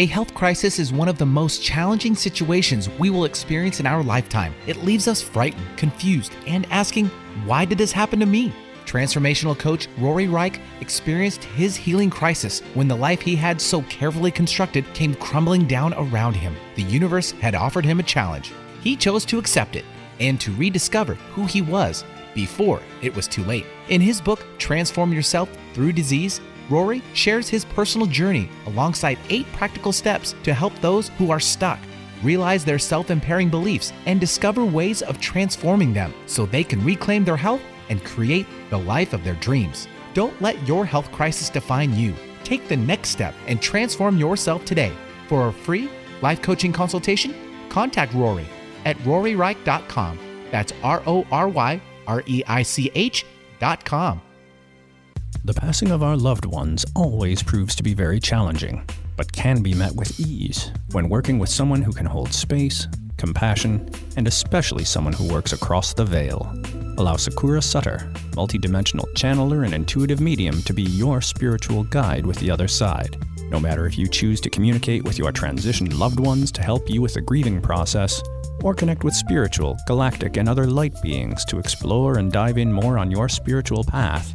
A 0.00 0.06
health 0.06 0.32
crisis 0.32 0.78
is 0.78 0.94
one 0.94 1.08
of 1.08 1.18
the 1.18 1.26
most 1.26 1.62
challenging 1.62 2.14
situations 2.14 2.88
we 2.98 3.10
will 3.10 3.26
experience 3.26 3.80
in 3.80 3.86
our 3.86 4.02
lifetime. 4.02 4.54
It 4.66 4.82
leaves 4.82 5.06
us 5.06 5.20
frightened, 5.20 5.76
confused, 5.76 6.32
and 6.46 6.66
asking, 6.70 7.08
why 7.44 7.66
did 7.66 7.76
this 7.76 7.92
happen 7.92 8.18
to 8.20 8.24
me? 8.24 8.50
Transformational 8.86 9.58
coach 9.58 9.88
Rory 9.98 10.26
Reich 10.26 10.58
experienced 10.80 11.44
his 11.44 11.76
healing 11.76 12.08
crisis 12.08 12.60
when 12.72 12.88
the 12.88 12.96
life 12.96 13.20
he 13.20 13.36
had 13.36 13.60
so 13.60 13.82
carefully 13.82 14.30
constructed 14.30 14.86
came 14.94 15.14
crumbling 15.16 15.66
down 15.66 15.92
around 15.92 16.32
him. 16.32 16.56
The 16.76 16.82
universe 16.84 17.32
had 17.32 17.54
offered 17.54 17.84
him 17.84 18.00
a 18.00 18.02
challenge. 18.02 18.54
He 18.82 18.96
chose 18.96 19.26
to 19.26 19.38
accept 19.38 19.76
it 19.76 19.84
and 20.18 20.40
to 20.40 20.54
rediscover 20.54 21.16
who 21.34 21.44
he 21.44 21.60
was 21.60 22.04
before 22.34 22.80
it 23.02 23.14
was 23.14 23.28
too 23.28 23.44
late. 23.44 23.66
In 23.90 24.00
his 24.00 24.18
book, 24.18 24.46
Transform 24.56 25.12
Yourself 25.12 25.50
Through 25.74 25.92
Disease, 25.92 26.40
Rory 26.70 27.02
shares 27.12 27.48
his 27.48 27.64
personal 27.64 28.06
journey 28.06 28.48
alongside 28.66 29.18
eight 29.28 29.50
practical 29.52 29.92
steps 29.92 30.34
to 30.44 30.54
help 30.54 30.72
those 30.80 31.08
who 31.18 31.30
are 31.30 31.40
stuck 31.40 31.80
realize 32.22 32.64
their 32.64 32.78
self 32.78 33.10
impairing 33.10 33.48
beliefs 33.48 33.92
and 34.06 34.20
discover 34.20 34.64
ways 34.64 35.02
of 35.02 35.20
transforming 35.20 35.92
them 35.92 36.14
so 36.26 36.46
they 36.46 36.64
can 36.64 36.84
reclaim 36.84 37.24
their 37.24 37.36
health 37.36 37.62
and 37.88 38.04
create 38.04 38.46
the 38.70 38.78
life 38.78 39.12
of 39.12 39.24
their 39.24 39.34
dreams. 39.34 39.88
Don't 40.14 40.40
let 40.40 40.66
your 40.66 40.84
health 40.84 41.10
crisis 41.12 41.50
define 41.50 41.94
you. 41.94 42.14
Take 42.44 42.68
the 42.68 42.76
next 42.76 43.10
step 43.10 43.34
and 43.46 43.60
transform 43.60 44.16
yourself 44.16 44.64
today. 44.64 44.92
For 45.28 45.48
a 45.48 45.52
free 45.52 45.90
life 46.22 46.42
coaching 46.42 46.72
consultation, 46.72 47.34
contact 47.68 48.14
Rory 48.14 48.46
at 48.84 48.96
roryreich.com. 48.98 50.18
That's 50.50 50.72
R 50.82 51.02
O 51.06 51.26
R 51.30 51.48
Y 51.48 51.80
R 52.06 52.22
E 52.26 52.42
I 52.46 52.62
C 52.62 52.90
H.com. 52.94 54.22
The 55.42 55.54
passing 55.54 55.90
of 55.90 56.02
our 56.02 56.18
loved 56.18 56.44
ones 56.44 56.84
always 56.94 57.42
proves 57.42 57.74
to 57.76 57.82
be 57.82 57.94
very 57.94 58.20
challenging, 58.20 58.86
but 59.16 59.32
can 59.32 59.62
be 59.62 59.72
met 59.72 59.94
with 59.94 60.20
ease 60.20 60.70
when 60.92 61.08
working 61.08 61.38
with 61.38 61.48
someone 61.48 61.80
who 61.80 61.92
can 61.92 62.04
hold 62.04 62.30
space, 62.34 62.86
compassion, 63.16 63.88
and 64.18 64.28
especially 64.28 64.84
someone 64.84 65.14
who 65.14 65.32
works 65.32 65.54
across 65.54 65.94
the 65.94 66.04
veil. 66.04 66.54
Allow 66.98 67.16
Sakura 67.16 67.62
Sutter, 67.62 68.12
multidimensional 68.32 69.10
channeler 69.14 69.64
and 69.64 69.72
intuitive 69.72 70.20
medium, 70.20 70.60
to 70.62 70.74
be 70.74 70.82
your 70.82 71.22
spiritual 71.22 71.84
guide 71.84 72.26
with 72.26 72.38
the 72.38 72.50
other 72.50 72.68
side. 72.68 73.16
No 73.48 73.58
matter 73.58 73.86
if 73.86 73.96
you 73.96 74.08
choose 74.08 74.42
to 74.42 74.50
communicate 74.50 75.04
with 75.04 75.18
your 75.18 75.32
transitioned 75.32 75.98
loved 75.98 76.20
ones 76.20 76.52
to 76.52 76.62
help 76.62 76.90
you 76.90 77.00
with 77.00 77.14
the 77.14 77.22
grieving 77.22 77.62
process, 77.62 78.22
or 78.62 78.74
connect 78.74 79.04
with 79.04 79.14
spiritual, 79.14 79.78
galactic, 79.86 80.36
and 80.36 80.50
other 80.50 80.66
light 80.66 81.00
beings 81.00 81.46
to 81.46 81.58
explore 81.58 82.18
and 82.18 82.30
dive 82.30 82.58
in 82.58 82.70
more 82.70 82.98
on 82.98 83.10
your 83.10 83.26
spiritual 83.26 83.82
path, 83.82 84.34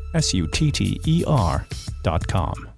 S 0.13 0.33
U 0.33 0.47
T 0.47 0.71
T 0.71 0.99
E 1.05 1.23
R 1.27 1.65
dot 2.03 2.27
com. 2.27 2.69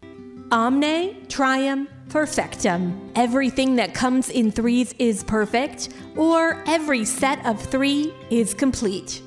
Omne 0.51 1.27
Trium 1.29 1.87
Perfectum. 2.09 3.11
Everything 3.15 3.75
that 3.77 3.95
comes 3.95 4.29
in 4.29 4.51
threes 4.51 4.93
is 4.99 5.23
perfect, 5.23 5.89
or 6.15 6.63
every 6.67 7.05
set 7.05 7.43
of 7.45 7.59
three 7.59 8.13
is 8.29 8.53
complete. 8.53 9.21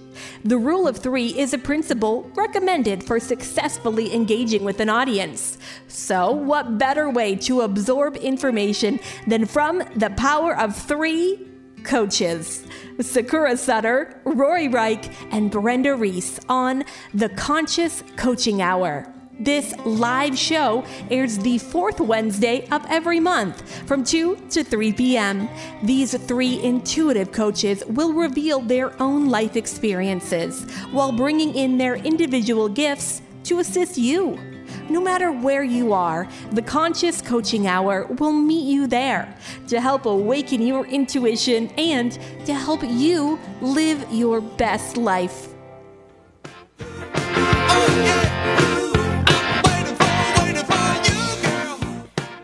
The 0.44 0.56
rule 0.56 0.86
of 0.86 0.98
three 0.98 1.38
is 1.38 1.52
a 1.52 1.58
principle 1.58 2.30
recommended 2.34 3.02
for 3.02 3.18
successfully 3.18 4.14
engaging 4.14 4.64
with 4.64 4.80
an 4.80 4.88
audience. 4.88 5.58
So, 5.88 6.30
what 6.30 6.78
better 6.78 7.10
way 7.10 7.34
to 7.36 7.62
absorb 7.62 8.16
information 8.16 9.00
than 9.26 9.46
from 9.46 9.82
the 9.96 10.10
power 10.10 10.56
of 10.56 10.76
three 10.76 11.46
coaches? 11.86 12.66
Sakura 13.00 13.56
Sutter, 13.56 14.20
Rory 14.24 14.68
Reich, 14.68 15.10
and 15.32 15.50
Brenda 15.50 15.94
Reese 15.94 16.38
on 16.48 16.84
the 17.14 17.30
Conscious 17.30 18.02
Coaching 18.16 18.60
Hour. 18.60 19.10
This 19.38 19.74
live 19.84 20.38
show 20.38 20.84
airs 21.10 21.36
the 21.38 21.58
fourth 21.58 22.00
Wednesday 22.00 22.66
of 22.70 22.84
every 22.88 23.20
month 23.20 23.86
from 23.86 24.02
2 24.02 24.36
to 24.50 24.64
3 24.64 24.92
p.m. 24.94 25.48
These 25.82 26.16
three 26.26 26.62
intuitive 26.62 27.32
coaches 27.32 27.84
will 27.84 28.14
reveal 28.14 28.60
their 28.60 29.00
own 29.00 29.28
life 29.28 29.54
experiences 29.56 30.64
while 30.90 31.12
bringing 31.12 31.54
in 31.54 31.76
their 31.76 31.96
individual 31.96 32.68
gifts 32.68 33.20
to 33.44 33.58
assist 33.58 33.98
you. 33.98 34.55
No 34.88 35.00
matter 35.00 35.32
where 35.32 35.64
you 35.64 35.92
are, 35.92 36.28
the 36.52 36.62
Conscious 36.62 37.20
Coaching 37.20 37.66
Hour 37.66 38.06
will 38.06 38.32
meet 38.32 38.64
you 38.64 38.86
there 38.86 39.34
to 39.68 39.80
help 39.80 40.06
awaken 40.06 40.62
your 40.62 40.86
intuition 40.86 41.68
and 41.78 42.12
to 42.46 42.54
help 42.54 42.82
you 42.82 43.38
live 43.60 44.04
your 44.12 44.40
best 44.40 44.96
life. 44.96 45.48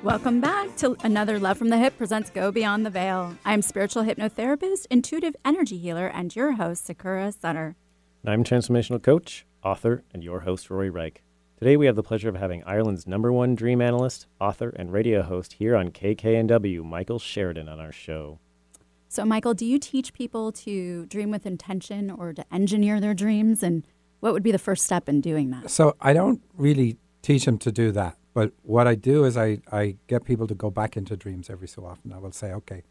Welcome 0.02 0.40
back 0.40 0.76
to 0.78 0.96
another 1.04 1.38
Love 1.38 1.58
from 1.58 1.68
the 1.68 1.76
Hyp 1.76 1.96
presents 1.96 2.28
Go 2.28 2.50
Beyond 2.50 2.84
the 2.84 2.90
Veil. 2.90 3.36
I'm 3.44 3.62
spiritual 3.62 4.02
hypnotherapist, 4.02 4.86
intuitive 4.90 5.36
energy 5.44 5.78
healer, 5.78 6.08
and 6.08 6.34
your 6.34 6.52
host, 6.52 6.86
Sakura 6.86 7.30
Sutter. 7.30 7.76
And 8.24 8.32
I'm 8.32 8.42
transformational 8.42 9.00
coach, 9.00 9.46
author, 9.62 10.02
and 10.12 10.24
your 10.24 10.40
host, 10.40 10.70
Rory 10.70 10.90
Reich. 10.90 11.22
Today 11.62 11.76
we 11.76 11.86
have 11.86 11.94
the 11.94 12.02
pleasure 12.02 12.28
of 12.28 12.34
having 12.34 12.64
Ireland's 12.64 13.06
number 13.06 13.32
one 13.32 13.54
dream 13.54 13.80
analyst, 13.80 14.26
author, 14.40 14.70
and 14.70 14.92
radio 14.92 15.22
host 15.22 15.52
here 15.52 15.76
on 15.76 15.90
KKNW, 15.90 16.82
Michael 16.82 17.20
Sheridan, 17.20 17.68
on 17.68 17.78
our 17.78 17.92
show. 17.92 18.40
So, 19.06 19.24
Michael, 19.24 19.54
do 19.54 19.64
you 19.64 19.78
teach 19.78 20.12
people 20.12 20.50
to 20.50 21.06
dream 21.06 21.30
with 21.30 21.46
intention 21.46 22.10
or 22.10 22.32
to 22.32 22.44
engineer 22.52 22.98
their 22.98 23.14
dreams? 23.14 23.62
And 23.62 23.86
what 24.18 24.32
would 24.32 24.42
be 24.42 24.50
the 24.50 24.58
first 24.58 24.84
step 24.84 25.08
in 25.08 25.20
doing 25.20 25.50
that? 25.52 25.70
So 25.70 25.94
I 26.00 26.12
don't 26.12 26.42
really 26.56 26.96
teach 27.22 27.44
them 27.44 27.58
to 27.58 27.70
do 27.70 27.92
that. 27.92 28.16
But 28.34 28.50
what 28.62 28.88
I 28.88 28.96
do 28.96 29.22
is 29.22 29.36
I, 29.36 29.58
I 29.70 29.98
get 30.08 30.24
people 30.24 30.48
to 30.48 30.56
go 30.56 30.68
back 30.68 30.96
into 30.96 31.16
dreams 31.16 31.48
every 31.48 31.68
so 31.68 31.86
often. 31.86 32.12
I 32.12 32.18
will 32.18 32.32
say, 32.32 32.52
okay, 32.54 32.82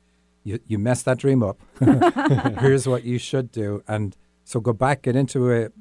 you, 0.46 0.60
you 0.66 0.80
messed 0.80 1.04
that 1.04 1.18
dream 1.18 1.44
up. 1.44 1.60
Here's 2.62 2.88
what 2.88 3.04
you 3.04 3.18
should 3.18 3.52
do. 3.52 3.84
And 3.86 4.16
so 4.46 4.62
go 4.62 4.72
back, 4.72 5.02
get 5.02 5.18
into 5.18 5.52
a 5.52 5.72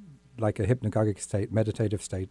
like 0.40 0.58
a 0.58 0.66
hypnagogic 0.66 1.20
state, 1.20 1.52
meditative 1.52 2.02
state, 2.02 2.30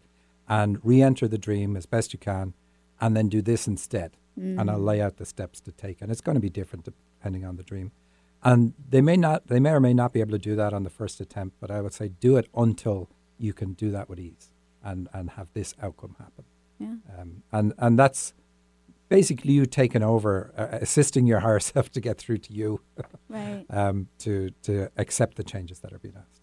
and 0.50 0.78
re-enter 0.84 1.26
the 1.28 1.38
dream 1.38 1.76
as 1.76 1.86
best 1.86 2.12
you 2.12 2.18
can, 2.18 2.52
and 3.00 3.16
then 3.16 3.28
do 3.30 3.40
this 3.40 3.66
instead. 3.66 4.10
And 4.36 4.70
I'll 4.70 4.78
lay 4.78 5.00
out 5.02 5.16
the 5.18 5.24
steps 5.26 5.60
to 5.62 5.72
take. 5.72 6.00
And 6.02 6.10
it's 6.10 6.20
going 6.22 6.34
to 6.34 6.40
be 6.40 6.48
different 6.50 6.84
depending 6.86 7.44
on 7.44 7.56
the 7.56 7.62
dream. 7.62 7.92
And 8.42 8.72
they 8.88 9.00
may 9.02 9.16
not 9.16 9.46
they 9.48 9.60
may 9.60 9.70
or 9.70 9.80
may 9.80 9.92
not 9.94 10.12
be 10.14 10.20
able 10.20 10.30
to 10.32 10.38
do 10.38 10.56
that 10.56 10.72
on 10.72 10.82
the 10.82 10.90
first 10.90 11.20
attempt, 11.20 11.56
but 11.60 11.70
I 11.70 11.80
would 11.82 11.92
say 11.92 12.08
do 12.08 12.36
it 12.38 12.46
until 12.54 13.08
you 13.38 13.52
can 13.52 13.74
do 13.74 13.90
that 13.90 14.08
with 14.08 14.18
ease. 14.18 14.50
and, 14.82 15.08
and 15.12 15.30
have 15.30 15.48
this 15.52 15.74
outcome 15.82 16.16
happen. 16.18 16.44
Yeah. 16.78 16.94
Um, 17.18 17.42
and, 17.52 17.74
and 17.78 17.98
that's 17.98 18.32
basically 19.10 19.52
you 19.52 19.66
taking 19.66 20.02
over, 20.02 20.52
uh, 20.56 20.78
assisting 20.80 21.26
your 21.26 21.40
higher 21.40 21.60
self 21.70 21.90
to 21.92 22.00
get 22.00 22.16
through 22.16 22.38
to 22.38 22.52
you, 22.54 22.80
Right. 23.28 23.66
um, 23.68 24.08
to, 24.20 24.50
to 24.62 24.88
accept 24.96 25.36
the 25.36 25.44
changes 25.44 25.80
that 25.80 25.92
are 25.92 25.98
being 25.98 26.14
asked. 26.16 26.40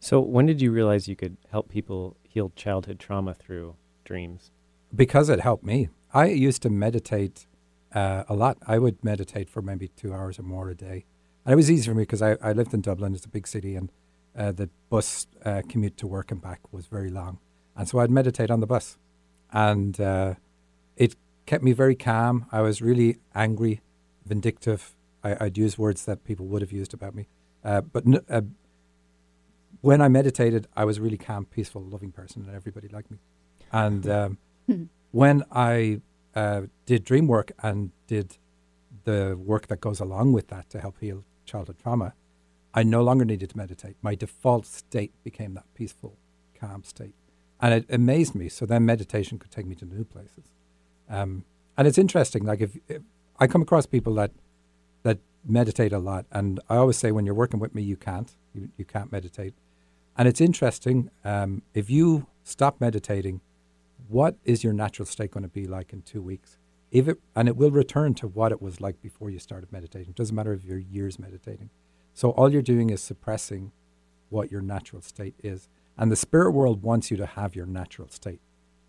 So, 0.00 0.20
when 0.20 0.46
did 0.46 0.60
you 0.62 0.72
realize 0.72 1.06
you 1.06 1.16
could 1.16 1.36
help 1.50 1.68
people 1.68 2.16
heal 2.32 2.52
childhood 2.56 2.98
trauma 2.98 3.34
through 3.34 3.76
dreams? 4.04 4.50
Because 4.94 5.28
it 5.28 5.40
helped 5.40 5.64
me. 5.64 5.88
I 6.12 6.26
used 6.26 6.62
to 6.62 6.70
meditate 6.70 7.46
uh, 7.94 8.24
a 8.28 8.34
lot. 8.34 8.58
I 8.66 8.78
would 8.78 9.02
meditate 9.04 9.48
for 9.50 9.62
maybe 9.62 9.88
two 9.88 10.12
hours 10.12 10.38
or 10.38 10.42
more 10.42 10.70
a 10.70 10.74
day. 10.74 11.04
And 11.44 11.52
it 11.52 11.56
was 11.56 11.70
easy 11.70 11.88
for 11.90 11.94
me 11.94 12.02
because 12.02 12.22
I, 12.22 12.36
I 12.42 12.52
lived 12.52 12.72
in 12.72 12.80
Dublin, 12.80 13.14
it's 13.14 13.24
a 13.24 13.28
big 13.28 13.46
city, 13.46 13.74
and 13.74 13.90
uh, 14.36 14.52
the 14.52 14.70
bus 14.88 15.26
uh, 15.44 15.62
commute 15.68 15.96
to 15.98 16.06
work 16.06 16.30
and 16.30 16.40
back 16.40 16.60
was 16.72 16.86
very 16.86 17.10
long. 17.10 17.38
And 17.76 17.88
so 17.88 17.98
I'd 17.98 18.10
meditate 18.10 18.50
on 18.50 18.60
the 18.60 18.66
bus. 18.66 18.96
And 19.52 20.00
uh, 20.00 20.34
it 20.96 21.16
kept 21.46 21.64
me 21.64 21.72
very 21.72 21.94
calm. 21.94 22.46
I 22.52 22.60
was 22.62 22.80
really 22.80 23.18
angry, 23.34 23.82
vindictive. 24.24 24.94
I, 25.22 25.44
I'd 25.44 25.58
use 25.58 25.76
words 25.76 26.04
that 26.06 26.24
people 26.24 26.46
would 26.46 26.62
have 26.62 26.72
used 26.72 26.94
about 26.94 27.14
me. 27.14 27.28
Uh, 27.64 27.80
but 27.80 28.04
uh, 28.30 28.42
when 29.82 30.00
I 30.00 30.08
meditated, 30.08 30.66
I 30.74 30.84
was 30.84 30.98
a 30.98 31.02
really 31.02 31.18
calm, 31.18 31.44
peaceful, 31.44 31.82
loving 31.82 32.12
person, 32.12 32.44
and 32.46 32.56
everybody 32.56 32.88
liked 32.88 33.10
me. 33.10 33.18
And 33.70 34.08
um, 34.08 34.38
when 35.10 35.44
I 35.52 36.00
uh, 36.34 36.62
did 36.86 37.04
dream 37.04 37.26
work 37.26 37.52
and 37.62 37.90
did 38.06 38.38
the 39.04 39.36
work 39.36 39.66
that 39.66 39.80
goes 39.80 40.00
along 40.00 40.32
with 40.32 40.48
that 40.48 40.70
to 40.70 40.80
help 40.80 40.98
heal 41.00 41.24
childhood 41.44 41.78
trauma, 41.82 42.14
I 42.72 42.84
no 42.84 43.02
longer 43.02 43.24
needed 43.24 43.50
to 43.50 43.56
meditate. 43.56 43.96
My 44.02 44.14
default 44.14 44.66
state 44.66 45.12
became 45.24 45.54
that 45.54 45.66
peaceful, 45.74 46.16
calm 46.58 46.84
state. 46.84 47.14
And 47.60 47.74
it 47.74 47.86
amazed 47.90 48.34
me. 48.34 48.48
So 48.48 48.64
then 48.64 48.86
meditation 48.86 49.38
could 49.38 49.50
take 49.50 49.66
me 49.66 49.74
to 49.76 49.84
new 49.84 50.04
places. 50.04 50.44
Um, 51.10 51.44
and 51.76 51.86
it's 51.86 51.98
interesting. 51.98 52.44
Like 52.44 52.60
if, 52.60 52.76
if 52.88 53.02
I 53.38 53.46
come 53.46 53.62
across 53.62 53.86
people 53.86 54.14
that 54.14 54.30
that 55.02 55.18
meditate 55.44 55.92
a 55.92 55.98
lot, 55.98 56.26
and 56.30 56.60
I 56.70 56.76
always 56.76 56.96
say 56.96 57.10
when 57.10 57.26
you're 57.26 57.34
working 57.34 57.58
with 57.58 57.74
me, 57.74 57.82
you 57.82 57.96
can't. 57.96 58.32
You, 58.54 58.68
you 58.76 58.84
can't 58.84 59.10
meditate. 59.10 59.54
And 60.16 60.28
it's 60.28 60.40
interesting. 60.40 61.10
Um, 61.24 61.62
if 61.74 61.88
you 61.88 62.26
stop 62.44 62.80
meditating, 62.80 63.40
what 64.08 64.36
is 64.44 64.62
your 64.62 64.72
natural 64.72 65.06
state 65.06 65.30
going 65.30 65.42
to 65.42 65.48
be 65.48 65.66
like 65.66 65.92
in 65.92 66.02
two 66.02 66.20
weeks? 66.20 66.58
If 66.90 67.08
it 67.08 67.18
and 67.34 67.48
it 67.48 67.56
will 67.56 67.70
return 67.70 68.12
to 68.14 68.28
what 68.28 68.52
it 68.52 68.60
was 68.60 68.80
like 68.80 69.00
before 69.00 69.30
you 69.30 69.38
started 69.38 69.72
meditating. 69.72 70.10
It 70.10 70.16
doesn't 70.16 70.36
matter 70.36 70.52
if 70.52 70.64
you're 70.64 70.78
years 70.78 71.18
meditating. 71.18 71.70
So 72.12 72.30
all 72.30 72.52
you're 72.52 72.60
doing 72.60 72.90
is 72.90 73.00
suppressing 73.00 73.72
what 74.28 74.52
your 74.52 74.60
natural 74.60 75.00
state 75.00 75.34
is. 75.42 75.68
And 75.96 76.12
the 76.12 76.16
spirit 76.16 76.50
world 76.50 76.82
wants 76.82 77.10
you 77.10 77.16
to 77.16 77.26
have 77.26 77.56
your 77.56 77.66
natural 77.66 78.08
state. 78.08 78.40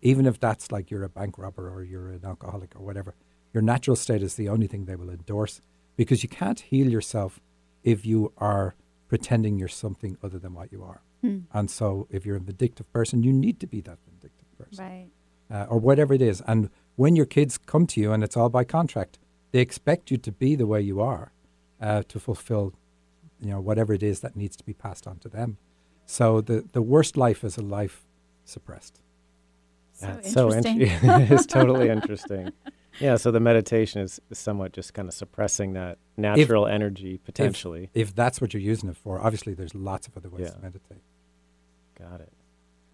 Even 0.02 0.26
if 0.26 0.38
that's 0.38 0.70
like 0.70 0.90
you're 0.90 1.04
a 1.04 1.08
bank 1.08 1.38
robber 1.38 1.70
or 1.70 1.82
you're 1.82 2.10
an 2.10 2.24
alcoholic 2.24 2.76
or 2.76 2.80
whatever. 2.80 3.14
Your 3.54 3.62
natural 3.62 3.96
state 3.96 4.22
is 4.22 4.34
the 4.34 4.50
only 4.50 4.66
thing 4.66 4.84
they 4.84 4.96
will 4.96 5.10
endorse 5.10 5.62
because 5.96 6.22
you 6.22 6.28
can't 6.28 6.60
heal 6.60 6.90
yourself 6.90 7.40
if 7.82 8.04
you 8.04 8.32
are 8.36 8.74
pretending 9.08 9.58
you're 9.58 9.68
something 9.68 10.16
other 10.22 10.38
than 10.38 10.54
what 10.54 10.72
you 10.72 10.82
are. 10.82 11.02
Hmm. 11.22 11.38
And 11.52 11.70
so 11.70 12.06
if 12.10 12.24
you're 12.26 12.36
a 12.36 12.40
vindictive 12.40 12.90
person, 12.92 13.22
you 13.22 13.32
need 13.32 13.60
to 13.60 13.66
be 13.66 13.80
that 13.82 13.98
vindictive 14.06 14.58
person 14.58 14.84
Right. 14.84 15.08
uh, 15.50 15.66
or 15.68 15.78
whatever 15.78 16.14
it 16.14 16.22
is. 16.22 16.42
And 16.46 16.70
when 16.96 17.16
your 17.16 17.26
kids 17.26 17.58
come 17.58 17.86
to 17.88 18.00
you, 18.00 18.12
and 18.12 18.22
it's 18.24 18.36
all 18.36 18.48
by 18.48 18.64
contract, 18.64 19.18
they 19.52 19.60
expect 19.60 20.10
you 20.10 20.16
to 20.18 20.32
be 20.32 20.54
the 20.56 20.66
way 20.66 20.80
you 20.80 21.00
are 21.00 21.32
uh, 21.80 22.02
to 22.08 22.18
fulfill, 22.20 22.72
you 23.40 23.50
know, 23.50 23.60
whatever 23.60 23.92
it 23.92 24.02
is 24.02 24.20
that 24.20 24.36
needs 24.36 24.56
to 24.56 24.64
be 24.64 24.72
passed 24.74 25.06
on 25.06 25.18
to 25.18 25.28
them. 25.28 25.58
So 26.06 26.40
the 26.40 26.64
the 26.72 26.82
worst 26.82 27.16
life 27.16 27.42
is 27.44 27.56
a 27.56 27.62
life 27.62 28.04
suppressed. 28.44 29.00
So 29.92 30.06
That's 30.06 30.32
so 30.32 30.52
interesting. 30.52 30.80
int- 30.82 31.30
it's 31.32 31.46
totally 31.46 31.88
interesting. 31.88 32.52
Yeah, 33.00 33.16
so 33.16 33.30
the 33.30 33.40
meditation 33.40 34.00
is, 34.00 34.20
somewhat 34.32 34.72
just 34.72 34.94
kind 34.94 35.08
of 35.08 35.14
suppressing 35.14 35.72
that 35.72 35.98
natural 36.16 36.66
energy 36.66 37.18
potentially. 37.18 37.90
If 37.94 38.14
that's 38.14 38.40
what 38.40 38.54
you're 38.54 38.62
using 38.62 38.88
it 38.88 38.96
for, 38.96 39.20
obviously 39.20 39.54
there's 39.54 39.74
lots 39.74 40.06
of 40.06 40.16
other 40.16 40.28
ways 40.28 40.46
Yeah. 40.46 40.50
to 40.52 40.60
meditate. 40.60 41.02
Got 41.98 42.20
it. 42.20 42.32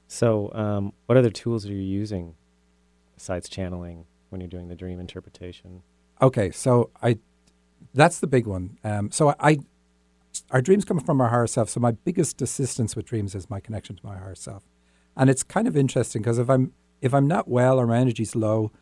So, 0.09 0.51
um, 0.55 0.92
what 1.07 1.16
other 1.18 1.30
tools 1.30 1.66
are 1.66 1.72
you 1.72 1.78
using 1.80 2.34
besides 3.14 3.48
channeling 3.48 4.07
when 4.30 4.40
you're 4.40 4.48
doing 4.48 4.68
the 4.68 4.74
dream 4.74 4.98
interpretation? 5.01 5.82
Okay, 6.20 6.51
so 6.51 6.90
I, 7.03 7.18
that's 7.94 8.18
the 8.20 8.26
big 8.26 8.46
one. 8.46 8.78
Um, 8.84 9.11
so 9.11 9.34
I, 9.38 9.59
our 10.51 10.61
dreams 10.61 10.84
come 10.84 10.98
from 11.01 11.20
our 11.20 11.28
higher 11.28 11.46
self. 11.46 11.68
So 11.70 11.80
my 11.80 11.92
biggest 11.92 12.42
assistance 12.42 12.96
with 12.96 13.07
dreams 13.07 13.34
is 13.34 13.48
my 13.48 13.61
connection 13.61 13.96
to 13.96 14.05
my 14.07 14.16
higher 14.18 14.34
self, 14.34 14.64
and 15.16 15.30
it's 15.30 15.42
kind 15.42 15.68
of 15.68 15.76
interesting 15.76 16.22
because 16.22 16.38
if 16.38 16.48
I'm 16.51 16.72
if 17.01 17.14
I'm 17.14 17.26
not 17.26 17.48
well 17.48 17.78
or 17.78 17.86
my 17.86 17.98
energy's 17.98 18.34
low, 18.36 18.72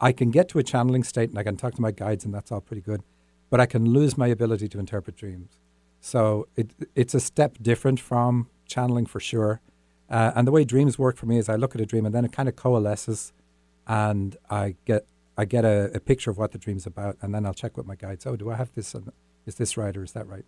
I 0.00 0.12
can 0.12 0.30
get 0.30 0.48
to 0.50 0.58
a 0.58 0.62
channeling 0.62 1.04
state 1.04 1.30
and 1.30 1.38
I 1.38 1.42
can 1.42 1.56
talk 1.56 1.74
to 1.74 1.82
my 1.82 1.90
guides 1.90 2.24
and 2.24 2.32
that's 2.32 2.50
all 2.50 2.60
pretty 2.60 2.80
good, 2.80 3.02
but 3.50 3.60
I 3.60 3.66
can 3.66 3.84
lose 3.84 4.16
my 4.16 4.28
ability 4.28 4.68
to 4.68 4.78
interpret 4.78 5.16
dreams. 5.16 5.60
So 6.00 6.48
it 6.56 6.70
it's 6.94 7.14
a 7.14 7.20
step 7.20 7.58
different 7.60 8.00
from 8.00 8.48
channeling 8.66 9.06
for 9.06 9.20
sure. 9.20 9.60
Uh, 10.08 10.32
and 10.34 10.46
the 10.46 10.50
way 10.50 10.64
dreams 10.64 10.98
work 10.98 11.16
for 11.16 11.26
me 11.26 11.38
is 11.38 11.48
I 11.48 11.56
look 11.56 11.74
at 11.74 11.80
a 11.80 11.86
dream 11.86 12.06
and 12.06 12.14
then 12.14 12.24
it 12.24 12.32
kind 12.32 12.48
of 12.48 12.56
coalesces, 12.56 13.32
and 13.86 14.36
I 14.48 14.76
get 14.86 15.06
I 15.36 15.44
get 15.44 15.64
a, 15.64 15.90
a 15.94 16.00
picture 16.00 16.30
of 16.30 16.38
what 16.38 16.52
the 16.52 16.58
dream's 16.58 16.86
about, 16.86 17.16
and 17.20 17.34
then 17.34 17.46
I'll 17.46 17.54
check 17.54 17.76
with 17.76 17.86
my 17.86 17.94
guides. 17.94 18.26
Oh, 18.26 18.36
do 18.36 18.50
I 18.50 18.56
have 18.56 18.72
this? 18.74 18.94
Is 19.46 19.54
this 19.56 19.76
right 19.76 19.96
or 19.96 20.02
is 20.02 20.12
that 20.12 20.26
right? 20.26 20.44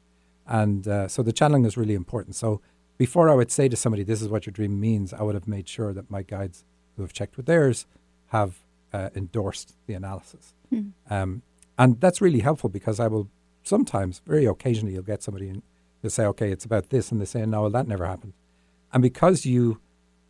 And 0.46 0.88
uh, 0.88 1.09
so 1.09 1.22
the 1.22 1.32
channeling 1.32 1.64
is 1.64 1.76
really 1.76 1.94
important. 1.94 2.34
So 2.34 2.61
before 2.98 3.28
I 3.30 3.34
would 3.34 3.50
say 3.53 3.68
to 3.68 3.76
somebody, 3.76 4.03
"This 4.03 4.22
is 4.22 4.28
what 4.28 4.46
your 4.46 4.53
dream 4.53 4.80
means," 4.80 5.12
I 5.12 5.22
would 5.22 5.34
have 5.34 5.46
made 5.46 5.68
sure 5.68 5.92
that 5.92 6.11
my 6.11 6.22
guides, 6.22 6.64
who 6.96 7.03
have 7.03 7.12
checked 7.12 7.36
with 7.36 7.46
theirs, 7.46 7.86
have 8.28 8.62
uh, 8.93 9.11
endorsed 9.14 9.76
the 9.86 9.95
analysis. 9.95 10.55
Hmm. 10.70 10.88
Um, 11.11 11.43
and 11.78 12.01
that's 12.01 12.20
really 12.20 12.40
helpful 12.40 12.70
because 12.70 13.01
I 13.01 13.09
will 13.09 13.28
sometimes, 13.62 14.20
very 14.26 14.45
occasionally, 14.45 14.95
you'll 14.95 15.03
get 15.03 15.22
somebody 15.22 15.49
and 15.49 15.62
you'll 16.03 16.11
say, 16.11 16.24
"Okay, 16.26 16.51
it's 16.51 16.64
about 16.64 16.90
this," 16.90 17.11
and 17.11 17.20
they 17.20 17.24
say, 17.24 17.45
"No, 17.47 17.68
that 17.68 17.88
never 17.88 18.07
happened." 18.07 18.34
And 18.93 19.03
because 19.03 19.47
you 19.47 19.80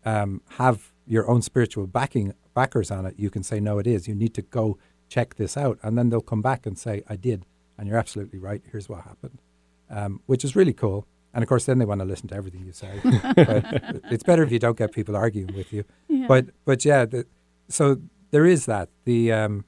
um, 0.04 0.40
have 0.50 0.92
your 1.06 1.28
own 1.28 1.42
spiritual 1.42 1.86
backing 1.86 2.34
backers 2.54 2.90
on 2.90 3.06
it, 3.06 3.14
you 3.18 3.30
can 3.30 3.42
say, 3.42 3.60
"No, 3.60 3.78
it 3.78 3.86
is." 3.86 4.06
You 4.06 4.14
need 4.14 4.34
to 4.34 4.42
go 4.42 4.78
check 5.08 5.34
this 5.34 5.56
out, 5.56 5.78
and 5.82 5.98
then 5.98 6.08
they'll 6.10 6.20
come 6.20 6.42
back 6.42 6.66
and 6.66 6.78
say, 6.78 7.02
"I 7.08 7.16
did," 7.16 7.44
and 7.76 7.88
you're 7.88 7.98
absolutely 7.98 8.38
right. 8.38 8.62
Here's 8.70 8.88
what 8.88 9.02
happened, 9.02 9.38
um, 9.90 10.20
which 10.26 10.44
is 10.44 10.54
really 10.54 10.72
cool. 10.74 11.06
And 11.34 11.42
of 11.42 11.48
course, 11.48 11.64
then 11.64 11.78
they 11.78 11.86
want 11.86 12.00
to 12.00 12.04
listen 12.04 12.28
to 12.28 12.34
everything 12.34 12.64
you 12.66 12.72
say. 12.72 13.00
but 13.36 14.02
it's 14.10 14.22
better 14.22 14.42
if 14.42 14.52
you 14.52 14.58
don't 14.58 14.76
get 14.76 14.92
people 14.92 15.16
arguing 15.16 15.54
with 15.54 15.72
you. 15.72 15.84
Yeah. 16.08 16.26
But 16.28 16.46
but 16.64 16.84
yeah, 16.84 17.06
the, 17.06 17.26
so 17.68 17.96
there 18.32 18.44
is 18.44 18.66
that. 18.66 18.88
The 19.04 19.30
um, 19.30 19.64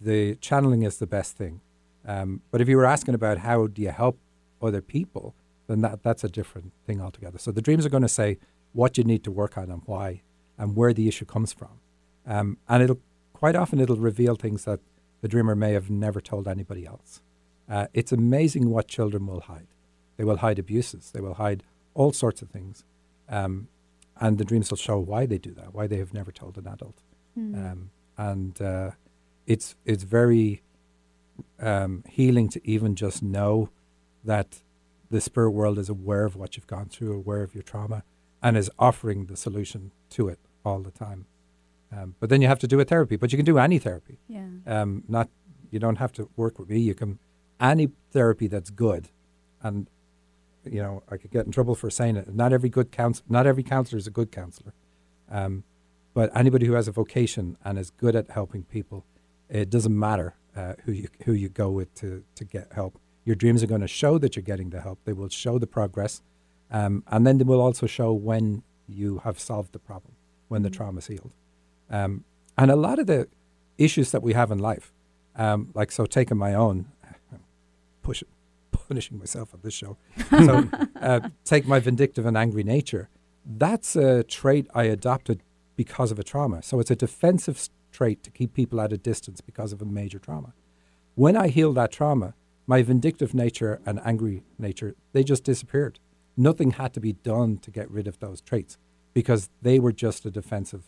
the 0.00 0.34
channeling 0.36 0.82
is 0.82 0.98
the 0.98 1.06
best 1.06 1.36
thing. 1.36 1.60
Um, 2.04 2.40
but 2.50 2.60
if 2.60 2.68
you 2.68 2.76
were 2.76 2.86
asking 2.86 3.14
about 3.14 3.38
how 3.38 3.66
do 3.66 3.82
you 3.82 3.90
help 3.90 4.18
other 4.60 4.80
people, 4.80 5.34
then 5.68 5.82
that 5.82 6.02
that's 6.02 6.24
a 6.24 6.28
different 6.28 6.72
thing 6.86 7.00
altogether. 7.00 7.38
So 7.38 7.52
the 7.52 7.62
dreams 7.62 7.86
are 7.86 7.90
going 7.90 8.02
to 8.02 8.08
say 8.08 8.38
what 8.72 8.98
you 8.98 9.04
need 9.04 9.22
to 9.24 9.30
work 9.30 9.56
on 9.56 9.70
and 9.70 9.82
why, 9.86 10.22
and 10.56 10.74
where 10.74 10.92
the 10.92 11.06
issue 11.06 11.24
comes 11.24 11.52
from, 11.52 11.80
um, 12.26 12.58
and 12.68 12.82
it'll 12.82 13.00
quite 13.32 13.54
often 13.54 13.78
it'll 13.78 13.96
reveal 13.96 14.34
things 14.34 14.64
that 14.64 14.80
the 15.20 15.28
dreamer 15.28 15.54
may 15.54 15.72
have 15.72 15.90
never 15.90 16.20
told 16.20 16.48
anybody 16.48 16.86
else. 16.86 17.22
Uh, 17.68 17.86
it's 17.92 18.12
amazing 18.12 18.70
what 18.70 18.88
children 18.88 19.26
will 19.26 19.42
hide. 19.42 19.66
They 20.16 20.24
will 20.24 20.38
hide 20.38 20.58
abuses. 20.58 21.10
They 21.10 21.20
will 21.20 21.34
hide 21.34 21.62
all 21.94 22.12
sorts 22.12 22.40
of 22.40 22.48
things, 22.48 22.84
um, 23.28 23.68
and 24.18 24.38
the 24.38 24.44
dreams 24.44 24.70
will 24.70 24.78
show 24.78 24.98
why 24.98 25.26
they 25.26 25.38
do 25.38 25.52
that, 25.52 25.74
why 25.74 25.86
they 25.86 25.98
have 25.98 26.14
never 26.14 26.32
told 26.32 26.56
an 26.56 26.66
adult. 26.66 27.02
Hmm. 27.38 27.54
Um, 27.54 27.90
and 28.16 28.60
uh, 28.60 28.90
it's 29.46 29.76
it's 29.84 30.02
very 30.02 30.62
um, 31.60 32.02
healing 32.08 32.48
to 32.48 32.60
even 32.68 32.96
just 32.96 33.22
know 33.22 33.70
that 34.24 34.62
the 35.10 35.20
spirit 35.20 35.50
world 35.50 35.78
is 35.78 35.88
aware 35.88 36.24
of 36.24 36.34
what 36.34 36.56
you've 36.56 36.66
gone 36.66 36.88
through, 36.88 37.14
aware 37.14 37.42
of 37.42 37.54
your 37.54 37.62
trauma, 37.62 38.02
and 38.42 38.56
is 38.56 38.70
offering 38.78 39.26
the 39.26 39.36
solution 39.36 39.92
to 40.10 40.28
it 40.28 40.38
all 40.64 40.80
the 40.80 40.90
time. 40.90 41.26
Um, 41.96 42.16
but 42.20 42.28
then 42.28 42.42
you 42.42 42.48
have 42.48 42.58
to 42.58 42.66
do 42.66 42.80
a 42.80 42.84
therapy. 42.84 43.16
But 43.16 43.32
you 43.32 43.38
can 43.38 43.46
do 43.46 43.58
any 43.58 43.78
therapy. 43.78 44.18
yeah. 44.28 44.46
Um, 44.66 45.04
not 45.08 45.28
you 45.70 45.78
don't 45.78 45.96
have 45.96 46.12
to 46.12 46.28
work 46.36 46.58
with 46.58 46.68
me. 46.68 46.78
You 46.80 46.94
can 46.94 47.18
any 47.60 47.90
therapy 48.10 48.48
that's 48.48 48.70
good, 48.70 49.08
and 49.62 49.88
you 50.64 50.82
know 50.82 51.02
I 51.08 51.16
could 51.16 51.30
get 51.30 51.46
in 51.46 51.52
trouble 51.52 51.76
for 51.76 51.88
saying 51.88 52.16
it. 52.16 52.34
Not 52.34 52.52
every 52.52 52.68
good 52.68 52.90
counsel, 52.90 53.24
not 53.28 53.46
every 53.46 53.62
counselor 53.62 53.98
is 53.98 54.06
a 54.06 54.10
good 54.10 54.32
counselor, 54.32 54.74
um, 55.30 55.64
but 56.18 56.36
anybody 56.36 56.66
who 56.66 56.72
has 56.72 56.88
a 56.88 56.90
vocation 56.90 57.56
and 57.64 57.78
is 57.78 57.90
good 57.90 58.16
at 58.16 58.28
helping 58.28 58.64
people, 58.64 59.04
it 59.48 59.70
doesn't 59.70 59.96
matter 59.96 60.34
uh, 60.56 60.72
who 60.84 60.90
you 60.90 61.06
who 61.24 61.32
you 61.32 61.48
go 61.48 61.70
with 61.70 61.94
to 61.94 62.24
to 62.34 62.44
get 62.44 62.72
help. 62.72 62.98
Your 63.24 63.36
dreams 63.36 63.62
are 63.62 63.68
going 63.68 63.82
to 63.82 63.94
show 64.02 64.18
that 64.18 64.34
you're 64.34 64.42
getting 64.42 64.70
the 64.70 64.80
help. 64.80 64.98
They 65.04 65.12
will 65.12 65.28
show 65.28 65.60
the 65.60 65.68
progress, 65.68 66.20
um, 66.72 67.04
and 67.06 67.24
then 67.24 67.38
they 67.38 67.44
will 67.44 67.60
also 67.60 67.86
show 67.86 68.12
when 68.12 68.64
you 68.88 69.18
have 69.18 69.38
solved 69.38 69.70
the 69.70 69.78
problem, 69.78 70.14
when 70.48 70.62
the 70.62 70.70
trauma's 70.70 71.06
healed. 71.06 71.30
Um, 71.88 72.24
and 72.56 72.68
a 72.72 72.76
lot 72.88 72.98
of 72.98 73.06
the 73.06 73.28
issues 73.86 74.10
that 74.10 74.20
we 74.20 74.32
have 74.32 74.50
in 74.50 74.58
life, 74.58 74.92
um, 75.36 75.70
like 75.72 75.92
so 75.92 76.04
taking 76.04 76.36
my 76.36 76.52
own, 76.52 76.86
push, 78.02 78.24
punishing 78.72 79.20
myself 79.20 79.54
on 79.54 79.60
this 79.62 79.74
show. 79.74 79.96
So 80.30 80.68
uh, 81.00 81.20
take 81.44 81.68
my 81.68 81.78
vindictive 81.78 82.26
and 82.26 82.36
angry 82.36 82.64
nature. 82.64 83.08
that's 83.46 83.94
a 83.94 84.24
trait 84.24 84.66
I 84.74 84.84
adopted 84.84 85.38
because 85.78 86.10
of 86.10 86.18
a 86.18 86.24
trauma. 86.24 86.60
So 86.60 86.80
it's 86.80 86.90
a 86.90 86.96
defensive 86.96 87.68
trait 87.92 88.24
to 88.24 88.30
keep 88.32 88.52
people 88.52 88.80
at 88.80 88.92
a 88.92 88.98
distance 88.98 89.40
because 89.40 89.72
of 89.72 89.80
a 89.80 89.84
major 89.84 90.18
trauma. 90.18 90.52
When 91.14 91.36
I 91.36 91.46
healed 91.48 91.76
that 91.76 91.92
trauma, 91.92 92.34
my 92.66 92.82
vindictive 92.82 93.32
nature 93.32 93.80
and 93.86 94.00
angry 94.04 94.42
nature, 94.58 94.96
they 95.12 95.22
just 95.22 95.44
disappeared. 95.44 96.00
Nothing 96.36 96.72
had 96.72 96.92
to 96.94 97.00
be 97.00 97.12
done 97.12 97.58
to 97.58 97.70
get 97.70 97.88
rid 97.90 98.08
of 98.08 98.18
those 98.18 98.40
traits 98.40 98.76
because 99.14 99.50
they 99.62 99.78
were 99.78 99.92
just 99.92 100.26
a 100.26 100.32
defensive 100.32 100.84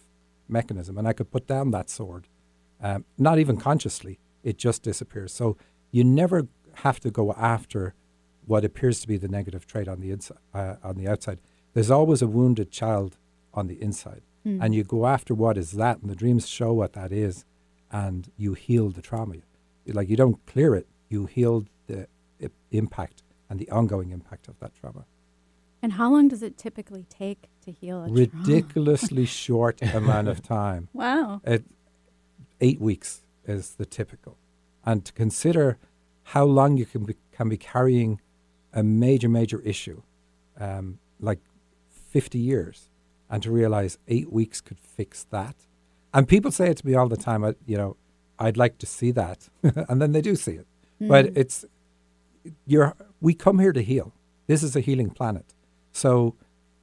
mechanism. 0.48 0.98
And 0.98 1.06
I 1.06 1.12
could 1.12 1.30
put 1.30 1.46
down 1.46 1.70
that 1.70 1.88
sword, 1.88 2.26
um, 2.82 3.04
not 3.16 3.38
even 3.38 3.56
consciously, 3.58 4.18
it 4.42 4.58
just 4.58 4.82
disappears. 4.82 5.32
So 5.32 5.56
you 5.92 6.02
never 6.02 6.48
have 6.84 6.98
to 7.00 7.12
go 7.12 7.32
after 7.34 7.94
what 8.44 8.64
appears 8.64 9.00
to 9.02 9.06
be 9.06 9.16
the 9.16 9.28
negative 9.28 9.68
trait 9.68 9.86
on 9.86 10.00
the 10.00 10.12
uh, 10.52 10.74
on 10.82 10.96
the 10.96 11.06
outside. 11.06 11.38
There's 11.74 11.92
always 11.92 12.22
a 12.22 12.26
wounded 12.26 12.72
child 12.72 13.16
on 13.54 13.68
the 13.68 13.80
inside, 13.80 14.22
Mm. 14.46 14.58
and 14.62 14.74
you 14.74 14.84
go 14.84 15.06
after 15.06 15.34
what 15.34 15.58
is 15.58 15.72
that, 15.72 15.98
and 16.00 16.10
the 16.10 16.14
dreams 16.14 16.48
show 16.48 16.72
what 16.72 16.94
that 16.94 17.12
is, 17.12 17.44
and 17.92 18.30
you 18.38 18.54
heal 18.54 18.88
the 18.90 19.02
trauma. 19.02 19.36
Like 19.86 20.08
you 20.08 20.16
don't 20.16 20.44
clear 20.46 20.74
it, 20.74 20.86
you 21.08 21.26
heal 21.26 21.66
the 21.86 22.06
i- 22.42 22.48
impact 22.70 23.22
and 23.48 23.58
the 23.58 23.68
ongoing 23.70 24.10
impact 24.12 24.48
of 24.48 24.58
that 24.60 24.72
trauma. 24.74 25.04
And 25.82 25.92
how 25.94 26.10
long 26.10 26.28
does 26.28 26.42
it 26.42 26.56
typically 26.58 27.04
take 27.08 27.48
to 27.64 27.70
heal 27.72 28.04
a 28.04 28.06
trauma? 28.08 28.20
Ridiculously 28.20 29.24
short 29.42 29.80
amount 29.82 30.28
of 30.28 30.42
time. 30.42 30.88
Wow. 30.92 31.40
It, 31.44 31.64
eight 32.60 32.80
weeks 32.80 33.22
is 33.46 33.72
the 33.74 33.86
typical. 33.86 34.36
And 34.84 35.04
to 35.04 35.12
consider 35.12 35.78
how 36.24 36.44
long 36.44 36.76
you 36.76 36.86
can 36.86 37.04
be, 37.04 37.16
can 37.32 37.48
be 37.48 37.56
carrying 37.56 38.20
a 38.72 38.82
major, 38.82 39.28
major 39.28 39.60
issue, 39.62 40.02
um, 40.58 40.98
like 41.18 41.40
50 42.10 42.38
years, 42.38 42.89
and 43.30 43.42
to 43.42 43.50
realize 43.50 43.98
eight 44.08 44.32
weeks 44.32 44.60
could 44.60 44.78
fix 44.78 45.24
that. 45.30 45.54
And 46.12 46.26
people 46.28 46.50
say 46.50 46.70
it 46.70 46.78
to 46.78 46.86
me 46.86 46.94
all 46.94 47.08
the 47.08 47.16
time, 47.16 47.42
you 47.66 47.76
know, 47.76 47.96
I'd 48.38 48.56
like 48.56 48.78
to 48.78 48.86
see 48.86 49.10
that. 49.12 49.48
and 49.62 50.02
then 50.02 50.12
they 50.12 50.20
do 50.20 50.34
see 50.36 50.52
it. 50.52 50.66
But 51.00 51.26
Mm. 51.26 51.32
it's, 51.36 51.64
you're, 52.66 52.94
we 53.20 53.34
come 53.34 53.58
here 53.58 53.72
to 53.72 53.82
heal. 53.82 54.12
This 54.46 54.62
is 54.62 54.74
a 54.76 54.80
healing 54.80 55.10
planet. 55.10 55.54
So 55.92 56.34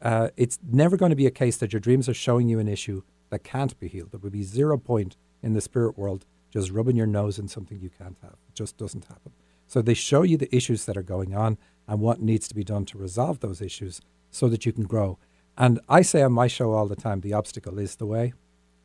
uh, 0.02 0.30
it's 0.38 0.60
never 0.72 0.98
going 0.98 1.10
to 1.10 1.16
be 1.16 1.26
a 1.28 1.32
case 1.32 1.58
that 1.58 1.74
your 1.74 1.80
dreams 1.80 2.08
are 2.08 2.14
showing 2.14 2.48
you 2.48 2.60
an 2.60 2.68
issue 2.68 3.02
that 3.30 3.43
can't 3.43 3.78
be 3.80 3.88
healed. 3.88 4.12
There 4.12 4.20
would 4.20 4.32
be 4.32 4.43
zero 4.43 4.78
point 4.78 5.18
in 5.43 5.54
the 5.54 5.62
spirit 5.62 5.98
world 5.98 6.26
just 6.50 6.72
rubbing 6.72 6.95
your 6.95 7.08
nose 7.08 7.38
in 7.38 7.48
something 7.48 7.80
you 7.80 7.89
can't 7.89 8.18
have. 8.22 8.38
It 8.48 8.54
just 8.56 8.78
doesn't 8.78 9.06
happen. 9.06 9.34
So 9.68 9.82
they 9.82 9.93
show 9.93 10.22
you 10.24 10.38
the 10.38 10.54
issues 10.56 10.86
that 10.86 10.95
are 10.95 11.04
going 11.04 11.36
on 11.36 11.58
and 11.88 12.00
what 12.00 12.22
needs 12.22 12.48
to 12.48 12.56
be 12.56 12.64
done 12.64 12.86
to 12.86 12.98
resolve 12.98 13.41
those 13.41 13.62
issues 13.62 14.00
so 14.32 14.48
that 14.48 14.66
you 14.66 14.72
can 14.72 14.86
grow. 14.86 15.18
And 15.58 15.80
I 15.89 16.01
say 16.03 16.22
on 16.22 16.34
my 16.34 16.47
show 16.47 16.74
all 16.74 16.88
the 16.88 16.95
time, 16.95 17.22
the 17.22 17.34
obstacle 17.34 17.80
is 17.80 17.95
the 17.95 18.05
way. 18.05 18.34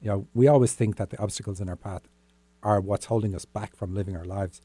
You 0.00 0.08
know, 0.08 0.26
we 0.34 0.48
always 0.48 0.72
think 0.72 0.96
that 0.96 1.10
the 1.10 1.20
obstacles 1.20 1.60
in 1.60 1.68
our 1.68 1.76
path 1.76 2.08
are 2.62 2.80
what's 2.80 3.06
holding 3.06 3.34
us 3.34 3.44
back 3.44 3.76
from 3.76 3.94
living 3.94 4.16
our 4.16 4.24
lives. 4.24 4.60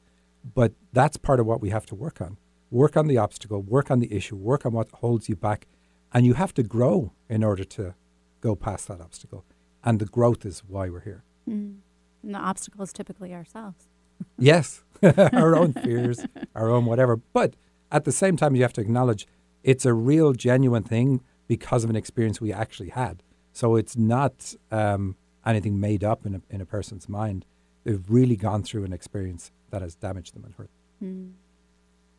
But 0.54 0.72
that's 0.92 1.16
part 1.16 1.40
of 1.40 1.46
what 1.46 1.60
we 1.60 1.70
have 1.70 1.86
to 1.86 1.94
work 1.94 2.20
on. 2.20 2.38
Work 2.70 2.96
on 2.96 3.08
the 3.08 3.18
obstacle, 3.18 3.60
work 3.60 3.90
on 3.90 3.98
the 3.98 4.12
issue, 4.12 4.36
work 4.36 4.64
on 4.64 4.72
what 4.72 4.88
holds 4.94 5.28
you 5.28 5.36
back. 5.36 5.66
And 6.12 6.24
you 6.24 6.34
have 6.34 6.54
to 6.54 6.62
grow 6.62 7.12
in 7.28 7.44
order 7.44 7.64
to 7.64 7.94
go 8.40 8.56
past 8.56 8.88
that 8.88 9.00
obstacle. 9.00 9.44
And 9.84 9.98
the 9.98 10.06
growth 10.06 10.46
is 10.46 10.60
why 10.60 10.88
we're 10.88 11.00
here. 11.00 11.24
Mm. 11.48 11.78
And 12.22 12.34
the 12.34 12.38
obstacle 12.38 12.82
is 12.82 12.92
typically 12.92 13.34
ourselves. 13.34 13.88
Yes, 14.38 14.82
our 15.02 15.54
own 15.56 15.74
fears, 15.74 16.24
our 16.54 16.70
own 16.70 16.86
whatever. 16.86 17.16
But 17.16 17.54
at 17.92 18.04
the 18.04 18.12
same 18.12 18.36
time, 18.36 18.56
you 18.56 18.62
have 18.62 18.72
to 18.74 18.80
acknowledge 18.80 19.26
it's 19.62 19.84
a 19.84 19.92
real, 19.92 20.32
genuine 20.32 20.82
thing 20.82 21.20
because 21.48 21.82
of 21.82 21.90
an 21.90 21.96
experience 21.96 22.40
we 22.40 22.52
actually 22.52 22.90
had. 22.90 23.22
So 23.52 23.74
it's 23.74 23.96
not 23.96 24.54
um, 24.70 25.16
anything 25.44 25.80
made 25.80 26.04
up 26.04 26.24
in 26.24 26.36
a, 26.36 26.42
in 26.50 26.60
a 26.60 26.66
person's 26.66 27.08
mind. 27.08 27.44
They've 27.82 28.04
really 28.08 28.36
gone 28.36 28.62
through 28.62 28.84
an 28.84 28.92
experience 28.92 29.50
that 29.70 29.82
has 29.82 29.96
damaged 29.96 30.34
them 30.34 30.44
and 30.44 30.54
hurt. 30.54 30.70
Mm. 31.02 31.32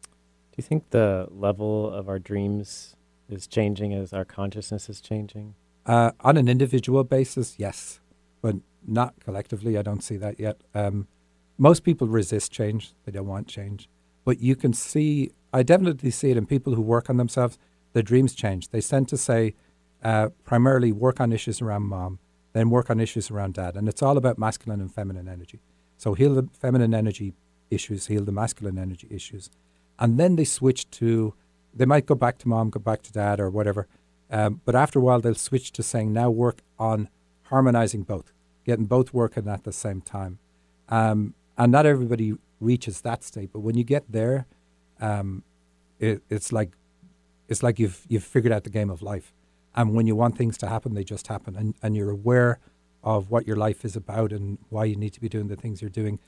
Do 0.02 0.56
you 0.58 0.64
think 0.64 0.90
the 0.90 1.28
level 1.32 1.90
of 1.90 2.10
our 2.10 2.20
dreams 2.20 2.96
is 3.30 3.48
changing 3.48 3.94
as 3.94 4.12
our 4.12 4.26
consciousness 4.26 4.90
is 4.90 5.00
changing? 5.00 5.56
Uh, 5.86 6.12
on 6.22 6.38
an 6.38 6.50
individual 6.50 7.04
basis, 7.04 7.56
yes, 7.58 8.00
but 8.42 8.56
not 8.86 9.14
collectively. 9.20 9.78
I 9.78 9.82
don't 9.82 10.04
see 10.04 10.18
that 10.18 10.40
yet. 10.40 10.62
Um, 10.76 11.08
most 11.58 11.84
people 11.84 12.08
resist 12.08 12.52
change; 12.52 12.94
they 13.06 13.12
don't 13.12 13.28
want 13.28 13.48
change. 13.48 13.90
But 14.26 14.40
you 14.40 14.56
can 14.56 14.74
see, 14.74 15.32
I 15.54 15.64
definitely 15.64 16.12
see 16.12 16.32
it 16.32 16.38
in 16.38 16.46
people 16.46 16.76
who 16.76 16.82
work 16.82 17.10
on 17.10 17.18
themselves. 17.18 17.58
Their 17.94 18.04
dreams 18.04 18.34
change. 18.34 18.70
They 18.70 18.82
tend 18.82 19.08
to 19.10 19.18
say, 19.18 19.56
uh, 20.04 20.30
primarily 20.46 20.92
work 20.92 21.20
on 21.20 21.32
issues 21.34 21.62
around 21.62 21.84
mom, 21.84 22.20
then 22.54 22.70
work 22.70 22.90
on 22.90 23.00
issues 23.00 23.30
around 23.30 23.56
dad, 23.56 23.76
and 23.76 23.88
it's 23.88 24.02
all 24.02 24.18
about 24.18 24.38
masculine 24.38 24.82
and 24.82 24.94
feminine 24.94 25.28
energy. 25.28 25.60
So 25.98 26.14
heal 26.14 26.34
the 26.34 26.48
feminine 26.54 26.94
energy 26.94 27.34
issues, 27.70 28.08
heal 28.08 28.24
the 28.24 28.32
masculine 28.32 28.78
energy 28.78 29.08
issues, 29.12 29.50
and 29.98 30.18
then 30.20 30.36
they 30.36 30.46
switch 30.46 30.90
to. 30.92 31.34
They 31.74 31.86
might 31.86 32.06
go 32.06 32.16
back 32.16 32.40
to 32.40 32.48
mom, 32.48 32.70
go 32.70 32.80
back 32.80 33.04
to 33.04 33.12
dad, 33.12 33.40
or 33.40 33.50
whatever. 33.50 33.88
Um, 34.32 34.62
but 34.66 34.76
after 34.76 35.00
a 35.00 35.02
while, 35.02 35.20
they'll 35.20 35.36
switch 35.36 35.72
to 35.74 35.84
saying 35.84 36.14
now 36.14 36.30
work 36.30 36.62
on 36.78 37.10
harmonizing 37.44 38.04
both, 38.04 38.32
getting 38.66 38.86
both 38.86 39.14
working 39.14 39.48
at 39.48 39.64
the 39.64 39.74
same 39.74 40.02
time. 40.02 40.40
Um, 40.88 41.34
and 41.58 41.72
not 41.72 41.86
everybody 41.86 42.34
reaches 42.60 43.02
that 43.02 43.24
state, 43.24 43.52
but 43.52 43.60
when 43.60 43.78
you 43.78 43.84
get 43.84 44.12
there, 44.12 44.46
um, 45.00 45.44
it, 46.00 46.24
it's 46.30 46.52
like 46.52 46.72
it's 47.50 47.64
like 47.64 47.80
you've 47.80 48.06
you've 48.08 48.24
figured 48.24 48.54
out 48.54 48.64
the 48.64 48.70
game 48.70 48.90
of 48.90 49.02
life. 49.02 49.34
And 49.76 49.94
when 49.94 50.08
you 50.08 50.16
want 50.16 50.38
things 50.38 50.58
to 50.60 50.68
happen, 50.68 50.94
they 50.94 51.04
just 51.04 51.28
happen, 51.28 51.56
and, 51.56 51.76
and 51.84 51.96
you're 51.96 52.10
aware 52.10 52.60
of 53.04 53.30
what 53.30 53.46
your 53.46 53.56
life 53.56 53.86
is 53.86 53.96
about 53.96 54.32
and 54.32 54.58
why 54.70 54.86
you 54.86 54.96
need 54.96 55.14
to 55.14 55.22
be 55.22 55.30
doing 55.30 55.48
the 55.48 55.56
things 55.56 55.82
you're 55.82 55.90
doing, 55.90 56.20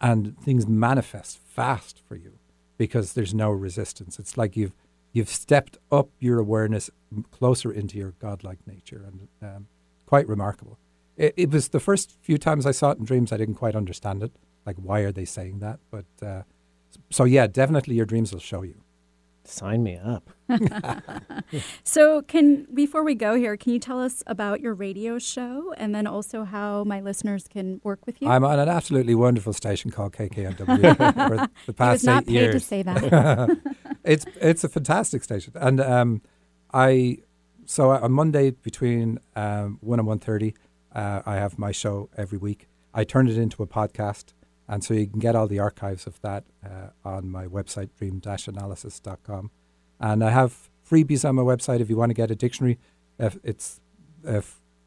and 0.00 0.38
things 0.38 0.66
manifest 0.66 1.38
fast 1.38 2.00
for 2.06 2.16
you 2.16 2.38
because 2.76 3.14
there's 3.14 3.34
no 3.34 3.50
resistance. 3.50 4.18
It's 4.18 4.36
like 4.36 4.56
you've 4.56 4.74
you've 5.12 5.28
stepped 5.28 5.78
up 5.90 6.08
your 6.18 6.38
awareness 6.38 6.90
closer 7.30 7.72
into 7.72 7.96
your 7.98 8.12
godlike 8.18 8.58
nature, 8.66 9.04
and 9.06 9.28
um, 9.42 9.66
quite 10.06 10.28
remarkable. 10.28 10.78
It, 11.16 11.34
it 11.36 11.50
was 11.50 11.68
the 11.68 11.80
first 11.80 12.18
few 12.22 12.38
times 12.38 12.66
I 12.66 12.72
saw 12.72 12.90
it 12.90 12.98
in 12.98 13.04
dreams, 13.04 13.32
I 13.32 13.36
didn't 13.36 13.54
quite 13.54 13.76
understand 13.76 14.22
it. 14.22 14.32
Like, 14.64 14.76
why 14.76 15.00
are 15.00 15.12
they 15.12 15.24
saying 15.24 15.58
that? 15.58 15.80
But 15.90 16.04
uh, 16.24 16.42
so, 17.10 17.24
yeah, 17.24 17.46
definitely 17.46 17.94
your 17.94 18.06
dreams 18.06 18.32
will 18.32 18.40
show 18.40 18.62
you. 18.62 18.82
Sign 19.44 19.82
me 19.82 19.96
up. 19.96 20.30
So, 21.84 22.22
can 22.22 22.66
before 22.72 23.02
we 23.04 23.14
go 23.14 23.34
here, 23.34 23.56
can 23.56 23.72
you 23.72 23.78
tell 23.78 24.00
us 24.00 24.22
about 24.26 24.60
your 24.60 24.72
radio 24.72 25.18
show 25.18 25.74
and 25.76 25.94
then 25.94 26.06
also 26.06 26.44
how 26.44 26.84
my 26.84 27.00
listeners 27.00 27.46
can 27.48 27.80
work 27.84 28.06
with 28.06 28.22
you? 28.22 28.28
I'm 28.28 28.44
on 28.44 28.58
an 28.58 28.68
absolutely 28.68 29.14
wonderful 29.14 29.52
station 29.52 29.90
called 29.90 30.12
KKNW 30.14 30.56
for 31.28 31.36
the 31.46 31.50
he 31.66 31.72
past 31.72 31.92
was 31.92 32.04
not 32.04 32.22
eight 32.22 32.26
paid 32.26 32.32
years. 32.32 32.54
to 32.54 32.60
say 32.60 32.82
that. 32.82 33.58
it's 34.04 34.24
it's 34.40 34.64
a 34.64 34.68
fantastic 34.68 35.22
station, 35.24 35.52
and 35.56 35.80
um, 35.80 36.22
I 36.72 37.18
so 37.66 37.90
on 37.90 38.12
Monday 38.12 38.50
between 38.52 39.18
um, 39.36 39.78
one 39.82 39.98
and 39.98 40.08
one 40.08 40.18
thirty, 40.18 40.54
uh, 40.94 41.22
I 41.26 41.34
have 41.34 41.58
my 41.58 41.72
show 41.72 42.08
every 42.16 42.38
week. 42.38 42.68
I 42.94 43.04
turn 43.04 43.28
it 43.28 43.36
into 43.36 43.62
a 43.62 43.66
podcast, 43.66 44.32
and 44.68 44.82
so 44.82 44.94
you 44.94 45.06
can 45.06 45.18
get 45.18 45.34
all 45.34 45.46
the 45.46 45.58
archives 45.58 46.06
of 46.06 46.20
that 46.22 46.44
uh, 46.64 46.88
on 47.04 47.30
my 47.30 47.46
website 47.46 47.90
dream-analysis.com. 47.98 49.50
And 50.00 50.24
I 50.24 50.30
have 50.30 50.70
freebies 50.88 51.28
on 51.28 51.36
my 51.36 51.42
website 51.42 51.80
if 51.80 51.90
you 51.90 51.96
want 51.96 52.10
to 52.10 52.14
get 52.14 52.30
a 52.30 52.36
dictionary. 52.36 52.78
If 53.18 53.38
it's 53.42 53.80
a 54.24 54.42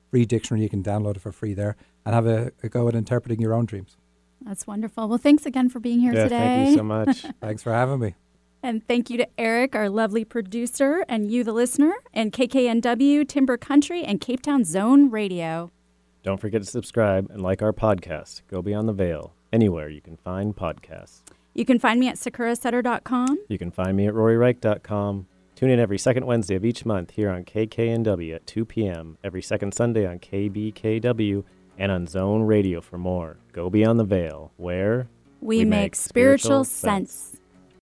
free 0.09 0.25
dictionary, 0.25 0.63
you 0.63 0.69
can 0.69 0.83
download 0.83 1.17
it 1.17 1.21
for 1.21 1.31
free 1.31 1.53
there 1.53 1.75
and 2.05 2.15
have 2.15 2.25
a, 2.25 2.51
a 2.63 2.69
go 2.69 2.87
at 2.87 2.95
interpreting 2.95 3.39
your 3.39 3.53
own 3.53 3.65
dreams. 3.65 3.97
That's 4.41 4.67
wonderful. 4.67 5.07
Well, 5.07 5.17
thanks 5.17 5.45
again 5.45 5.69
for 5.69 5.79
being 5.79 5.99
here 5.99 6.13
yeah, 6.13 6.23
today. 6.23 6.37
thank 6.37 6.69
you 6.69 6.75
so 6.77 6.83
much. 6.83 7.25
Thanks 7.41 7.63
for 7.63 7.71
having 7.71 7.99
me. 7.99 8.15
And 8.61 8.85
thank 8.87 9.11
you 9.11 9.17
to 9.17 9.27
Eric, 9.37 9.75
our 9.75 9.89
lovely 9.89 10.25
producer, 10.25 11.05
and 11.07 11.31
you, 11.31 11.43
the 11.43 11.53
listener, 11.53 11.93
and 12.13 12.31
KKNW, 12.31 13.27
Timber 13.27 13.57
Country, 13.57 14.03
and 14.03 14.19
Cape 14.19 14.41
Town 14.41 14.63
Zone 14.63 15.11
Radio. 15.11 15.71
Don't 16.23 16.41
forget 16.41 16.63
to 16.63 16.67
subscribe 16.67 17.29
and 17.29 17.43
like 17.43 17.61
our 17.61 17.73
podcast, 17.73 18.41
Go 18.49 18.63
Beyond 18.63 18.89
the 18.89 18.93
Veil, 18.93 19.34
anywhere 19.53 19.89
you 19.89 20.01
can 20.01 20.17
find 20.17 20.55
podcasts. 20.55 21.21
You 21.53 21.65
can 21.65 21.79
find 21.79 21.99
me 21.99 22.07
at 22.09 22.15
sakurasutter.com. 22.15 23.39
You 23.47 23.57
can 23.57 23.71
find 23.71 23.95
me 23.95 24.07
at 24.07 24.13
roryreich.com. 24.13 25.27
Tune 25.55 25.69
in 25.69 25.79
every 25.79 25.97
second 25.97 26.25
Wednesday 26.25 26.55
of 26.55 26.65
each 26.65 26.85
month 26.85 27.11
here 27.11 27.29
on 27.29 27.45
KKNW 27.45 28.35
at 28.35 28.45
2 28.45 28.65
p.m., 28.65 29.17
every 29.23 29.41
second 29.41 29.73
Sunday 29.73 30.05
on 30.05 30.19
KBKW, 30.19 31.45
and 31.77 31.91
on 31.91 32.07
Zone 32.07 32.41
Radio 32.41 32.81
for 32.81 32.97
more. 32.97 33.37
Go 33.53 33.69
Beyond 33.69 33.99
the 33.99 34.03
Veil, 34.03 34.51
where 34.57 35.07
We, 35.39 35.63
make, 35.63 35.95
spiritual 35.95 36.65
sense. 36.65 37.34